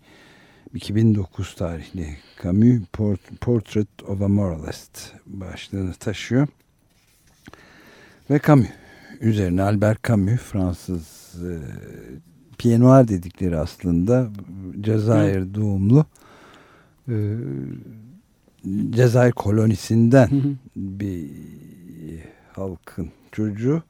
2009 0.75 1.55
tarihli 1.55 2.17
Camus 2.43 2.83
Port- 2.93 3.37
Portrait 3.41 4.03
of 4.09 4.23
a 4.23 4.29
Moralist 4.29 5.13
başlığını 5.27 5.95
taşıyor. 5.95 6.49
Ve 8.31 8.41
Camus 8.47 8.67
üzerine 9.21 9.63
Albert 9.63 10.05
Camus 10.09 10.41
Fransız 10.41 11.35
e, 11.45 11.53
Pied 12.59 12.81
Noir 12.81 13.09
dedikleri 13.09 13.57
aslında 13.57 14.29
Cezayir 14.81 15.55
doğumlu 15.55 16.07
e, 17.09 17.15
Cezayir 18.91 19.33
kolonisinden 19.33 20.31
Hı 20.31 20.37
hı. 20.37 20.55
bir 20.77 21.31
halkın 22.53 23.11
çocuğu 23.33 23.83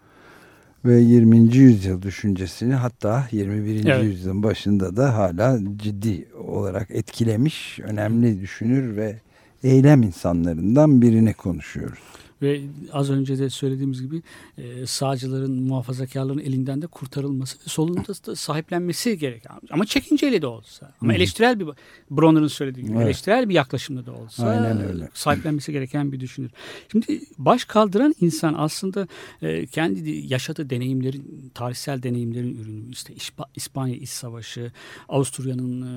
ve 0.85 1.01
20. 1.01 1.57
yüzyıl 1.57 2.03
düşüncesini 2.03 2.75
hatta 2.75 3.29
21. 3.33 3.87
Evet. 3.87 4.05
yüzyılın 4.05 4.43
başında 4.43 4.97
da 4.97 5.19
hala 5.19 5.59
ciddi 5.77 6.29
olarak 6.49 6.91
etkilemiş 6.91 7.81
önemli 7.81 8.41
düşünür 8.41 8.97
ve 8.97 9.17
eylem 9.63 10.03
insanlarından 10.03 11.03
birini 11.03 11.35
konuşuyoruz. 11.35 11.99
Ve 12.45 12.61
az 12.93 13.11
önce 13.11 13.39
de 13.39 13.51
söylediğimiz 13.51 14.03
gibi 14.03 14.23
e, 14.59 14.87
sağcıların, 14.87 15.63
muhafazakarların 15.63 16.39
elinden 16.39 16.83
de 16.83 16.87
kurtarılması, 16.87 17.59
solunda 17.71 18.01
da 18.27 18.37
sahiplenmesi 18.37 19.19
gereken. 19.19 19.53
Ama 19.71 19.87
çekinceyle 19.87 20.43
de 20.43 20.47
olsa. 20.47 20.93
Ama 21.01 21.13
Hı. 21.13 21.17
eleştirel 21.17 21.61
bir, 21.61 21.69
Bronner'ın 22.11 22.47
söylediği 22.47 22.87
gibi 22.87 22.97
Evet. 22.97 23.07
eleştirel 23.07 23.49
bir 23.49 23.55
yaklaşımda 23.55 24.07
da 24.07 24.13
olsa 24.13 24.47
Aynen 24.49 24.89
öyle. 24.89 25.09
sahiplenmesi 25.15 25.73
gereken 25.73 26.13
bir 26.13 26.21
düşünür. 26.21 26.51
Şimdi 26.93 27.21
baş 27.39 27.65
kaldıran 27.65 28.15
insan 28.21 28.55
aslında 28.55 29.09
e, 29.43 29.67
kendi 29.67 30.11
yaşadığı 30.11 30.71
deneyimlerin, 30.71 31.51
tarihsel 31.55 32.03
deneyimlerin 32.03 32.57
ürünü. 32.57 32.91
İşte 32.93 33.13
İspa- 33.15 33.49
İspanya 33.57 33.95
İç 33.97 34.09
Savaşı, 34.09 34.73
Avusturya'nın 35.09 35.83
e, 35.83 35.95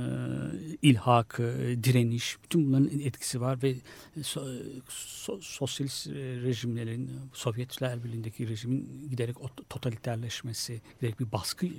ilhakı, 0.81 1.43
e, 1.43 1.83
direniş, 1.83 2.37
bütün 2.43 2.67
bunların 2.67 2.99
etkisi 2.99 3.41
var 3.41 3.63
ve 3.63 3.75
so- 4.21 4.61
so- 4.89 5.41
sosyalist 5.41 6.07
e, 6.07 6.36
rejimlerin, 6.43 7.09
Sovyetler 7.33 8.03
Birliği'ndeki 8.03 8.49
rejimin 8.49 9.09
giderek 9.09 9.35
totaliterleşmesi, 9.69 10.81
giderek 10.99 11.19
bir 11.19 11.31
baskı 11.31 11.65
e, 11.65 11.69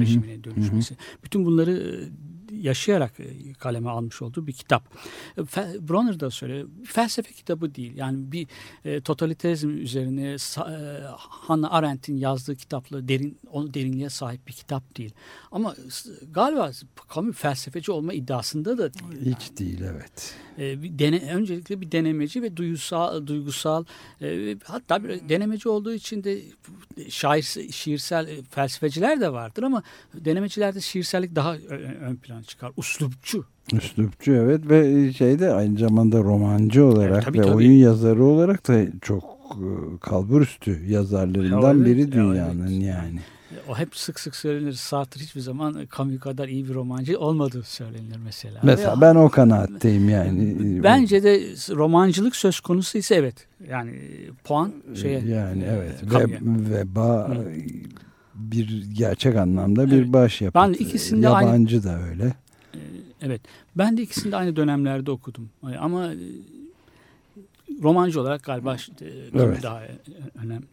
rejimine 0.00 0.44
dönüşmesi. 0.44 0.96
Bütün 1.24 1.44
bunları 1.44 1.72
e, 2.52 2.56
yaşayarak 2.56 3.20
e, 3.20 3.52
kaleme 3.52 3.90
almış 3.90 4.22
olduğu 4.22 4.46
bir 4.46 4.52
kitap. 4.52 4.94
Bronner 5.80 6.20
da 6.20 6.30
söylüyor. 6.30 6.68
Felsefe 6.84 7.32
kitabı 7.32 7.74
değil. 7.74 7.96
Yani 7.96 8.32
bir 8.32 8.46
totalitarizm 9.00 9.70
üzerine 9.70 10.36
Hannah 11.18 11.72
Arendt'in 11.72 12.16
yazdığı 12.16 12.56
kitapla 12.56 13.08
derin 13.08 13.38
onu 13.50 13.74
derinliğe 13.74 14.10
sahip 14.10 14.46
bir 14.46 14.52
kitap 14.52 14.96
değil. 14.96 15.12
Ama 15.52 15.74
galiba 16.30 16.70
Camus 17.14 17.36
felsefeci 17.36 17.92
olma 17.92 18.12
iddiasında 18.12 18.78
da 18.78 18.94
değil. 18.94 19.36
Hiç 19.36 19.58
değil 19.58 19.80
evet. 19.80 20.34
Bir 20.58 20.98
dene, 20.98 21.34
öncelikle 21.34 21.80
bir 21.80 21.92
denemeci 21.92 22.42
ve 22.42 22.56
duygusal, 22.56 23.26
duygusal 23.26 23.67
e, 24.22 24.56
hatta 24.64 25.04
bir 25.04 25.28
denemeci 25.28 25.68
olduğu 25.68 25.92
için 25.92 26.24
de 26.24 26.38
şair, 27.08 27.42
şiirsel 27.72 28.28
e, 28.28 28.42
felsefeciler 28.42 29.20
de 29.20 29.32
vardır 29.32 29.62
ama 29.62 29.82
denemecilerde 30.14 30.80
şiirsellik 30.80 31.34
daha 31.36 31.56
ö- 31.56 31.98
ön 32.00 32.16
plana 32.16 32.42
çıkar. 32.42 32.72
Uslupçu. 32.76 33.44
Üslupçu 33.72 34.32
evet 34.32 34.68
ve 34.68 35.12
şeyde 35.12 35.52
aynı 35.52 35.78
zamanda 35.78 36.18
romancı 36.18 36.84
olarak 36.84 37.12
Evet, 37.14 37.24
tabii, 37.24 37.38
ve 37.38 37.42
tabii. 37.42 37.54
oyun 37.54 37.72
yazarı 37.72 38.24
olarak 38.24 38.68
da 38.68 38.84
çok 39.02 39.24
e, 39.50 39.66
kalburüstü 40.00 40.84
yazarlarından 40.90 41.76
Evet, 41.76 41.86
biri 41.86 42.00
evet. 42.00 42.12
dünyanın 42.12 42.68
yani. 42.80 43.20
O 43.68 43.76
hep 43.78 43.96
sık 43.96 44.20
sık 44.20 44.36
söylenir. 44.36 44.72
Sartre 44.72 45.20
hiçbir 45.20 45.40
zaman 45.40 45.86
Camus 45.96 46.20
kadar 46.20 46.48
iyi 46.48 46.68
bir 46.68 46.74
romancı 46.74 47.18
olmadığı 47.20 47.62
söylenir 47.62 48.16
mesela. 48.24 48.60
Mesela 48.62 48.96
Ve- 48.96 49.00
ben 49.00 49.14
o 49.14 49.28
kanaatteyim 49.28 50.08
yani. 50.08 50.56
Bence 50.82 51.22
de 51.22 51.40
romancılık 51.76 52.36
söz 52.36 52.60
konusu 52.60 52.98
ise 52.98 53.14
evet. 53.14 53.46
Yani 53.68 53.92
puan 54.44 54.72
şeye. 54.94 55.20
yani 55.20 55.62
e, 55.62 55.66
evet 55.66 56.00
Camus'a. 56.12 56.28
ve, 56.28 56.74
veba 56.78 57.28
Hı. 57.28 57.44
bir 58.34 58.86
gerçek 58.92 59.36
anlamda 59.36 59.86
bir 59.86 59.92
Evet. 60.02 60.12
baş 60.12 60.40
yapıtı. 60.40 60.64
Ben 60.66 60.72
ikisinde 60.72 61.28
aynı- 61.28 61.48
Yabancı 61.48 61.84
da 61.84 62.02
öyle. 62.02 62.34
Evet. 63.22 63.40
Ben 63.78 63.96
de 63.96 64.02
ikisini 64.02 64.32
de 64.32 64.36
aynı 64.36 64.56
dönemlerde 64.56 65.10
okudum. 65.10 65.50
Ama 65.78 66.12
e, 66.12 66.16
romancı 67.82 68.20
olarak 68.20 68.44
galiba 68.44 68.74
işte, 68.74 69.04
e, 69.06 69.30
Evet. 69.34 69.62
daha 69.62 69.84
e, 69.84 69.98
önemli. 70.34 70.66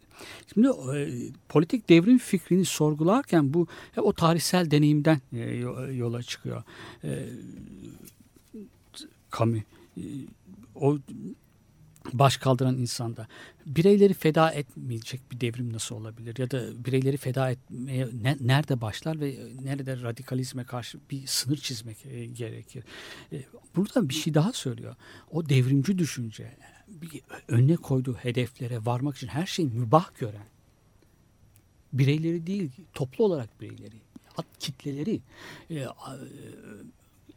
Şimdi 0.54 0.68
e, 0.68 1.08
politik 1.48 1.88
devrim 1.88 2.18
fikrini 2.18 2.64
sorgularken 2.64 3.54
bu 3.54 3.66
o 3.96 4.12
tarihsel 4.12 4.70
deneyimden 4.70 5.20
e, 5.32 5.38
yo- 5.38 5.92
yola 5.94 6.22
çıkıyor. 6.22 6.62
E, 7.04 7.28
Camus 9.38 9.58
e, 9.96 10.02
o 10.74 10.98
baş 12.12 12.36
kaldıran 12.36 12.76
insanda 12.78 13.26
bireyleri 13.66 14.14
feda 14.14 14.50
etmeyecek 14.50 15.20
bir 15.32 15.40
devrim 15.40 15.72
nasıl 15.72 15.94
olabilir 15.96 16.34
ya 16.38 16.50
da 16.50 16.84
bireyleri 16.84 17.16
feda 17.16 17.50
etmeye 17.50 18.08
ne- 18.22 18.36
nerede 18.40 18.80
başlar 18.80 19.20
ve 19.20 19.36
nerede 19.62 20.02
radikalizme 20.02 20.64
karşı 20.64 20.98
bir 21.10 21.26
sınır 21.26 21.56
çizmek 21.56 22.06
e, 22.06 22.26
gerekir. 22.26 22.84
E, 23.32 23.42
burada 23.76 24.08
bir 24.08 24.14
şey 24.14 24.34
daha 24.34 24.52
söylüyor. 24.52 24.94
O 25.30 25.48
devrimci 25.48 25.98
düşünce 25.98 26.56
bir 26.88 27.22
önüne 27.48 27.76
koyduğu 27.76 28.14
hedeflere 28.14 28.86
varmak 28.86 29.16
için 29.16 29.26
her 29.26 29.46
şeyi 29.46 29.68
mübah 29.68 30.18
gören 30.18 30.46
bireyleri 31.92 32.46
değil 32.46 32.70
toplu 32.94 33.24
olarak 33.24 33.60
bireyleri 33.60 33.96
hat 34.34 34.46
kitleleri 34.60 35.20
e, 35.70 35.74
e, 35.74 35.86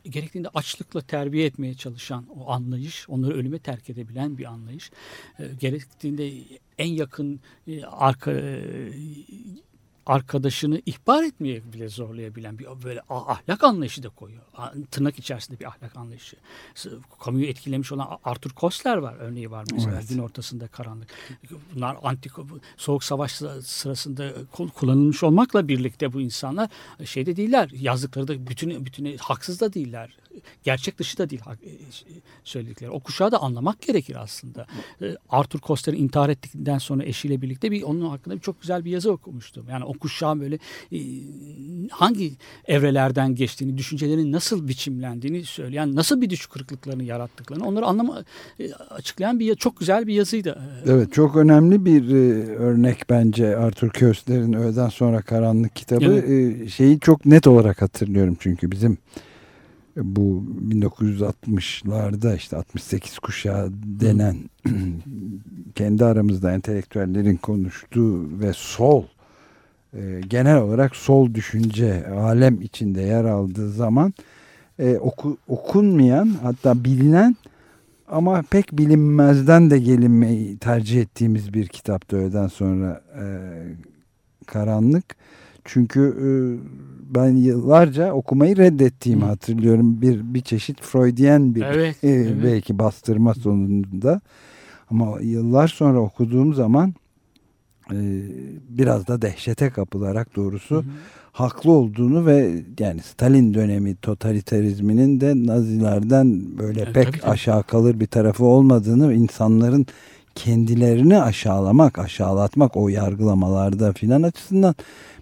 gerektiğinde 0.04 0.50
açlıkla 0.54 1.02
terbiye 1.02 1.46
etmeye 1.46 1.74
çalışan 1.74 2.26
o 2.40 2.52
anlayış, 2.52 3.10
onları 3.10 3.34
ölüme 3.34 3.60
terk 3.60 3.90
edebilen 3.90 4.38
bir 4.38 4.46
anlayış. 4.46 4.92
E, 5.40 5.48
gerektiğinde 5.60 6.34
en 6.78 6.88
yakın 6.88 7.40
e, 7.68 7.84
arka 7.84 8.32
e, 8.32 8.92
arkadaşını 10.10 10.82
ihbar 10.86 11.24
etmeye 11.24 11.74
bile 11.74 11.90
zorlayabilen 11.90 12.60
bir 12.60 12.68
böyle 12.84 13.02
ah- 13.10 13.28
ahlak 13.30 13.64
anlayışı 13.64 14.04
da 14.04 14.10
koyuyor. 14.10 14.42
Tırnak 14.92 15.20
içerisinde 15.20 15.60
bir 15.60 15.66
ahlak 15.66 15.96
anlayışı. 15.98 16.38
Kamuyu 17.24 17.46
etkilemiş 17.46 17.92
olan 17.92 18.08
Arthur 18.24 18.52
Koestler 18.52 18.98
var 18.98 19.16
örneği 19.20 19.52
var 19.52 19.66
mesela 19.74 19.96
Evet. 19.96 20.10
gün 20.10 20.18
ortasında 20.18 20.68
karanlık. 20.68 21.08
Bunlar 21.76 21.98
antik 22.04 22.32
soğuk 22.78 23.04
savaş 23.04 23.32
sıra- 23.32 23.62
sırasında 23.62 24.34
kul- 24.52 24.70
kullanılmış 24.70 25.24
olmakla 25.24 25.68
birlikte 25.68 26.14
bu 26.14 26.22
insanlar 26.22 26.70
şeyde 27.06 27.36
değiller. 27.36 27.70
Yazdıkları 27.74 28.28
da 28.28 28.48
bütün 28.48 28.86
bütün 28.86 29.18
haksız 29.18 29.60
da 29.62 29.74
değiller. 29.74 30.18
Gerçek 30.64 31.00
dışı 31.00 31.18
da 31.18 31.30
değil 31.30 31.42
hak- 31.42 31.64
e, 31.64 31.72
söyledikleri. 32.44 32.92
O 32.92 33.00
kuşağı 33.00 33.32
da 33.32 33.42
anlamak 33.42 33.82
gerekir 33.82 34.16
aslında. 34.20 34.68
E, 35.02 35.16
Arthur 35.30 35.60
Koestler'in 35.60 35.98
intihar 35.98 36.30
ettikten 36.30 36.78
sonra 36.78 37.04
eşiyle 37.04 37.42
birlikte 37.42 37.72
bir 37.72 37.84
onun 37.84 38.10
hakkında 38.10 38.36
bir 38.36 38.42
çok 38.42 38.62
güzel 38.62 38.86
bir 38.86 38.92
yazı 38.92 39.12
okumuştum. 39.12 39.66
Yani 39.70 39.86
o 39.86 39.94
kuşağın 39.94 40.40
böyle 40.42 40.60
e, 40.92 41.00
hangi 41.92 42.34
evrelerden 42.68 43.36
geçtiğini, 43.36 43.78
düşüncelerin 43.78 44.32
nasıl 44.32 44.68
biçimlendiğini 44.68 45.44
söyleyen, 45.44 45.96
nasıl 45.96 46.22
bir 46.22 46.30
düş 46.30 46.46
kırıklıklarını 46.46 47.04
yarattıklarını 47.04 47.66
onları 47.66 47.86
anlama 47.86 48.24
e, 48.60 48.74
açıklayan 48.74 49.40
bir 49.40 49.56
çok 49.56 49.80
güzel 49.80 50.08
bir 50.08 50.14
yazıydı. 50.14 50.60
E, 50.86 50.92
Evet 50.92 51.14
çok 51.14 51.36
önemli 51.36 51.86
bir 51.86 52.12
e, 52.12 52.46
örnek 52.56 53.10
bence 53.10 53.58
Arthur 53.58 53.90
Köstler'in 53.90 54.54
Öğleden 54.54 54.90
Sonra 54.90 55.22
Karanlık 55.22 55.76
kitabı. 55.76 56.16
E, 56.16 56.68
şeyi 56.70 57.00
çok 57.00 57.26
net 57.26 57.48
olarak 57.48 57.82
hatırlıyorum 57.82 58.38
çünkü 58.40 58.72
bizim 58.72 58.98
bu 60.04 60.44
1960'larda 60.70 62.36
işte 62.36 62.58
68 62.58 63.20
kuşağı 63.20 63.70
denen 63.74 64.38
kendi 65.76 66.06
aramızda 66.06 66.52
entelektüellerin 66.52 67.36
konuştuğu 67.36 68.40
ve 68.40 68.54
sol 68.54 69.04
e, 69.94 70.22
genel 70.28 70.58
olarak 70.58 70.96
sol 70.96 71.34
düşünce 71.34 72.08
alem 72.08 72.62
içinde 72.62 73.02
yer 73.02 73.26
aldığı 73.26 73.70
zaman 73.70 74.14
e, 74.80 74.98
oku, 74.98 75.38
okunmayan 75.48 76.36
hatta 76.44 76.84
bilinen 76.84 77.36
ama 78.08 78.44
pek 78.50 78.78
bilinmezden 78.78 79.70
de 79.70 79.80
gelinmeyi 79.80 80.58
tercih 80.58 81.02
ettiğimiz 81.02 81.54
bir 81.54 81.68
kitaptı 81.68 82.18
öğleden 82.18 82.48
sonra 82.48 83.02
e, 83.22 83.26
Karanlık. 84.46 85.16
Çünkü 85.66 86.02
e, 86.22 86.28
ben 87.16 87.30
yıllarca 87.36 88.14
okumayı 88.14 88.58
reddettiğimi 88.58 89.24
Hı. 89.24 89.28
hatırlıyorum. 89.28 90.02
Bir 90.02 90.34
bir 90.34 90.42
çeşit 90.42 90.82
Freudiyen 90.82 91.56
bir 91.56 91.62
Evet, 91.64 92.04
e, 92.04 92.10
evet. 92.10 92.44
belki 92.44 92.80
bastırma 92.80 93.34
sonunda. 93.34 94.22
Ama 94.90 95.22
yıllar 95.22 95.68
sonra 95.68 96.00
okuduğum 96.00 96.54
zaman 96.54 96.94
e, 97.92 97.98
biraz 98.70 99.08
da 99.08 99.22
dehşete 99.22 99.70
kapılarak 99.70 100.36
doğrusu 100.36 100.84
haklı 101.32 101.72
olduğunu 101.72 102.26
ve 102.26 102.64
yani 102.80 103.02
Stalin 103.02 103.54
dönemi 103.54 103.96
totalitarizminin 103.96 105.22
de 105.22 105.34
Nazilerden 105.46 106.58
böyle 106.58 106.82
Evet, 106.82 106.94
pek 106.94 107.06
tabii, 107.06 107.20
tabii. 107.20 107.32
aşağı 107.32 107.64
kalır 107.64 108.00
bir 108.00 108.08
tarafı 108.08 108.46
olmadığını 108.46 109.14
insanların 109.14 109.86
kendilerini 110.36 111.22
aşağılamak, 111.22 112.00
aşağılatmak 112.00 112.78
o 112.78 112.90
yargılamalarda 112.90 113.94
filan 113.94 114.24
açısından 114.24 114.76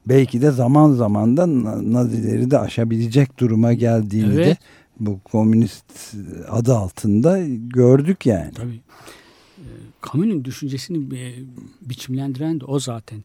belki 0.09 0.41
de 0.41 0.51
zaman 0.51 0.91
zaman 0.93 1.37
da 1.37 1.47
Na- 1.47 1.93
Nazileri 1.93 2.51
de 2.51 2.59
aşabilecek 2.59 3.37
duruma 3.39 3.73
geldiğini 3.73 4.35
de 4.37 4.43
Evet. 4.43 4.57
bu 4.99 5.19
komünist 5.19 6.15
adı 6.49 6.75
altında 6.75 7.39
gördük 7.67 8.25
yani. 8.25 8.51
Tabii. 8.53 8.79
E, 9.57 9.65
Camus'un 10.11 10.45
düşüncesini 10.45 11.19
e, 11.19 11.35
biçimlendiren 11.81 12.59
de 12.59 12.65
o 12.65 12.79
zaten. 12.79 13.23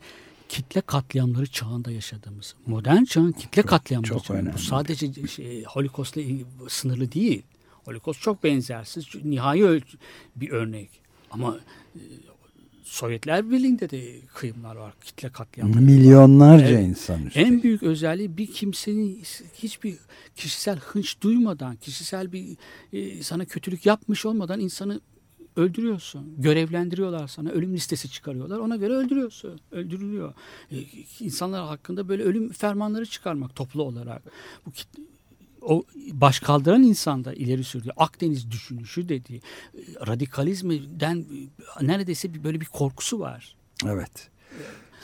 Kitle 0.49 0.80
katliamları 0.80 1.47
çağında 1.47 1.91
yaşadığımız. 1.91 2.55
Modern 2.66 3.05
çağın 3.05 3.33
kitle 3.33 3.62
katliamları 3.62 4.09
çok 4.09 4.24
çağı. 4.24 4.37
önemli. 4.37 4.55
Bu 4.55 4.59
sadece 4.59 5.26
şey, 5.26 5.64
Holocaust'la 5.64 6.20
sınırlı 6.68 7.12
değil. 7.12 7.43
Holocaust 7.85 8.20
çok 8.22 8.45
benzersiz. 8.45 9.05
Nihai 9.24 9.83
bir 10.37 10.51
örnek. 10.51 10.91
Ama 11.30 11.57
e, 11.97 12.01
Sovyetler 12.93 13.51
Birliği'nde 13.51 13.90
de 13.90 14.20
kıyımlar 14.34 14.76
var. 14.76 14.93
Kitle 15.05 15.28
katliamları. 15.28 15.76
var. 15.78 15.82
Milyonlarca 15.82 16.66
Evet. 16.66 16.88
insan 16.88 17.26
üstelik. 17.26 17.47
En 17.47 17.62
büyük 17.62 17.82
özelliği 17.82 18.36
bir 18.36 18.47
kimsenin 18.47 19.22
hiçbir 19.55 19.97
kişisel 20.36 20.78
hınç 20.78 21.20
duymadan, 21.20 21.76
kişisel 21.76 22.32
bir 22.32 22.57
e, 22.93 23.22
sana 23.22 23.45
kötülük 23.45 23.86
yapmış 23.86 24.26
olmadan 24.26 24.61
insanı 24.61 25.01
öldürüyorsun. 25.57 26.34
Görevlendiriyorlar 26.38 27.28
sana. 27.28 27.51
Ölüm 27.51 27.74
listesi 27.74 28.11
çıkarıyorlar. 28.11 28.59
Ona 28.59 28.76
göre 28.76 28.93
öldürüyorsun. 28.93 29.61
Öldürülüyor. 29.70 30.34
E, 30.70 30.76
insanlar 31.20 31.66
hakkında 31.66 32.09
böyle 32.09 32.22
ölüm 32.22 32.53
fermanları 32.53 33.07
çıkarmak 33.07 33.57
toplu 33.57 33.82
olarak. 33.82 34.22
Bu 34.66 34.70
o 35.66 35.84
baş 36.12 36.40
kaldıran 36.40 36.82
insanda 36.82 37.32
ileri 37.32 37.64
sürdüğü 37.64 37.90
Akdeniz 37.96 38.50
düşünüşü 38.50 39.08
dediği 39.08 39.40
radikalizmden 40.06 41.24
e, 41.80 41.86
neredeyse 41.86 42.44
böyle 42.44 42.60
bir 42.60 42.66
korkusu 42.66 43.20
var. 43.20 43.56
Evet. 43.86 44.28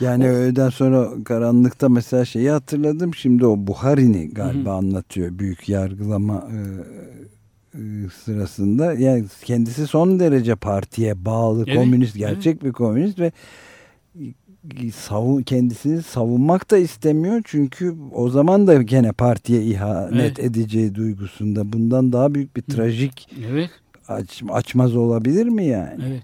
Yani 0.00 0.28
öğleden 0.28 0.70
sonra 0.70 1.24
karanlıkta 1.24 1.88
mesela 1.88 2.24
şeyi 2.24 2.50
hatırladım. 2.50 3.14
Şimdi 3.14 3.46
o 3.46 3.56
Buhari'ni 3.58 4.30
galiba 4.30 4.76
anlatıyor. 4.76 5.38
Büyük 5.38 5.68
yargılama 5.68 6.48
e, 6.52 6.58
e, 7.74 7.80
sırasında. 8.24 8.92
Yani 8.92 9.24
kendisi 9.44 9.86
son 9.86 10.20
derece 10.20 10.54
partiye 10.54 11.24
bağlı 11.24 11.64
Evet, 11.66 11.78
komünist, 11.78 12.16
gerçek 12.16 12.64
bir 12.64 12.72
komünist 12.72 13.18
ve 13.18 13.32
savun 14.94 15.42
kendisini 15.42 16.02
savunmak 16.02 16.70
da 16.70 16.78
istemiyor 16.78 17.42
çünkü 17.44 17.94
o 18.14 18.28
zaman 18.30 18.66
da 18.66 18.82
gene 18.82 19.12
partiye 19.12 19.62
ihanet 19.62 20.14
Evet. 20.20 20.38
edeceği 20.38 20.94
duygusunda 20.94 21.72
bundan 21.72 22.12
daha 22.12 22.34
büyük 22.34 22.56
bir 22.56 22.62
trajik 22.62 23.28
Evet. 23.50 23.70
aç, 24.08 24.42
açmaz 24.50 24.96
olabilir 24.96 25.46
mi 25.46 25.64
yani? 25.66 26.02
Evet. 26.08 26.22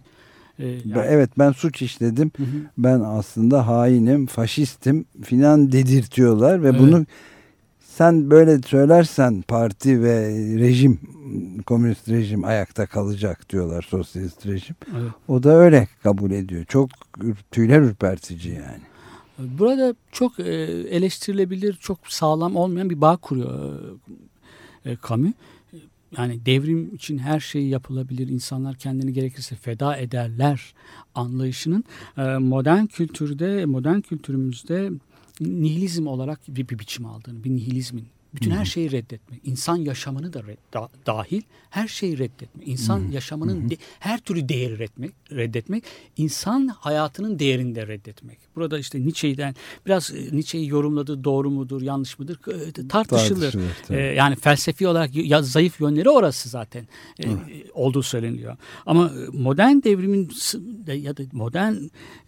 Ee, 0.59 0.67
yani- 0.67 1.07
Evet 1.09 1.31
ben 1.39 1.53
suç 1.53 1.83
işledim. 1.83 2.31
Hı 2.37 2.43
hı. 2.43 2.47
Ben 2.79 3.01
aslında 3.01 3.67
hainim, 3.69 4.27
faşistim 4.27 5.05
filan 5.23 5.73
dedirtiyorlar 5.73 6.63
ve 6.63 6.69
Evet. 6.69 6.81
bunu 6.81 7.07
sen 7.97 8.31
böyle 8.31 8.63
söylersen 8.63 9.43
parti 9.43 10.03
ve 10.03 10.29
rejim, 10.59 11.01
komünist 11.67 12.09
rejim 12.09 12.45
ayakta 12.45 12.87
kalacak 12.87 13.51
diyorlar 13.51 13.83
sosyalist 13.89 14.47
rejim. 14.47 14.77
Evet. 14.93 15.13
O 15.29 15.43
da 15.43 15.53
öyle 15.53 15.89
kabul 16.03 16.31
ediyor. 16.31 16.65
Çok 16.65 16.91
tüyler 17.51 17.81
ürpertici 17.81 18.55
yani. 18.55 18.81
Burada 19.39 19.95
çok 20.13 20.41
e, 20.41 20.53
eleştirilebilir, 20.91 21.75
çok 21.75 21.99
sağlam 22.09 22.57
olmayan 22.57 22.91
bir 22.91 23.01
bağ 23.01 23.17
kuruyor 23.17 23.81
e, 24.85 24.91
e, 24.91 24.97
Camus. 25.09 25.33
Yani 26.19 26.47
devrim 26.47 26.95
için 26.95 27.19
her 27.19 27.41
şey 27.41 27.67
yapılabilir, 27.67 28.29
insanlar 28.29 28.75
kendini 28.77 29.13
gerekirse 29.13 29.57
feda 29.57 29.97
ederler 29.97 30.75
anlayışının 31.15 31.85
e, 32.19 32.23
modern 32.23 32.87
kültürde, 32.87 33.65
modern 33.65 34.01
kültürümüzde 34.01 34.91
nihilizm 35.41 36.07
olarak 36.07 36.41
bir, 36.49 36.69
bir 36.69 36.79
biçim 36.79 37.07
aldığını, 37.07 37.45
bir 37.45 37.51
nihilizmin. 37.51 38.07
Bütün 38.35 38.51
her 38.51 38.65
şeyi 38.65 38.91
reddetmek, 38.93 39.41
insan 39.45 39.77
yaşamını 39.77 40.33
da 40.33 40.41
red- 40.41 40.75
da- 40.75 40.89
dahil 41.07 41.43
her 41.71 41.89
şeyi 41.89 42.19
reddetmek, 42.19 42.69
insan 42.69 43.11
yaşamının 43.11 43.71
de- 43.71 43.77
her 44.01 44.19
türlü 44.21 44.49
değeri 44.49 44.75
reddetmek, 44.79 45.13
reddetmek, 45.33 45.85
insan 46.17 46.67
hayatının 46.67 47.39
değerini 47.39 47.75
de 47.75 47.87
reddetmek. 47.87 48.39
Burada 48.57 48.79
işte 48.79 49.01
Nietzsche'den 49.01 49.55
biraz 49.87 50.11
e, 50.15 50.37
Nietzsche'yi 50.37 50.69
yorumladığı 50.69 51.25
doğru 51.25 51.51
mudur, 51.51 51.83
yanlış 51.83 52.19
mıdır 52.19 52.39
e, 52.49 52.89
tartışılır. 52.89 53.41
Tartışılır, 53.41 53.65
tabii. 53.89 53.99
E, 53.99 54.01
yani 54.01 54.37
felsefi 54.37 54.89
olarak 54.89 55.15
ya, 55.15 55.43
zayıf 55.43 55.81
yönleri 55.81 56.11
orası 56.11 56.49
zaten 56.49 56.89
e, 57.25 57.27
olduğu 57.75 58.03
söyleniyor. 58.03 58.57
Ama 58.87 59.07
e, 59.07 59.39
modern 59.39 59.77
devrimin 59.83 60.31
ya 60.95 61.17
da 61.17 61.23
modern 61.33 61.75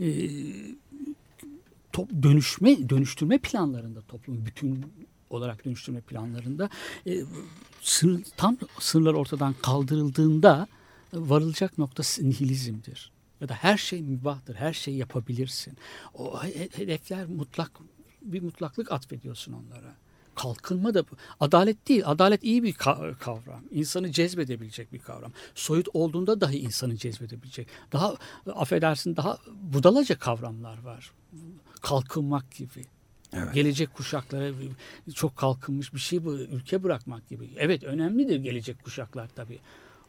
e, 0.01 0.07
top, 1.97 2.23
dönüşme 2.23 2.89
dönüştürme 2.89 3.39
planlarında 3.39 4.03
toplumun 4.03 4.47
bütün 4.47 4.93
olarak 5.31 5.65
dönüştürme 5.65 6.01
planlarında 6.01 6.71
e, 7.07 7.21
sınır, 7.83 8.23
tam 8.37 8.57
sınırlar 8.81 9.15
ortadan 9.15 9.55
kaldırıldığında 9.63 10.67
e, 11.13 11.17
varılacak 11.17 11.79
nokta 11.79 12.03
nihilizmdir. 12.23 13.13
Ya 13.41 13.49
da 13.49 13.55
her 13.55 13.77
şey 13.77 14.03
mübahtır, 14.03 14.55
her 14.55 14.73
şeyi 14.73 14.97
yapabilirsin. 14.97 15.77
O 16.15 16.43
he- 16.45 16.69
hedefler 16.73 17.27
mutlak 17.27 17.71
bir 18.23 18.43
mutlaklık 18.43 18.93
atfediyorsun 18.93 19.53
onlara. 19.53 19.95
Kalkınma 20.35 20.95
da 20.95 21.05
adalet 21.41 21.89
değil. 21.89 22.03
Adalet 22.05 22.45
iyi 22.45 22.63
bir 22.63 22.73
ka- 22.75 23.19
kavram. 23.19 23.61
İnsanı 23.71 24.13
cezbedebilecek 24.13 24.93
bir 24.93 24.99
kavram. 24.99 25.33
Soyut 25.55 25.89
olduğunda 25.95 26.41
dahi 26.41 26.59
insanı 26.59 26.97
cezbedebilecek. 26.97 27.69
Daha 27.93 28.17
affedersin 28.55 29.17
daha 29.17 29.39
budalaca 29.73 30.19
kavramlar 30.19 30.83
var. 30.83 31.13
Kalkınmak 31.81 32.51
gibi. 32.51 32.85
Gelecek 33.55 33.95
kuşaklara 33.95 34.53
çok 35.15 35.37
kalkınmış 35.37 35.95
bir 35.95 35.99
şey 35.99 36.25
bu 36.25 36.35
ülke 36.35 36.83
bırakmak 36.83 37.29
gibi. 37.29 37.51
Evet 37.57 37.85
önemlidir 37.85 38.37
gelecek 38.37 38.85
kuşaklar 38.85 39.29
tabii. 39.37 39.59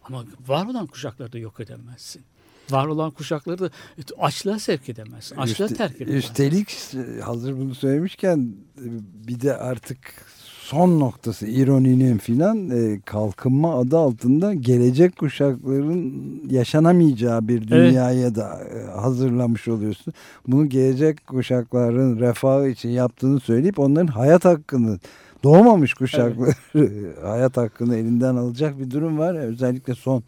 Ama 0.04 0.26
var 0.48 0.66
olan 0.66 0.88
kuşakları 0.88 1.34
da 1.34 1.38
yok 1.38 1.60
edemezsin. 1.60 2.24
Var 2.70 2.88
olan 2.88 3.12
kuşakları 3.12 3.60
da 3.60 3.70
açlığa 4.18 4.60
sevk 4.60 4.90
edemezsin. 4.90 5.36
Açlığa 5.36 5.68
Üste- 5.68 5.76
terk 5.76 6.02
edemezsin. 6.02 6.30
Üstelik 6.30 6.78
e, 6.94 7.22
hazır 7.22 7.58
bunu 7.58 7.76
söylemişken 7.76 8.56
e, 8.78 8.86
bir 9.28 9.42
de 9.42 9.58
artık 9.58 10.26
son 10.68 11.00
noktası 11.00 11.48
ironinin 11.48 12.18
filan 12.18 12.70
e, 12.70 13.00
kalkınma 13.06 13.80
adı 13.80 13.98
altında 13.98 14.54
gelecek 14.54 15.18
kuşakların 15.18 16.14
yaşanamayacağı 16.50 17.48
bir 17.48 17.68
dünyaya 17.68 18.36
da 18.36 18.62
e, 18.64 19.00
hazırlamış 19.00 19.68
oluyorsun. 19.68 20.14
Bunu 20.48 20.70
gelecek 20.70 21.28
kuşakların 21.28 22.20
refahı 22.20 22.70
için 22.70 22.90
yaptığını 22.90 23.40
söyleyip 23.40 23.80
onların 23.80 24.08
hayat 24.08 24.46
hakkını 24.46 25.00
doğmamış 25.44 25.94
kuşakları 25.94 26.54
hayat 27.24 27.58
hakkını 27.58 27.96
elinden 27.96 28.36
alacak 28.36 28.80
bir 28.80 28.92
durum 28.92 29.18
var. 29.18 29.36
Özellikle 29.36 29.96
son 29.96 30.24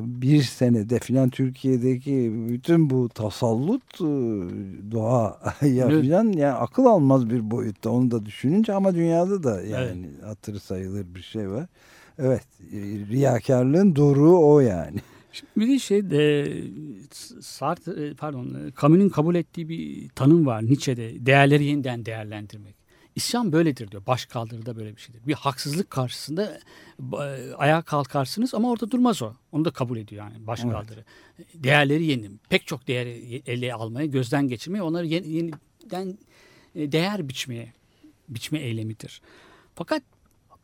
bir 0.00 0.42
senede 0.42 0.98
filan 0.98 1.30
Türkiye'deki 1.30 2.32
bütün 2.48 2.90
bu 2.90 3.08
tasallut 3.08 3.94
e, 3.94 4.04
doğaya 4.92 5.38
Evet. 5.62 6.02
filan 6.02 6.32
yani 6.32 6.52
akıl 6.52 6.84
almaz 6.86 7.30
bir 7.30 7.50
boyutta 7.50 7.90
onu 7.90 8.10
da 8.10 8.26
düşününce 8.26 8.72
ama 8.72 8.94
dünyada 8.94 9.42
da 9.42 9.62
yani 9.62 10.06
hatırı 10.24 10.60
sayılır 10.60 11.14
bir 11.14 11.22
şey 11.22 11.50
var. 11.50 11.66
Evet 12.18 12.46
e, 12.72 12.76
riyakarlığın 13.10 13.96
doruğu 13.96 14.52
o 14.52 14.60
yani. 14.60 14.98
Bir 15.56 15.68
de 15.68 15.78
şey 15.78 16.10
de 16.10 16.52
Sartre 17.40 18.06
e, 18.06 18.14
pardon 18.14 18.56
Camus'un 18.80 19.08
kabul 19.08 19.34
ettiği 19.34 19.68
bir 19.68 20.08
tanım 20.08 20.46
var 20.46 20.62
Nietzsche'de 20.62 21.26
değerleri 21.26 21.64
yeniden 21.64 22.06
değerlendirmek. 22.06 22.77
İsyan 23.18 23.52
böyledir 23.52 23.90
diyor. 23.90 24.06
Baş 24.06 24.26
kaldırıda 24.26 24.76
böyle 24.76 24.96
bir 24.96 25.00
şeydir. 25.00 25.26
Bir 25.26 25.32
haksızlık 25.34 25.90
karşısında 25.90 26.60
ayağa 27.58 27.82
kalkarsınız 27.82 28.54
ama 28.54 28.70
orada 28.70 28.90
durmaz 28.90 29.22
o. 29.22 29.32
Onu 29.52 29.64
da 29.64 29.70
kabul 29.70 29.98
ediyor 29.98 30.24
yani 30.24 30.46
baş 30.46 30.60
Evet. 30.64 30.72
kaldırı. 30.72 31.04
Değerleri 31.54 32.04
yenin. 32.04 32.40
Pek 32.48 32.66
çok 32.66 32.88
değeri 32.88 33.42
ele 33.46 33.74
almaya, 33.74 34.06
gözden 34.06 34.48
geçirmeye, 34.48 34.82
onları 34.82 35.06
yeni- 35.06 35.28
yeniden 35.28 36.18
e, 36.74 36.92
değer 36.92 37.28
biçmeye, 37.28 37.72
biçme 38.28 38.58
eylemidir. 38.58 39.22
Fakat 39.74 40.02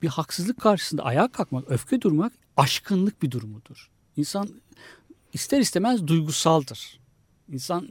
bir 0.02 0.08
haksızlık 0.08 0.60
karşısında 0.60 1.02
ayağa 1.04 1.28
kalkmak, 1.28 1.70
öfke 1.70 2.00
durmak 2.00 2.32
aşkınlık 2.56 3.22
bir 3.22 3.30
durumudur. 3.30 3.90
İnsan 4.16 4.48
ister 5.32 5.60
istemez 5.60 6.06
duygusaldır. 6.06 7.00
İnsan 7.52 7.88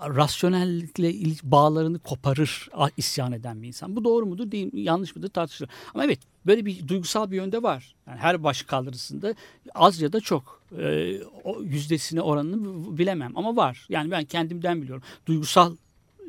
rasyonellikle 0.00 1.12
bağlarını 1.42 1.98
koparır 1.98 2.68
isyan 2.96 3.32
eden 3.32 3.62
bir 3.62 3.68
insan. 3.68 3.96
Bu 3.96 4.04
doğru 4.04 4.26
mudur 4.26 4.50
değil 4.50 4.74
mi, 4.74 4.80
yanlış 4.80 5.16
mıdır 5.16 5.28
tartışılır. 5.28 5.70
Ama 5.94 6.04
evet 6.04 6.18
böyle 6.46 6.66
bir 6.66 6.88
duygusal 6.88 7.30
bir 7.30 7.36
yönde 7.36 7.62
var. 7.62 7.94
Yani 8.06 8.18
her 8.18 8.42
baş 8.44 8.62
kaldırısında 8.62 9.34
az 9.74 10.00
ya 10.00 10.12
da 10.12 10.20
çok 10.20 10.62
e, 10.78 11.18
o 11.44 11.62
yüzdesine 11.62 12.20
oranını 12.20 12.98
bilemem 12.98 13.32
ama 13.36 13.56
var. 13.56 13.86
Yani 13.88 14.10
ben 14.10 14.24
kendimden 14.24 14.82
biliyorum. 14.82 15.02
Duygusal 15.26 15.76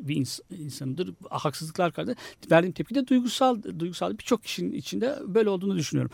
bir 0.00 0.16
ins- 0.16 0.56
insanımdır. 0.58 1.14
Haksızlıklar 1.30 1.92
karşısında 1.92 2.16
verdiğim 2.50 2.72
tepki 2.72 2.94
de 2.94 3.06
duygusal 3.06 3.62
duygusal 3.78 4.18
birçok 4.18 4.42
kişinin 4.44 4.72
içinde 4.72 5.18
böyle 5.26 5.48
olduğunu 5.48 5.76
düşünüyorum. 5.76 6.10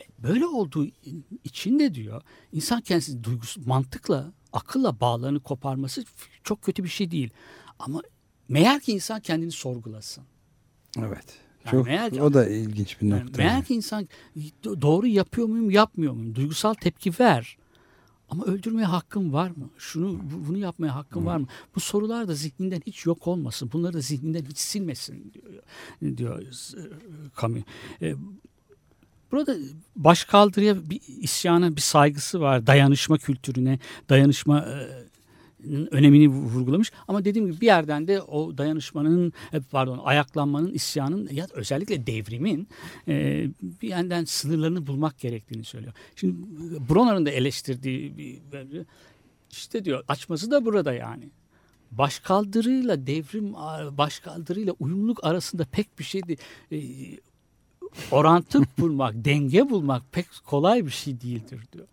E, 0.00 0.22
Böyle 0.22 0.46
olduğu 0.46 0.86
için 1.44 1.78
de 1.78 1.94
diyor 1.94 2.22
insan 2.52 2.80
kendisi 2.80 3.24
duygusu 3.24 3.60
mantıkla 3.66 4.32
akılla 4.52 5.00
bağlarını 5.00 5.40
koparması 5.40 6.04
çok 6.44 6.62
kötü 6.62 6.84
bir 6.84 6.88
şey 6.88 7.10
değil. 7.10 7.30
Ama 7.78 8.02
meğer 8.48 8.80
ki 8.80 8.92
insan 8.92 9.20
kendini 9.20 9.52
sorgulasın. 9.52 10.24
Evet. 10.98 11.36
Yani 11.64 11.70
Çok, 11.70 11.86
meğer 11.86 12.10
ki- 12.12 12.22
o 12.22 12.34
da 12.34 12.48
ilginç 12.48 13.00
bir 13.00 13.06
Yani 13.06 13.24
nokta. 13.26 13.42
meğer 13.42 13.64
ki 13.64 13.74
insan 13.74 14.08
do- 14.36 14.82
doğru 14.82 15.06
yapıyor 15.06 15.46
muyum 15.48 15.70
yapmıyor 15.70 16.12
muyum? 16.12 16.34
Duygusal 16.34 16.74
tepki 16.74 17.12
ver. 17.20 17.56
Ama 18.30 18.44
öldürmeye 18.44 18.86
hakkım 18.86 19.32
var 19.32 19.50
mı? 19.50 19.70
Şunu 19.78 20.12
bu- 20.30 20.48
bunu 20.48 20.58
yapmaya 20.58 20.94
hakkım 20.94 21.26
var 21.26 21.36
mı? 21.36 21.46
Bu 21.74 21.80
sorular 21.80 22.28
da 22.28 22.34
zihninden 22.34 22.82
hiç 22.86 23.06
yok 23.06 23.26
olmasın. 23.26 23.70
Bunları 23.72 23.92
da 23.92 24.00
zihninden 24.00 24.44
hiç 24.44 24.58
silmesin 24.58 25.32
diyor, 25.34 25.62
diyor 26.16 26.42
Camus. 27.40 27.64
E, 28.02 28.14
Burada 29.32 29.56
başkaldırıya 29.96 30.90
bir 30.90 31.00
isyana 31.20 31.76
bir 31.76 31.80
saygısı 31.80 32.40
var. 32.40 32.66
Dayanışma 32.66 33.18
kültürüne, 33.18 33.78
dayanışma 34.08 34.58
e, 34.58 34.98
önemini 35.90 36.28
vurgulamış. 36.28 36.92
Ama 37.08 37.24
dediğim 37.24 37.50
gibi 37.50 37.60
bir 37.60 37.66
yerden 37.66 38.08
de 38.08 38.22
o 38.22 38.58
dayanışmanın 38.58 39.32
e, 39.52 39.60
pardon 39.60 40.00
ayaklanmanın, 40.04 40.72
isyanın 40.72 41.28
ya 41.32 41.46
özellikle 41.52 42.06
devrimin 42.06 42.68
e, 43.08 43.46
bir 43.82 43.88
yandan 43.88 44.24
sınırlarını 44.24 44.86
bulmak 44.86 45.18
gerektiğini 45.18 45.64
söylüyor. 45.64 45.92
Şimdi 46.16 46.36
Bronner'ın 46.88 47.26
da 47.26 47.30
eleştirdiği 47.30 48.18
bir 48.18 48.38
işte 49.50 49.84
diyor 49.84 50.04
açması 50.08 50.50
da 50.50 50.64
burada 50.64 50.92
yani. 50.92 51.30
Başkaldırıyla 51.90 53.06
devrim 53.06 53.52
başkaldırıyla 53.98 54.74
uyumluluk 54.80 55.24
arasında 55.24 55.64
pek 55.64 55.98
bir 55.98 56.04
şey 56.04 56.22
değil. 56.22 57.20
Orantı 58.10 58.62
bulmak, 58.78 59.14
denge 59.14 59.70
bulmak 59.70 60.02
pek 60.12 60.26
kolay 60.46 60.86
bir 60.86 60.90
şey 60.90 61.20
değildir 61.20 61.60
diyor. 61.72 61.86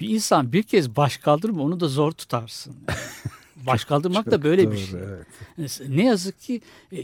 Bir 0.00 0.08
insan 0.08 0.52
bir 0.52 0.62
kez 0.62 0.96
baş 0.96 1.16
kaldırma 1.16 1.62
onu 1.62 1.80
da 1.80 1.88
zor 1.88 2.12
tutarsın. 2.12 2.76
Baş 3.66 3.84
kaldırmak 3.84 4.30
da 4.30 4.42
böyle 4.42 4.64
doğru, 4.64 4.72
bir 4.72 4.78
şey. 4.78 5.00
evet. 5.00 5.80
Ne 5.88 6.04
yazık 6.04 6.40
ki 6.40 6.60
e, 6.92 6.98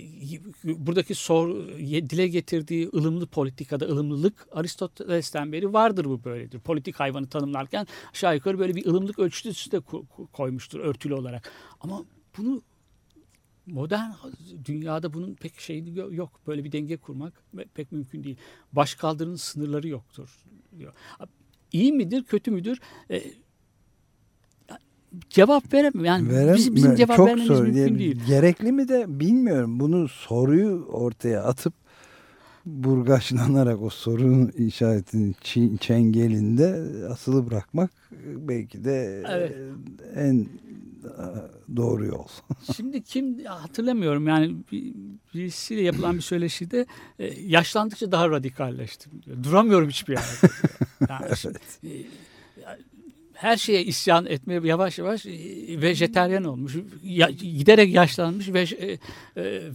buradaki 0.65 1.15
sor, 1.15 1.49
dile 1.79 2.29
getirdiği 2.29 2.91
ılımlı 2.95 3.27
politikada 3.27 3.85
ılımlılık 3.85 4.47
Aristoteles'ten 4.53 5.53
beri 5.53 5.73
vardır 5.73 6.05
bu 6.05 6.25
böyledir. 6.25 6.61
Politik 6.61 7.01
hayvanı 7.01 7.27
tanımlarken 7.27 7.87
aşağı 8.13 8.35
yukarı 8.35 8.59
böyle 8.59 8.75
bir 8.75 8.87
ılımlık 8.87 9.19
ölçüsü 9.19 9.71
de 9.71 9.77
ko- 9.77 10.05
ko- 10.17 10.27
koymuştur 10.33 10.81
örtülü 10.81 11.15
olarak. 11.15 11.53
Ama 11.81 12.03
bunu 12.39 12.63
modern 13.67 14.11
dünyada 14.65 15.15
bunun 15.15 15.35
pek 15.35 15.61
şeyi 15.61 15.99
yok. 16.11 16.41
Böyle 16.47 16.65
bir 16.65 16.73
denge 16.73 16.97
kurmak 16.97 17.33
pek 17.75 17.93
mümkün 17.93 18.25
değil. 18.25 18.37
Başkaldırının 18.73 19.37
sınırları 19.37 19.89
yoktur 19.89 20.45
diyor. 20.79 20.93
İyi 21.73 21.93
midir, 21.93 22.25
kötü 22.25 22.51
müdür? 22.51 22.81
E, 23.11 23.23
cevap 25.31 25.75
veremem. 25.75 26.05
Yani 26.05 26.29
Verem, 26.29 26.57
bizim, 26.57 26.77
bizim 26.77 26.97
cevap 26.97 27.17
çok 27.17 27.27
vermemiz 27.27 27.47
zor. 27.47 27.63
mümkün 27.63 27.99
değil. 27.99 28.21
Gerekli 28.27 28.73
mi 28.73 28.89
de 28.89 29.21
bilmiyorum. 29.21 29.81
Bunu 29.81 30.09
soruyu 30.09 30.87
ortaya 30.93 31.43
atıp 31.43 31.75
burgaçlanarak 32.67 33.83
o 33.83 33.91
sorunun 33.91 34.49
işaretinin 34.49 35.37
çengelinde 35.77 36.67
asılı 37.11 37.51
bırakmak 37.51 37.91
belki 38.37 38.85
de 38.85 39.25
evet. 39.29 39.57
en 40.15 40.47
doğru 41.77 42.07
yol. 42.07 42.27
Şimdi 42.77 43.03
kim 43.03 43.45
hatırlamıyorum 43.45 44.29
yani 44.29 44.57
birisiyle 45.35 45.83
yapılan 45.83 46.17
bir 46.17 46.21
söyleşide 46.23 46.87
e, 47.19 47.27
yaşlandıkça 47.41 48.13
daha 48.13 48.31
radikalleştim. 48.31 49.13
Duramıyorum 49.43 49.89
hiçbir 49.89 50.13
yerde. 50.13 50.55
Yani, 51.09 51.27
evet. 51.27 51.81
E, 53.35 53.39
her 53.39 53.57
şeye 53.57 53.85
isyan 53.85 54.27
etmeye 54.27 54.61
yavaş 54.65 54.99
yavaş 54.99 55.27
e, 55.27 55.31
vejeteryan 55.83 56.45
olmuş. 56.45 56.77
Ya, 57.03 57.31
giderek 57.31 57.95
yaşlanmış 57.95 58.53
ve 58.53 58.63
e, 58.63 58.93
e, 58.93 58.99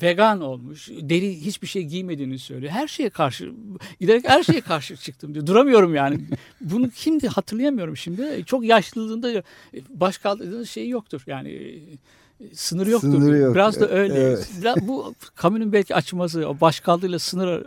vegan 0.01 0.41
olmuş. 0.41 0.89
Deri 1.01 1.45
hiçbir 1.45 1.67
şey 1.67 1.83
giymediğini 1.83 2.39
söylüyor. 2.39 2.71
Her 2.71 2.87
şeye 2.87 3.09
karşı 3.09 3.51
giderek 3.99 4.29
her 4.29 4.43
şeye 4.43 4.61
karşı 4.61 4.97
çıktım 5.05 5.33
diyor. 5.33 5.47
Duramıyorum 5.47 5.95
yani. 5.95 6.19
Bunu 6.61 6.89
kimdi 6.89 7.27
hatırlayamıyorum 7.27 7.97
şimdi. 7.97 8.43
Çok 8.45 8.65
yaşlılığında 8.65 9.31
e, 9.31 9.43
baş 9.89 10.17
kaldırdığınız 10.17 10.69
şey 10.69 10.89
yoktur. 10.89 11.23
Yani 11.27 11.49
e, 11.49 11.81
sınırı 12.53 12.89
yoktur. 12.89 13.11
Sınırı 13.11 13.37
yok. 13.37 13.55
Biraz 13.55 13.79
da 13.79 13.89
öyle. 13.89 14.13
Evet. 14.13 14.49
Bu 14.81 15.15
kamunun 15.35 15.73
belki 15.73 15.95
açması, 15.95 16.61
baş 16.61 16.79
kaldırıyla 16.79 17.19
sınır 17.19 17.63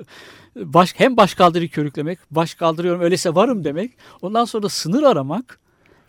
baş, 0.56 0.94
hem 0.96 1.16
baş 1.16 1.34
kaldırıyı 1.34 1.70
körüklemek, 1.70 2.18
baş 2.30 2.54
kaldırıyorum 2.54 3.00
öyleyse 3.00 3.34
varım 3.34 3.64
demek. 3.64 3.92
Ondan 4.22 4.44
sonra 4.44 4.62
da 4.62 4.68
sınır 4.68 5.02
aramak 5.02 5.58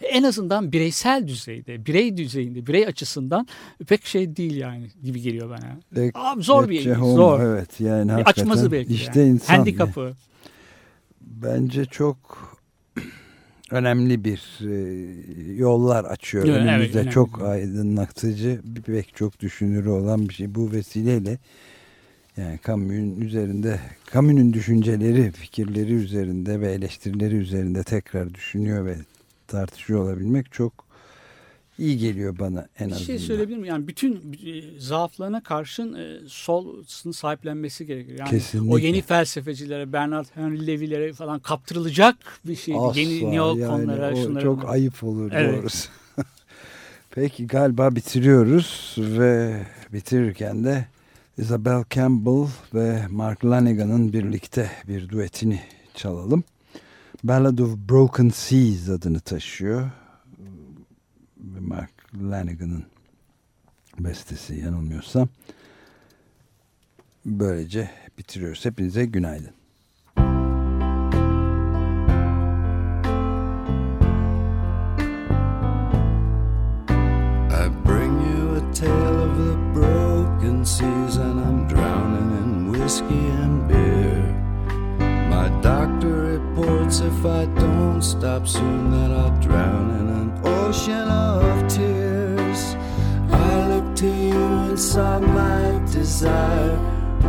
en 0.05 0.23
azından 0.23 0.71
bireysel 0.71 1.27
düzeyde, 1.27 1.85
birey 1.85 2.17
düzeyinde, 2.17 2.67
birey 2.67 2.87
açısından 2.87 3.47
pek 3.87 4.05
şey 4.05 4.35
değil 4.35 4.55
yani 4.55 4.87
gibi 5.03 5.21
geliyor 5.21 5.49
bana. 5.49 6.03
Ek, 6.03 6.11
Abi 6.13 6.43
zor 6.43 6.69
bir 6.69 6.81
şey, 6.81 6.93
zor. 6.93 7.39
Evet 7.39 7.79
yani 7.79 8.17
bir 8.17 8.25
açmazı 8.25 8.71
belki. 8.71 8.93
İşte 8.93 9.19
yani. 9.19 9.29
insan. 9.29 9.55
Handikapı. 9.55 10.13
Bence 11.21 11.85
çok 11.85 12.17
önemli 13.71 14.23
bir 14.23 14.59
e, 14.61 15.53
yollar 15.53 16.05
açıyor. 16.05 16.45
Evet, 16.47 16.57
Önümüzde 16.57 17.01
evet, 17.01 17.11
çok 17.11 17.41
aydınlatıcı, 17.41 18.61
pek 18.85 19.15
çok 19.15 19.39
düşünürü 19.39 19.89
olan 19.89 20.29
bir 20.29 20.33
şey. 20.33 20.55
Bu 20.55 20.71
vesileyle 20.71 21.37
yani 22.37 22.57
kamunun 22.57 23.21
üzerinde, 23.21 23.79
kamunun 24.05 24.53
düşünceleri, 24.53 25.31
fikirleri 25.31 25.93
üzerinde 25.93 26.61
ve 26.61 26.71
eleştirileri 26.71 27.35
üzerinde 27.35 27.83
tekrar 27.83 28.33
düşünüyor 28.33 28.85
ve 28.85 28.95
tartışıyor 29.53 30.03
olabilmek 30.03 30.51
çok 30.51 30.73
iyi 31.79 31.97
geliyor 31.97 32.39
bana 32.39 32.67
en 32.79 32.85
azından. 32.85 32.99
Bir 32.99 33.05
şey 33.05 33.19
söyleyebilir 33.19 33.57
miyim? 33.57 33.69
Yani 33.69 33.87
bütün 33.87 34.15
e, 34.45 34.79
zaaflarına 34.79 35.43
karşın 35.43 35.93
e, 35.93 36.19
solsunu 36.27 37.13
sahiplenmesi 37.13 37.85
gerekiyor. 37.85 38.19
Yani 38.19 38.29
Kesinlikle. 38.29 38.73
o 38.73 38.77
yeni 38.77 39.01
felsefecilere, 39.01 39.93
Bernard 39.93 40.25
Henry 40.33 40.67
Levy'lere 40.67 41.13
falan 41.13 41.39
kaptırılacak 41.39 42.15
bir 42.45 42.55
şey. 42.55 42.75
Asla, 42.77 42.99
yeni 42.99 43.31
neokonlara, 43.31 44.05
yani 44.05 44.23
şunlara. 44.23 44.43
Çok 44.43 44.69
ayıp 44.69 45.03
olur 45.03 45.31
evet. 45.33 45.61
doğrusu. 45.61 45.89
Peki 47.11 47.47
galiba 47.47 47.95
bitiriyoruz 47.95 48.95
ve 48.97 49.65
bitirirken 49.93 50.63
de 50.63 50.85
Isabel 51.37 51.83
Campbell 51.89 52.47
ve 52.73 53.07
Mark 53.09 53.45
Lanigan'ın 53.45 54.13
birlikte 54.13 54.71
bir 54.87 55.09
duetini 55.09 55.59
çalalım. 55.95 56.43
Ballad 57.23 57.57
of 57.57 57.77
Broken 57.89 58.29
Seas 58.29 58.89
adını 58.89 59.19
taşıyor. 59.19 59.91
Mark 61.59 61.91
Lanigan'ın 62.15 62.85
bestesi 63.99 64.55
yanılmıyorsam. 64.55 65.29
Böylece 67.25 67.89
bitiriyoruz. 68.17 68.65
Hepinize 68.65 69.05
günaydın. 69.05 69.53
If 87.23 87.29
I 87.29 87.45
don't 87.57 88.01
stop 88.01 88.45
soon 88.45 88.91
that 88.91 89.11
I'll 89.11 89.39
drown 89.39 89.91
in 89.91 90.07
an 90.09 90.41
ocean 90.43 91.07
of 91.07 91.69
tears. 91.69 92.75
I 93.31 93.67
look 93.69 93.95
to 93.97 94.07
you 94.07 94.43
and 94.43 94.77
saw 94.77 95.19
my 95.19 95.79
desire 95.89 96.77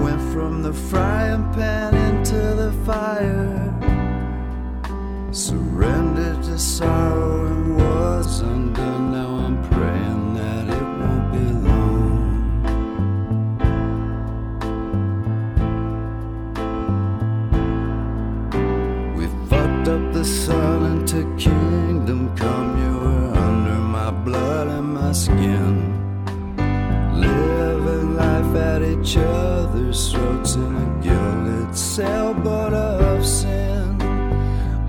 went 0.03 0.21
from 0.33 0.63
the 0.65 0.73
frying 0.73 1.45
pan 1.53 1.95
into 1.95 2.41
the 2.61 2.73
fire. 2.85 3.71
Surrendered 5.31 6.43
to 6.43 6.59
sorrow 6.59 7.47
and 7.47 7.77
was 7.77 8.41
undone. 8.41 9.13
Now 9.13 9.34
each 29.05 29.19
other's 29.19 30.13
throats 30.13 30.55
in 30.55 30.75
a 30.77 31.03
gilded 31.03 31.77
sailboat 31.77 32.73
of 32.73 33.27
sin. 33.27 34.01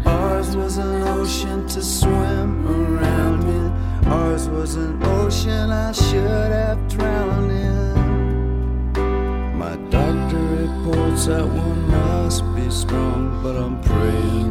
Ours 0.05 0.55
was 0.55 0.77
an 0.77 1.01
ocean 1.19 1.67
to 1.67 1.81
swim 1.81 2.65
around 2.65 3.43
in. 3.43 3.71
Ours 4.07 4.47
was 4.47 4.75
an 4.75 5.03
ocean 5.03 5.69
I 5.69 5.91
should 5.91 6.51
have 6.61 6.87
drowned 6.87 7.51
in. 7.51 8.93
My 9.57 9.75
doctor 9.89 10.39
reports 10.63 11.25
that 11.25 11.45
one 11.45 11.91
must 11.91 12.43
be 12.55 12.69
strong, 12.69 13.43
but 13.43 13.57
I'm 13.57 13.81
praying 13.81 14.44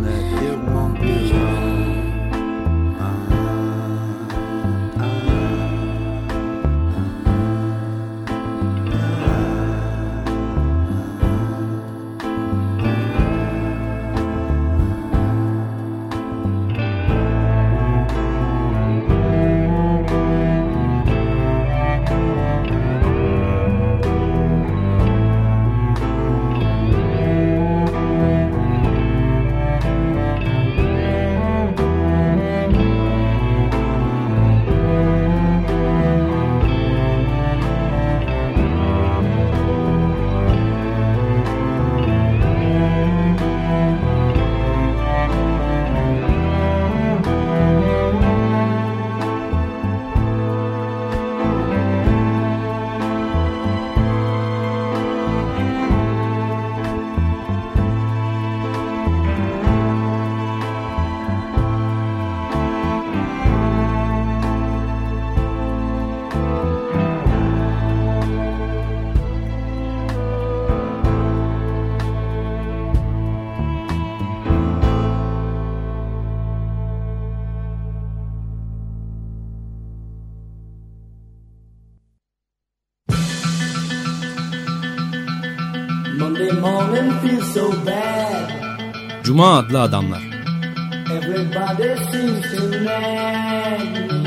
Cuma 89.34 89.58
adlı 89.58 89.80
adamlar. 89.80 90.22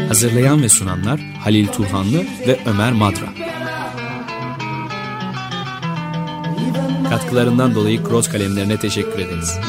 Hazırlayan 0.08 0.64
ve 0.64 0.70
sunanlar 0.70 1.20
Halil 1.20 1.68
Turhanlı 1.68 2.24
ve 2.48 2.60
Ömer 2.66 2.92
Madra. 2.92 3.26
Katkılarından 7.10 7.76
dolayı 7.76 8.04
Cross 8.04 8.30
kalemlerine 8.30 8.80
teşekkür 8.80 9.20
ederiz. 9.20 9.60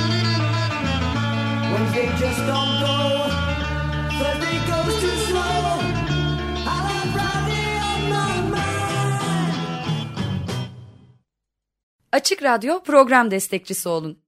Açık 12.13 12.43
Radyo 12.43 12.83
program 12.83 13.31
destekçisi 13.31 13.89
olun. 13.89 14.28